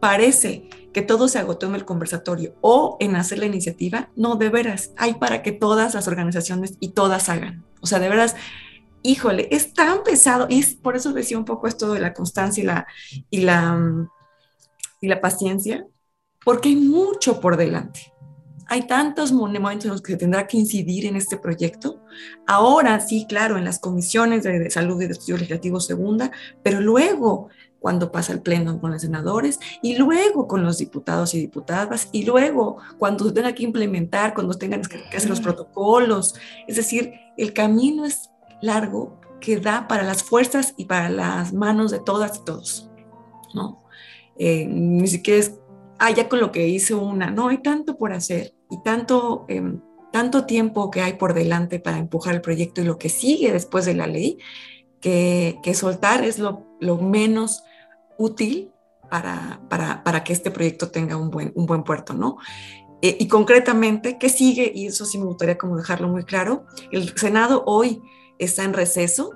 parece 0.00 0.68
que 0.92 1.02
todo 1.02 1.28
se 1.28 1.38
agotó 1.38 1.66
en 1.66 1.74
el 1.74 1.84
conversatorio 1.84 2.54
o 2.60 2.96
en 3.00 3.16
hacer 3.16 3.38
la 3.38 3.46
iniciativa, 3.46 4.10
no, 4.16 4.36
de 4.36 4.48
veras, 4.48 4.92
hay 4.96 5.14
para 5.14 5.42
que 5.42 5.52
todas 5.52 5.94
las 5.94 6.08
organizaciones 6.08 6.74
y 6.80 6.90
todas 6.90 7.28
hagan. 7.28 7.64
O 7.80 7.86
sea, 7.86 7.98
de 7.98 8.08
veras, 8.08 8.36
híjole, 9.02 9.48
es 9.50 9.72
tan 9.72 10.02
pesado 10.02 10.46
y 10.48 10.62
por 10.76 10.96
eso 10.96 11.12
decía 11.12 11.38
un 11.38 11.44
poco 11.44 11.66
esto 11.66 11.92
de 11.92 12.00
la 12.00 12.14
constancia 12.14 12.62
y 12.62 12.66
la, 12.66 12.86
y 13.30 13.40
la, 13.40 14.08
y 15.00 15.08
la 15.08 15.20
paciencia, 15.20 15.86
porque 16.44 16.70
hay 16.70 16.76
mucho 16.76 17.40
por 17.40 17.56
delante 17.56 18.14
hay 18.66 18.86
tantos 18.86 19.32
momentos 19.32 19.84
en 19.84 19.92
los 19.92 20.02
que 20.02 20.12
se 20.12 20.18
tendrá 20.18 20.46
que 20.46 20.56
incidir 20.56 21.06
en 21.06 21.16
este 21.16 21.36
proyecto. 21.36 22.03
Ahora 22.46 23.00
sí, 23.00 23.26
claro, 23.28 23.56
en 23.58 23.64
las 23.64 23.78
comisiones 23.78 24.42
de, 24.42 24.70
salud 24.70 25.00
y 25.00 25.06
de 25.06 25.12
estudios 25.12 25.40
legislativos 25.40 25.86
segunda, 25.86 26.30
pero 26.62 26.80
luego 26.80 27.48
cuando 27.78 28.10
pasa 28.10 28.32
el 28.32 28.40
pleno 28.40 28.80
con 28.80 28.92
los 28.92 29.02
senadores 29.02 29.60
y 29.82 29.96
luego 29.96 30.48
con 30.48 30.64
los 30.64 30.78
diputados 30.78 31.34
y 31.34 31.40
diputadas 31.40 32.08
y 32.12 32.24
luego 32.24 32.78
cuando 32.98 33.26
se 33.26 33.32
tenga 33.32 33.54
que 33.54 33.62
implementar, 33.62 34.32
cuando 34.32 34.54
tengan 34.54 34.82
que 34.82 35.16
hacer 35.16 35.28
los 35.28 35.40
protocolos. 35.40 36.34
Es 36.66 36.76
decir, 36.76 37.12
el 37.36 37.52
camino 37.52 38.06
es 38.06 38.30
largo 38.62 39.20
que 39.40 39.58
da 39.58 39.86
para 39.86 40.02
las 40.02 40.22
fuerzas 40.22 40.72
y 40.78 40.86
para 40.86 41.10
las 41.10 41.52
manos 41.52 41.90
de 41.90 42.00
todas 42.00 42.38
y 42.38 42.44
todos, 42.44 42.90
¿no? 43.52 43.82
Eh, 44.38 44.66
ni 44.66 45.06
siquiera 45.06 45.40
es 45.40 45.58
ah, 45.98 46.10
ya 46.10 46.28
con 46.28 46.40
lo 46.40 46.52
que 46.52 46.68
hice 46.68 46.94
una, 46.94 47.30
no, 47.30 47.48
hay 47.48 47.58
tanto 47.58 47.96
por 47.96 48.12
hacer 48.12 48.54
y 48.70 48.82
tanto, 48.82 49.44
em, 49.48 49.80
tanto 50.14 50.46
tiempo 50.46 50.92
que 50.92 51.00
hay 51.00 51.14
por 51.14 51.34
delante 51.34 51.80
para 51.80 51.98
empujar 51.98 52.36
el 52.36 52.40
proyecto 52.40 52.80
y 52.80 52.84
lo 52.84 52.98
que 52.98 53.08
sigue 53.08 53.50
después 53.52 53.84
de 53.84 53.94
la 53.94 54.06
ley, 54.06 54.38
que, 55.00 55.58
que 55.60 55.74
soltar 55.74 56.22
es 56.22 56.38
lo, 56.38 56.68
lo 56.78 56.98
menos 56.98 57.64
útil 58.16 58.70
para, 59.10 59.60
para, 59.68 60.04
para, 60.04 60.22
que 60.22 60.32
este 60.32 60.52
proyecto 60.52 60.92
tenga 60.92 61.16
un 61.16 61.32
buen, 61.32 61.50
un 61.56 61.66
buen 61.66 61.82
puerto, 61.82 62.14
¿no? 62.14 62.36
Eh, 63.02 63.16
y 63.18 63.26
concretamente, 63.26 64.16
¿qué 64.16 64.28
sigue? 64.28 64.70
Y 64.72 64.86
eso 64.86 65.04
sí 65.04 65.18
me 65.18 65.24
gustaría 65.24 65.58
como 65.58 65.76
dejarlo 65.76 66.06
muy 66.06 66.22
claro. 66.22 66.64
El 66.92 67.18
Senado 67.18 67.64
hoy 67.66 68.00
está 68.38 68.62
en 68.62 68.72
receso, 68.72 69.32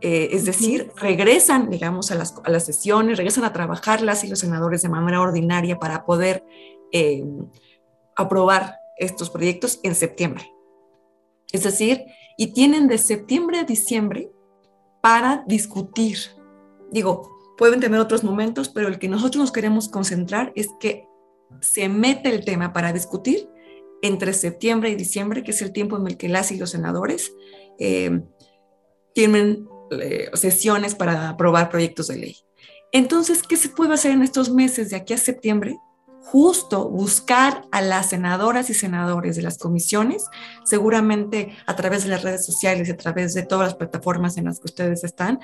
eh, 0.00 0.30
es 0.32 0.46
decir, 0.46 0.92
regresan, 0.96 1.68
digamos, 1.68 2.10
a 2.10 2.14
las, 2.14 2.36
a 2.42 2.48
las, 2.48 2.64
sesiones, 2.64 3.18
regresan 3.18 3.44
a 3.44 3.52
trabajarlas 3.52 4.24
y 4.24 4.28
los 4.28 4.38
senadores 4.38 4.80
de 4.80 4.88
manera 4.88 5.20
ordinaria 5.20 5.78
para 5.78 6.06
poder 6.06 6.42
eh, 6.90 7.22
aprobar 8.16 8.77
estos 8.98 9.30
proyectos 9.30 9.80
en 9.82 9.94
septiembre. 9.94 10.52
Es 11.52 11.62
decir, 11.62 12.04
y 12.36 12.52
tienen 12.52 12.88
de 12.88 12.98
septiembre 12.98 13.58
a 13.58 13.64
diciembre 13.64 14.30
para 15.00 15.44
discutir. 15.46 16.18
Digo, 16.90 17.30
pueden 17.56 17.80
tener 17.80 18.00
otros 18.00 18.24
momentos, 18.24 18.68
pero 18.68 18.88
el 18.88 18.98
que 18.98 19.08
nosotros 19.08 19.40
nos 19.40 19.52
queremos 19.52 19.88
concentrar 19.88 20.52
es 20.54 20.68
que 20.80 21.06
se 21.60 21.88
mete 21.88 22.28
el 22.28 22.44
tema 22.44 22.72
para 22.72 22.92
discutir 22.92 23.48
entre 24.02 24.32
septiembre 24.32 24.90
y 24.90 24.94
diciembre, 24.94 25.42
que 25.42 25.50
es 25.50 25.62
el 25.62 25.72
tiempo 25.72 25.96
en 25.96 26.06
el 26.06 26.16
que 26.16 26.28
las 26.28 26.52
y 26.52 26.56
los 26.56 26.70
senadores 26.70 27.32
eh, 27.78 28.22
tienen 29.14 29.66
eh, 29.90 30.30
sesiones 30.34 30.94
para 30.94 31.30
aprobar 31.30 31.70
proyectos 31.70 32.08
de 32.08 32.18
ley. 32.18 32.36
Entonces, 32.92 33.42
¿qué 33.42 33.56
se 33.56 33.68
puede 33.68 33.94
hacer 33.94 34.12
en 34.12 34.22
estos 34.22 34.50
meses 34.50 34.90
de 34.90 34.96
aquí 34.96 35.14
a 35.14 35.18
septiembre? 35.18 35.76
Justo 36.30 36.90
buscar 36.90 37.62
a 37.72 37.80
las 37.80 38.10
senadoras 38.10 38.68
y 38.68 38.74
senadores 38.74 39.36
de 39.36 39.40
las 39.40 39.56
comisiones, 39.56 40.26
seguramente 40.62 41.56
a 41.66 41.74
través 41.74 42.04
de 42.04 42.10
las 42.10 42.22
redes 42.22 42.44
sociales, 42.44 42.90
a 42.90 42.96
través 42.98 43.32
de 43.32 43.44
todas 43.44 43.68
las 43.68 43.76
plataformas 43.76 44.36
en 44.36 44.44
las 44.44 44.58
que 44.58 44.66
ustedes 44.66 45.04
están, 45.04 45.40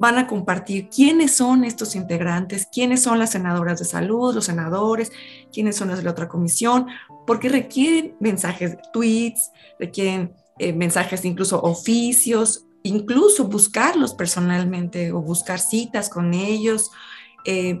van 0.00 0.18
a 0.18 0.26
compartir 0.26 0.88
quiénes 0.88 1.36
son 1.36 1.62
estos 1.62 1.94
integrantes, 1.94 2.66
quiénes 2.72 3.04
son 3.04 3.20
las 3.20 3.30
senadoras 3.30 3.78
de 3.78 3.84
salud, 3.84 4.34
los 4.34 4.46
senadores, 4.46 5.12
quiénes 5.52 5.76
son 5.76 5.86
las 5.86 5.98
de 5.98 6.04
la 6.04 6.10
otra 6.10 6.26
comisión, 6.26 6.88
porque 7.24 7.48
requieren 7.48 8.16
mensajes, 8.18 8.76
tweets, 8.92 9.52
requieren 9.78 10.34
eh, 10.58 10.72
mensajes 10.72 11.24
incluso 11.24 11.62
oficios, 11.62 12.64
incluso 12.82 13.44
buscarlos 13.44 14.14
personalmente 14.14 15.12
o 15.12 15.20
buscar 15.20 15.60
citas 15.60 16.08
con 16.08 16.34
ellos. 16.34 16.90
Eh, 17.44 17.80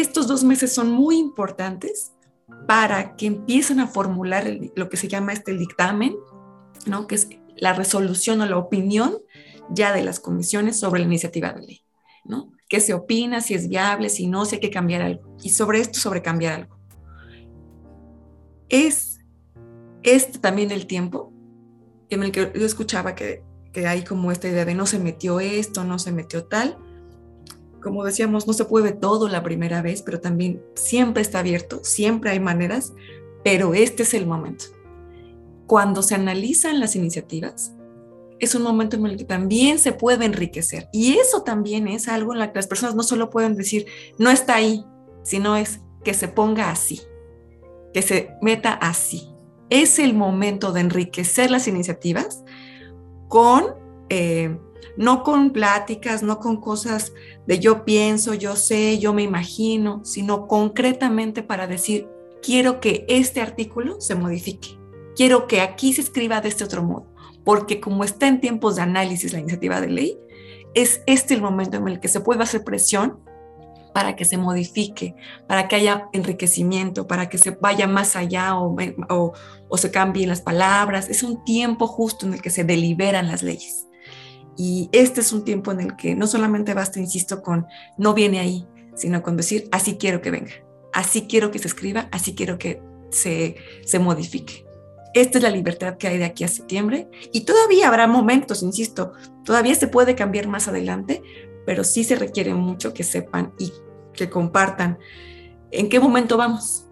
estos 0.00 0.26
dos 0.26 0.42
meses 0.42 0.74
son 0.74 0.90
muy 0.90 1.18
importantes 1.18 2.12
para 2.66 3.14
que 3.14 3.26
empiecen 3.26 3.78
a 3.78 3.86
formular 3.86 4.44
lo 4.74 4.88
que 4.88 4.96
se 4.96 5.06
llama 5.06 5.32
este 5.32 5.54
dictamen, 5.54 6.16
¿no? 6.86 7.06
que 7.06 7.14
es 7.14 7.28
la 7.56 7.74
resolución 7.74 8.40
o 8.40 8.46
la 8.46 8.58
opinión 8.58 9.18
ya 9.70 9.92
de 9.92 10.02
las 10.02 10.18
comisiones 10.18 10.80
sobre 10.80 11.00
la 11.00 11.06
iniciativa 11.06 11.52
de 11.52 11.66
ley, 11.66 11.84
¿no? 12.24 12.52
¿Qué 12.68 12.80
se 12.80 12.92
opina? 12.92 13.40
Si 13.40 13.54
es 13.54 13.68
viable, 13.68 14.08
si 14.08 14.26
no, 14.26 14.44
si 14.44 14.56
hay 14.56 14.60
que 14.60 14.70
cambiar 14.70 15.02
algo. 15.02 15.36
Y 15.42 15.50
sobre 15.50 15.80
esto, 15.80 16.00
sobre 16.00 16.22
cambiar 16.22 16.54
algo. 16.54 16.78
Es 18.68 19.20
este 20.02 20.38
también 20.38 20.70
el 20.70 20.86
tiempo 20.86 21.32
en 22.10 22.24
el 22.24 22.32
que 22.32 22.52
yo 22.54 22.66
escuchaba 22.66 23.14
que, 23.14 23.42
que 23.72 23.86
hay 23.86 24.02
como 24.02 24.32
esta 24.32 24.48
idea 24.48 24.64
de 24.64 24.74
no 24.74 24.86
se 24.86 24.98
metió 24.98 25.40
esto, 25.40 25.84
no 25.84 25.98
se 25.98 26.10
metió 26.10 26.44
tal. 26.46 26.78
Como 27.84 28.02
decíamos, 28.02 28.46
no 28.46 28.54
se 28.54 28.64
puede 28.64 28.92
todo 28.92 29.28
la 29.28 29.42
primera 29.42 29.82
vez, 29.82 30.00
pero 30.00 30.18
también 30.18 30.64
siempre 30.74 31.20
está 31.20 31.40
abierto, 31.40 31.80
siempre 31.84 32.30
hay 32.30 32.40
maneras, 32.40 32.94
pero 33.44 33.74
este 33.74 34.04
es 34.04 34.14
el 34.14 34.26
momento. 34.26 34.64
Cuando 35.66 36.02
se 36.02 36.14
analizan 36.14 36.80
las 36.80 36.96
iniciativas, 36.96 37.74
es 38.40 38.54
un 38.54 38.62
momento 38.62 38.96
en 38.96 39.04
el 39.04 39.18
que 39.18 39.24
también 39.24 39.78
se 39.78 39.92
puede 39.92 40.24
enriquecer. 40.24 40.88
Y 40.94 41.18
eso 41.18 41.42
también 41.42 41.86
es 41.86 42.08
algo 42.08 42.32
en 42.32 42.40
lo 42.40 42.46
que 42.46 42.58
las 42.58 42.66
personas 42.66 42.94
no 42.94 43.02
solo 43.02 43.28
pueden 43.28 43.54
decir, 43.54 43.84
no 44.18 44.30
está 44.30 44.54
ahí, 44.54 44.82
sino 45.22 45.54
es 45.54 45.80
que 46.04 46.14
se 46.14 46.28
ponga 46.28 46.70
así, 46.70 47.02
que 47.92 48.00
se 48.00 48.30
meta 48.40 48.72
así. 48.72 49.28
Es 49.68 49.98
el 49.98 50.14
momento 50.14 50.72
de 50.72 50.80
enriquecer 50.80 51.50
las 51.50 51.68
iniciativas 51.68 52.44
con, 53.28 53.74
eh, 54.08 54.58
no 54.96 55.22
con 55.22 55.50
pláticas, 55.50 56.22
no 56.22 56.38
con 56.38 56.60
cosas 56.60 57.12
de 57.46 57.58
yo 57.58 57.84
pienso, 57.84 58.34
yo 58.34 58.56
sé, 58.56 58.98
yo 58.98 59.12
me 59.12 59.22
imagino, 59.22 60.04
sino 60.04 60.46
concretamente 60.46 61.42
para 61.42 61.66
decir, 61.66 62.08
quiero 62.42 62.80
que 62.80 63.04
este 63.08 63.40
artículo 63.40 64.00
se 64.00 64.14
modifique, 64.14 64.78
quiero 65.16 65.46
que 65.46 65.60
aquí 65.60 65.92
se 65.92 66.02
escriba 66.02 66.40
de 66.40 66.48
este 66.48 66.64
otro 66.64 66.82
modo 66.82 67.14
porque 67.44 67.78
como 67.80 68.04
está 68.04 68.26
en 68.26 68.40
tiempos 68.40 68.76
de 68.76 68.82
análisis 68.82 69.32
la 69.32 69.38
iniciativa 69.38 69.80
de 69.80 69.88
ley, 69.88 70.18
es 70.74 71.02
este 71.06 71.34
el 71.34 71.42
momento 71.42 71.76
en 71.76 71.86
el 71.86 72.00
que 72.00 72.08
se 72.08 72.20
puede 72.20 72.42
hacer 72.42 72.64
presión 72.64 73.20
para 73.92 74.16
que 74.16 74.24
se 74.24 74.38
modifique, 74.38 75.14
para 75.46 75.68
que 75.68 75.76
haya 75.76 76.08
enriquecimiento, 76.12 77.06
para 77.06 77.28
que 77.28 77.38
se 77.38 77.50
vaya 77.50 77.86
más 77.86 78.16
allá 78.16 78.56
o, 78.58 79.34
se 79.76 79.90
cambien 79.92 80.30
las 80.30 80.40
palabras. 80.40 81.08
Es 81.08 81.22
un 81.22 81.44
tiempo 81.44 81.86
justo 81.86 82.26
en 82.26 82.34
el 82.34 82.42
que 82.42 82.50
se 82.50 82.64
deliberan 82.64 83.28
las 83.28 83.44
leyes. 83.44 83.86
Y 84.56 84.88
este 84.92 85.20
es 85.20 85.32
un 85.32 85.44
tiempo 85.44 85.72
en 85.72 85.80
el 85.80 85.96
que 85.96 86.14
no 86.14 86.26
solamente 86.26 86.74
basta, 86.74 87.00
insisto, 87.00 87.42
con 87.42 87.66
no 87.98 88.14
viene 88.14 88.38
ahí, 88.38 88.66
sino 88.94 89.22
con 89.22 89.36
decir, 89.36 89.68
así 89.72 89.96
quiero 89.96 90.20
que 90.20 90.30
venga, 90.30 90.52
así 90.92 91.26
quiero 91.28 91.50
que 91.50 91.58
se 91.58 91.68
escriba, 91.68 92.08
así 92.12 92.34
quiero 92.34 92.58
que 92.58 92.80
se, 93.10 93.56
se 93.84 93.98
modifique. 93.98 94.64
Esta 95.14 95.38
es 95.38 95.44
la 95.44 95.50
libertad 95.50 95.96
que 95.96 96.08
hay 96.08 96.18
de 96.18 96.24
aquí 96.24 96.44
a 96.44 96.48
septiembre 96.48 97.08
y 97.32 97.42
todavía 97.44 97.88
habrá 97.88 98.06
momentos, 98.06 98.62
insisto, 98.62 99.12
todavía 99.44 99.74
se 99.74 99.86
puede 99.86 100.14
cambiar 100.16 100.48
más 100.48 100.66
adelante, 100.66 101.22
pero 101.66 101.84
sí 101.84 102.04
se 102.04 102.16
requiere 102.16 102.54
mucho 102.54 102.92
que 102.92 103.04
sepan 103.04 103.52
y 103.58 103.72
que 104.12 104.28
compartan 104.28 104.98
en 105.70 105.88
qué 105.88 106.00
momento 106.00 106.36
vamos. 106.36 106.83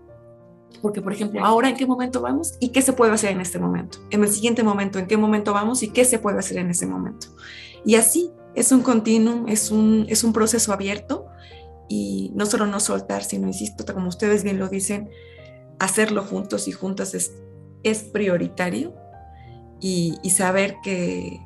Porque, 0.80 1.02
por 1.02 1.12
ejemplo, 1.12 1.44
ahora 1.44 1.68
en 1.68 1.76
qué 1.76 1.86
momento 1.86 2.20
vamos 2.20 2.54
y 2.60 2.70
qué 2.70 2.82
se 2.82 2.92
puede 2.92 3.12
hacer 3.12 3.32
en 3.32 3.40
este 3.40 3.58
momento. 3.58 3.98
En 4.10 4.22
el 4.22 4.28
siguiente 4.28 4.62
momento, 4.62 4.98
en 4.98 5.06
qué 5.06 5.16
momento 5.16 5.52
vamos 5.52 5.82
y 5.82 5.88
qué 5.88 6.04
se 6.04 6.18
puede 6.18 6.38
hacer 6.38 6.58
en 6.58 6.70
ese 6.70 6.86
momento. 6.86 7.28
Y 7.84 7.94
así 7.96 8.30
es 8.54 8.72
un 8.72 8.82
continuum, 8.82 9.48
es 9.48 9.70
un, 9.70 10.06
es 10.08 10.24
un 10.24 10.32
proceso 10.32 10.72
abierto 10.72 11.26
y 11.88 12.32
no 12.34 12.46
solo 12.46 12.66
no 12.66 12.80
soltar, 12.80 13.22
sino, 13.22 13.46
insisto, 13.46 13.84
como 13.92 14.08
ustedes 14.08 14.42
bien 14.42 14.58
lo 14.58 14.68
dicen, 14.68 15.10
hacerlo 15.78 16.22
juntos 16.24 16.68
y 16.68 16.72
juntas 16.72 17.14
es 17.14 17.32
es 17.82 18.04
prioritario 18.04 18.94
y, 19.80 20.18
saber 20.30 20.76
que, 20.82 21.40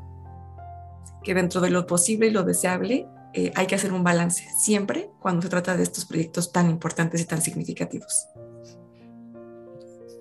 que 1.24 1.34
dentro 1.34 1.60
de 1.60 1.70
lo 1.70 1.86
posible 1.86 2.26
y 2.26 2.30
lo 2.30 2.42
deseable 2.42 3.08
eh, 3.32 3.50
hay 3.54 3.66
que 3.66 3.74
hacer 3.74 3.92
un 3.92 4.04
balance 4.04 4.46
siempre 4.58 5.10
cuando 5.20 5.42
se 5.42 5.48
trata 5.48 5.76
de 5.76 5.82
estos 5.82 6.04
proyectos 6.04 6.52
tan 6.52 6.70
importantes 6.70 7.20
y 7.20 7.24
tan 7.24 7.40
significativos. 7.40 8.26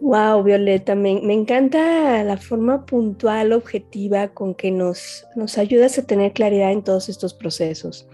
Wow, 0.01 0.43
Violeta, 0.43 0.93
me, 0.93 1.11
encanta 1.33 2.23
la 2.23 2.37
forma 2.37 2.85
puntual, 2.85 3.53
objetiva 3.53 4.27
con 4.27 4.53
que 4.53 4.69
nos, 4.69 5.25
nos 5.35 5.57
ayudas 5.57 5.97
a 5.97 6.05
tener 6.05 6.33
claridad 6.33 6.71
en 6.71 6.83
todos 6.83 7.07
estos 7.07 7.33
procesos. 7.33 8.07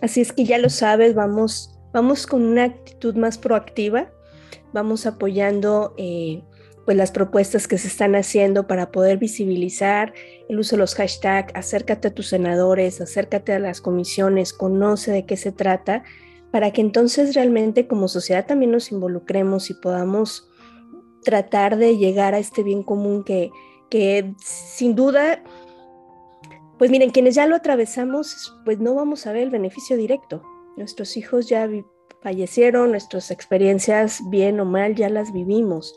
Así 0.00 0.20
es 0.22 0.32
que 0.32 0.44
ya 0.44 0.58
lo 0.58 0.70
sabes, 0.70 1.14
vamos, 1.14 1.78
vamos 1.92 2.26
con 2.26 2.42
una 2.42 2.64
actitud 2.64 3.14
más 3.16 3.36
proactiva, 3.36 4.10
vamos 4.72 5.06
apoyando 5.06 5.94
eh, 5.98 6.42
pues 6.86 6.96
las 6.96 7.10
propuestas 7.10 7.68
que 7.68 7.78
se 7.78 7.88
están 7.88 8.14
haciendo 8.14 8.66
para 8.66 8.90
poder 8.90 9.18
visibilizar 9.18 10.14
el 10.48 10.58
uso 10.58 10.76
de 10.76 10.80
los 10.80 10.94
hashtags, 10.94 11.52
acércate 11.54 12.08
a 12.08 12.14
tus 12.14 12.28
senadores, 12.28 13.00
acércate 13.00 13.52
a 13.52 13.58
las 13.58 13.80
comisiones, 13.80 14.52
conoce 14.52 15.12
de 15.12 15.26
qué 15.26 15.36
se 15.36 15.52
trata, 15.52 16.02
para 16.50 16.70
que 16.70 16.80
entonces 16.80 17.34
realmente 17.34 17.86
como 17.86 18.08
sociedad 18.08 18.46
también 18.46 18.70
nos 18.70 18.90
involucremos 18.90 19.68
y 19.68 19.74
podamos 19.74 20.48
tratar 21.24 21.76
de 21.76 21.96
llegar 21.96 22.34
a 22.34 22.38
este 22.38 22.62
bien 22.62 22.82
común 22.82 23.24
que, 23.24 23.50
que 23.90 24.34
sin 24.38 24.94
duda, 24.94 25.42
pues 26.78 26.90
miren, 26.90 27.10
quienes 27.10 27.34
ya 27.34 27.46
lo 27.46 27.56
atravesamos, 27.56 28.54
pues 28.64 28.78
no 28.78 28.94
vamos 28.94 29.26
a 29.26 29.32
ver 29.32 29.42
el 29.42 29.50
beneficio 29.50 29.96
directo. 29.96 30.42
Nuestros 30.76 31.16
hijos 31.16 31.48
ya 31.48 31.68
fallecieron, 32.22 32.90
nuestras 32.90 33.30
experiencias, 33.30 34.20
bien 34.30 34.60
o 34.60 34.64
mal, 34.64 34.94
ya 34.94 35.08
las 35.08 35.32
vivimos 35.32 35.96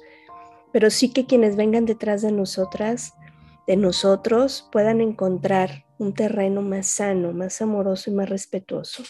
pero 0.72 0.90
sí 0.90 1.12
que 1.12 1.26
quienes 1.26 1.56
vengan 1.56 1.86
detrás 1.86 2.22
de 2.22 2.32
nosotras, 2.32 3.14
de 3.68 3.76
nosotros, 3.76 4.68
puedan 4.72 5.02
encontrar 5.02 5.86
un 5.98 6.14
terreno 6.14 6.62
más 6.62 6.88
sano, 6.88 7.34
más 7.34 7.62
amoroso 7.62 8.10
y 8.10 8.14
más 8.14 8.30
respetuoso. 8.30 9.04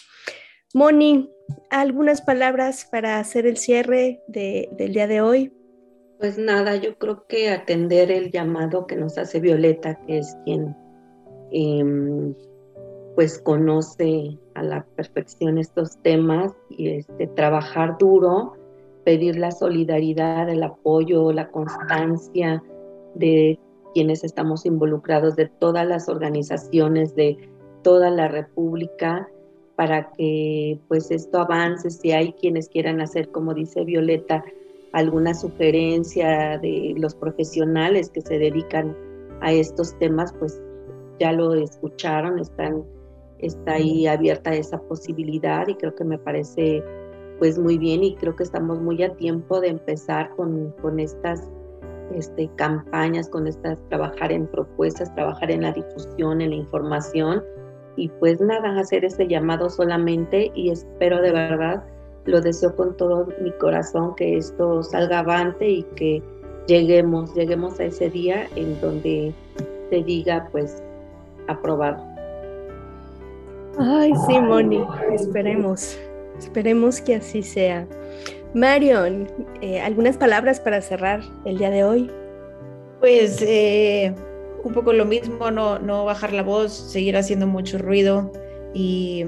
Moni, 0.74 1.30
algunas 1.70 2.22
palabras 2.22 2.88
para 2.90 3.20
hacer 3.20 3.46
el 3.46 3.58
cierre 3.58 4.22
del 4.28 4.94
día 4.94 5.08
de 5.08 5.22
hoy. 5.22 5.54
Pues 6.20 6.38
nada, 6.38 6.76
yo 6.76 6.98
creo 6.98 7.26
que 7.28 7.50
atender 7.50 8.12
el 8.12 8.30
llamado 8.30 8.86
que 8.86 8.98
nos 8.98 9.18
hace 9.18 9.40
Violeta, 9.40 9.96
que 10.06 10.18
es 10.18 10.36
quien 10.44 10.76
em, 11.52 12.36
pues 13.16 13.40
conoce 13.40 14.38
a 14.54 14.62
la 14.64 14.86
perfección 14.98 15.58
estos 15.58 15.98
temas 16.02 16.52
y 16.70 16.90
este, 16.90 17.28
trabajar 17.28 17.98
duro 17.98 18.54
pedir 19.06 19.38
la 19.38 19.52
solidaridad, 19.52 20.50
el 20.50 20.62
apoyo, 20.62 21.32
la 21.32 21.50
constancia 21.52 22.62
de 23.16 23.58
quienes 23.94 24.26
estamos 24.26 24.66
involucrados, 24.66 25.38
de 25.38 25.48
todas 25.48 25.88
las 25.88 26.10
organizaciones, 26.10 27.16
de 27.16 27.38
toda 27.82 28.10
la 28.10 28.28
República, 28.28 29.30
para 29.78 30.12
que 30.12 30.82
pues 30.90 31.12
esto 31.12 31.40
avance, 31.40 31.90
si 31.90 32.12
hay 32.12 32.34
quienes 32.34 32.68
quieran 32.68 33.00
hacer, 33.00 33.32
como 33.32 33.54
dice 33.54 33.86
Violeta, 33.86 34.44
alguna 34.94 35.34
sugerencia 35.34 36.58
de 36.58 36.94
los 36.98 37.16
profesionales 37.16 38.10
que 38.10 38.22
se 38.22 38.40
dedican 38.40 38.96
a 39.42 39.52
estos 39.52 39.98
temas, 40.00 40.34
pues 40.40 40.62
ya 41.20 41.32
lo 41.32 41.54
escucharon, 41.54 42.40
están, 42.40 42.84
está 43.40 43.74
ahí 43.74 44.08
abierta 44.08 44.54
esa 44.54 44.80
posibilidad 44.82 45.68
y 45.68 45.76
creo 45.76 45.96
que 45.96 46.04
me 46.04 46.18
parece 46.18 46.84
pues 47.40 47.58
muy 47.58 47.78
bien 47.78 48.04
y 48.04 48.16
creo 48.16 48.36
que 48.36 48.44
estamos 48.44 48.82
muy 48.82 49.02
a 49.02 49.16
tiempo 49.16 49.62
de 49.62 49.70
empezar 49.70 50.30
con, 50.36 50.74
con 50.82 51.00
estas 51.00 51.50
este, 52.14 52.50
campañas, 52.56 53.30
con 53.30 53.48
estas, 53.48 53.78
trabajar 53.90 54.32
en 54.32 54.48
propuestas, 54.48 55.14
trabajar 55.16 55.52
en 55.52 55.62
la 55.62 55.72
difusión, 55.72 56.42
en 56.42 56.50
la 56.50 56.56
información 56.58 57.44
y 57.96 58.10
pues 58.10 58.40
nada, 58.42 58.80
hacer 58.80 59.06
ese 59.06 59.28
llamado 59.28 59.70
solamente 59.70 60.52
y 60.56 60.70
espero 60.70 61.22
de 61.22 61.32
verdad, 61.32 61.84
lo 62.30 62.42
deseo 62.42 62.76
con 62.76 62.96
todo 62.96 63.28
mi 63.42 63.52
corazón 63.54 64.16
que 64.16 64.38
esto 64.38 64.84
salga 64.84 65.20
avante 65.20 65.68
y 65.68 65.84
que 65.96 66.22
lleguemos, 66.68 67.34
lleguemos 67.34 67.80
a 67.80 67.86
ese 67.86 68.10
día 68.10 68.48
en 68.56 68.80
donde 68.80 69.34
se 69.90 70.04
diga 70.04 70.48
pues 70.52 70.82
aprobado. 71.48 72.04
Ay, 73.78 74.12
sí, 74.28 74.40
Moni, 74.40 74.84
esperemos, 75.14 75.98
esperemos 76.38 77.02
que 77.02 77.16
así 77.16 77.42
sea. 77.42 77.88
Marion, 78.54 79.28
eh, 79.62 79.80
¿algunas 79.80 80.18
palabras 80.18 80.60
para 80.60 80.82
cerrar 80.82 81.22
el 81.46 81.58
día 81.58 81.70
de 81.70 81.84
hoy? 81.84 82.12
Pues 83.00 83.42
eh, 83.42 84.14
un 84.64 84.74
poco 84.74 84.92
lo 84.94 85.06
mismo, 85.06 85.50
no, 85.52 85.80
no 85.80 86.06
bajar 86.06 86.34
la 86.34 86.44
voz, 86.44 86.74
seguir 86.74 87.16
haciendo 87.16 87.48
mucho 87.48 87.78
ruido 87.78 88.32
y 88.74 89.26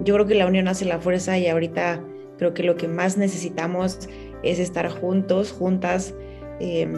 yo 0.00 0.14
creo 0.14 0.26
que 0.26 0.34
la 0.34 0.46
unión 0.46 0.68
hace 0.68 0.84
la 0.84 0.98
fuerza 0.98 1.38
y 1.38 1.48
ahorita 1.48 2.00
creo 2.38 2.54
que 2.54 2.62
lo 2.62 2.76
que 2.76 2.88
más 2.88 3.16
necesitamos 3.16 4.08
es 4.42 4.58
estar 4.58 4.88
juntos, 4.88 5.52
juntas, 5.52 6.14
eh, 6.60 6.92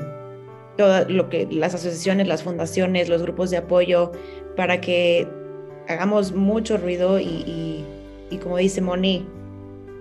todo 0.77 1.09
lo 1.09 1.29
que 1.29 1.49
las 1.51 1.75
asociaciones, 1.75 2.29
las 2.29 2.43
fundaciones, 2.43 3.09
los 3.09 3.23
grupos 3.23 3.51
de 3.51 3.59
apoyo, 3.59 4.13
para 4.57 4.81
que 4.81 5.27
hagamos 5.89 6.33
mucho 6.33 6.77
ruido 6.77 7.19
y, 7.21 7.85
como 8.43 8.59
dice 8.59 8.81
Moni, 8.81 9.27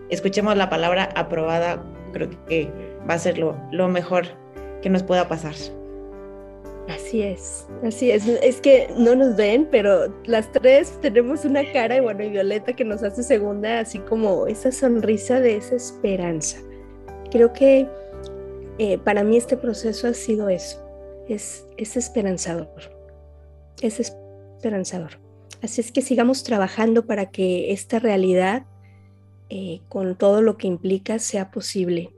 escuchemos 0.09 0.57
la 0.57 0.69
palabra 0.69 1.09
aprobada, 1.15 1.83
creo 2.11 2.29
que 2.47 2.71
va 3.09 3.13
a 3.13 3.19
ser 3.19 3.37
lo, 3.37 3.55
lo 3.71 3.87
mejor 3.87 4.25
que 4.81 4.89
nos 4.89 5.03
pueda 5.03 5.27
pasar. 5.27 5.53
Así 6.87 7.23
es, 7.23 7.65
así 7.83 8.11
es. 8.11 8.27
Es 8.27 8.61
que 8.61 8.87
no 8.95 9.15
nos 9.15 9.35
ven, 9.35 9.67
pero 9.71 10.13
las 10.25 10.51
tres 10.51 10.99
tenemos 11.01 11.43
una 11.43 11.63
cara, 11.71 11.97
y 11.97 11.99
bueno, 11.99 12.23
y 12.23 12.29
Violeta 12.29 12.73
que 12.73 12.85
nos 12.85 13.01
hace 13.01 13.23
segunda, 13.23 13.79
así 13.79 13.99
como 13.99 14.45
esa 14.45 14.71
sonrisa 14.71 15.39
de 15.39 15.57
esa 15.57 15.75
esperanza. 15.75 16.59
Creo 17.31 17.53
que 17.53 17.87
eh, 18.77 18.97
para 18.99 19.23
mí 19.23 19.35
este 19.35 19.57
proceso 19.57 20.07
ha 20.07 20.13
sido 20.13 20.47
eso, 20.47 20.77
es, 21.27 21.65
es 21.77 21.97
esperanzador, 21.97 22.67
es 23.81 23.99
esperanzador. 23.99 25.19
Así 25.63 25.81
es 25.81 25.91
que 25.91 26.03
sigamos 26.03 26.43
trabajando 26.43 27.07
para 27.07 27.31
que 27.31 27.71
esta 27.71 27.97
realidad, 27.97 28.65
eh, 29.49 29.81
con 29.89 30.15
todo 30.15 30.41
lo 30.41 30.57
que 30.57 30.67
implica, 30.67 31.17
sea 31.17 31.49
posible. 31.49 32.14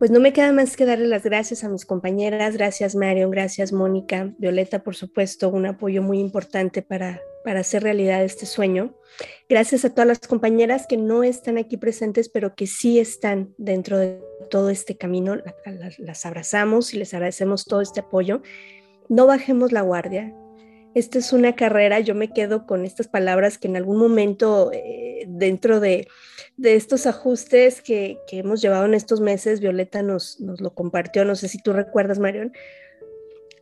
Pues 0.00 0.10
no 0.10 0.18
me 0.18 0.32
queda 0.32 0.50
más 0.50 0.78
que 0.78 0.86
darle 0.86 1.06
las 1.06 1.24
gracias 1.24 1.62
a 1.62 1.68
mis 1.68 1.84
compañeras, 1.84 2.54
gracias 2.56 2.96
Marion, 2.96 3.30
gracias 3.30 3.70
Mónica, 3.70 4.32
Violeta, 4.38 4.82
por 4.82 4.96
supuesto, 4.96 5.50
un 5.50 5.66
apoyo 5.66 6.00
muy 6.00 6.20
importante 6.20 6.80
para, 6.80 7.20
para 7.44 7.60
hacer 7.60 7.82
realidad 7.82 8.24
este 8.24 8.46
sueño. 8.46 8.94
Gracias 9.46 9.84
a 9.84 9.90
todas 9.90 10.08
las 10.08 10.20
compañeras 10.20 10.86
que 10.86 10.96
no 10.96 11.22
están 11.22 11.58
aquí 11.58 11.76
presentes, 11.76 12.30
pero 12.30 12.54
que 12.54 12.66
sí 12.66 12.98
están 12.98 13.52
dentro 13.58 13.98
de 13.98 14.18
todo 14.50 14.70
este 14.70 14.96
camino. 14.96 15.36
Las 15.98 16.24
abrazamos 16.24 16.94
y 16.94 16.96
les 16.96 17.12
agradecemos 17.12 17.66
todo 17.66 17.82
este 17.82 18.00
apoyo. 18.00 18.40
No 19.10 19.26
bajemos 19.26 19.70
la 19.70 19.82
guardia, 19.82 20.34
esta 20.94 21.18
es 21.18 21.32
una 21.32 21.54
carrera, 21.54 22.00
yo 22.00 22.14
me 22.14 22.32
quedo 22.32 22.66
con 22.66 22.84
estas 22.84 23.08
palabras 23.08 23.58
que 23.58 23.68
en 23.68 23.76
algún 23.76 23.98
momento 23.98 24.70
eh, 24.72 25.24
dentro 25.28 25.80
de, 25.80 26.08
estos 26.62 27.06
ajustes 27.06 27.80
que, 27.80 28.18
hemos 28.32 28.60
llevado 28.60 28.84
en 28.84 28.94
estos 28.94 29.20
meses, 29.20 29.60
Violeta 29.60 30.02
nos, 30.02 30.40
nos 30.40 30.60
lo 30.60 30.74
compartió, 30.74 31.24
no 31.24 31.36
sé 31.36 31.48
si 31.48 31.62
tú 31.62 31.72
recuerdas, 31.72 32.18
Marion, 32.18 32.52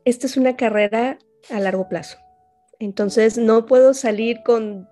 esta 0.05 0.26
es 0.26 0.37
una 0.37 0.57
carrera 0.57 1.18
a 1.51 1.61
largo 1.61 1.89
plazo. 1.89 2.18
Entonces 2.81 3.39
no 3.39 3.66
puedo 3.66 3.93
salir 3.93 4.39
con, 4.45 4.89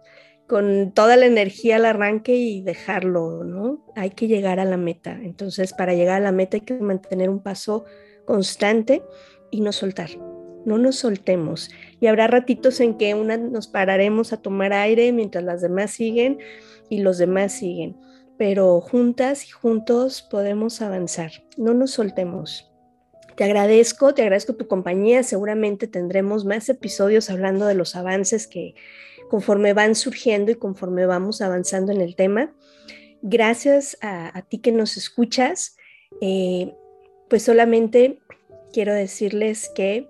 con 0.47 0.93
toda 0.93 1.17
la 1.17 1.27
energía 1.27 1.77
al 1.77 1.87
arranque 1.87 2.35
y 2.35 2.63
dejarlo, 2.63 3.45
¿no? 3.45 3.85
Hay 3.97 4.11
que 4.11 4.29
llegar 4.29 4.61
a 4.61 4.65
la 4.65 4.77
meta. 4.77 5.19
Entonces 5.23 5.73
para 5.73 5.95
llegar 5.95 6.17
a 6.17 6.25
la 6.25 6.33
meta 6.33 6.59
hay 6.59 6.63
que 6.63 6.75
mantener 6.75 7.31
un 7.31 7.43
paso 7.43 7.85
constante 8.27 9.03
y 9.51 9.61
no 9.61 9.73
soltar 9.73 10.11
no 10.67 10.79
nos 10.79 10.97
soltemos. 10.97 11.71
Y 12.01 12.09
habrá 12.09 12.27
ratitos 12.27 12.81
en 12.81 12.99
que 12.99 13.15
una 13.15 13.37
nos 13.39 13.69
pararemos 13.69 14.33
a 14.33 14.43
tomar 14.43 14.73
aire 14.73 15.13
mientras 15.13 15.45
las 15.45 15.63
demás 15.63 15.93
siguen 15.93 16.39
y 16.91 16.99
los 16.99 17.19
demás 17.19 17.53
siguen. 17.53 17.97
Pero 18.37 18.81
juntas 18.81 19.47
y 19.47 19.51
juntos 19.51 20.27
podemos 20.29 20.83
avanzar. 20.83 21.31
No 21.57 21.73
nos 21.73 21.93
soltemos. 21.93 22.71
Te 23.37 23.45
agradezco, 23.45 24.13
te 24.13 24.23
agradezco 24.23 24.57
tu 24.57 24.67
compañía. 24.67 25.23
Seguramente 25.23 25.87
tendremos 25.87 26.45
más 26.45 26.69
episodios 26.69 27.31
hablando 27.31 27.67
de 27.67 27.75
los 27.75 27.95
avances 27.95 28.49
que 28.49 28.75
conforme 29.31 29.73
van 29.73 29.95
surgiendo 29.95 30.51
y 30.51 30.57
conforme 30.57 31.07
vamos 31.07 31.43
avanzando 31.43 31.93
en 31.93 32.01
el 32.01 32.17
tema. 32.17 32.53
Gracias 33.23 33.99
a, 34.03 34.43
ti 34.49 34.59
que 34.59 34.73
nos 34.73 34.97
escuchas. 34.97 35.77
Eh, 36.21 36.75
pues 37.29 37.45
solamente 37.45 38.19
quiero 38.73 38.95
decirles 38.95 39.71
que 39.75 40.09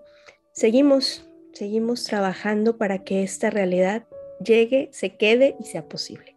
seguimos, 0.56 1.28
seguimos 1.52 2.04
trabajando 2.04 2.78
para 2.78 3.04
que 3.04 3.22
esta 3.22 3.50
realidad 3.50 4.06
llegue, 4.42 4.88
se 4.92 5.16
quede 5.16 5.54
y 5.60 5.64
sea 5.64 5.86
posible. 5.88 6.34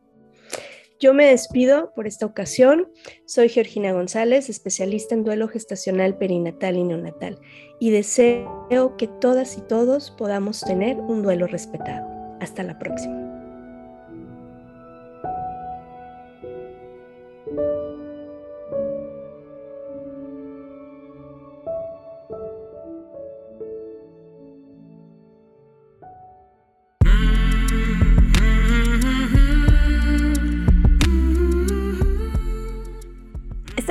Yo 1.00 1.14
me 1.14 1.28
despido 1.28 1.94
por 1.96 2.08
esta 2.08 2.26
ocasión. 2.26 2.92
Soy 3.26 3.48
Georgina 3.48 3.94
González, 3.94 4.50
especialista 4.50 5.16
en 5.16 5.24
duelo 5.24 5.48
gestacional 5.48 6.18
perinatal 6.18 6.76
y 6.76 6.84
neonatal, 6.84 7.40
y 7.80 7.92
deseo 7.92 8.96
que 8.98 9.08
todas 9.08 9.58
y 9.58 9.62
todos 9.62 10.12
podamos 10.12 10.60
tener 10.60 10.98
un 10.98 11.24
duelo 11.24 11.48
respetado. 11.48 12.06
Hasta 12.42 12.64
la 12.64 12.78
próxima. 12.78 13.29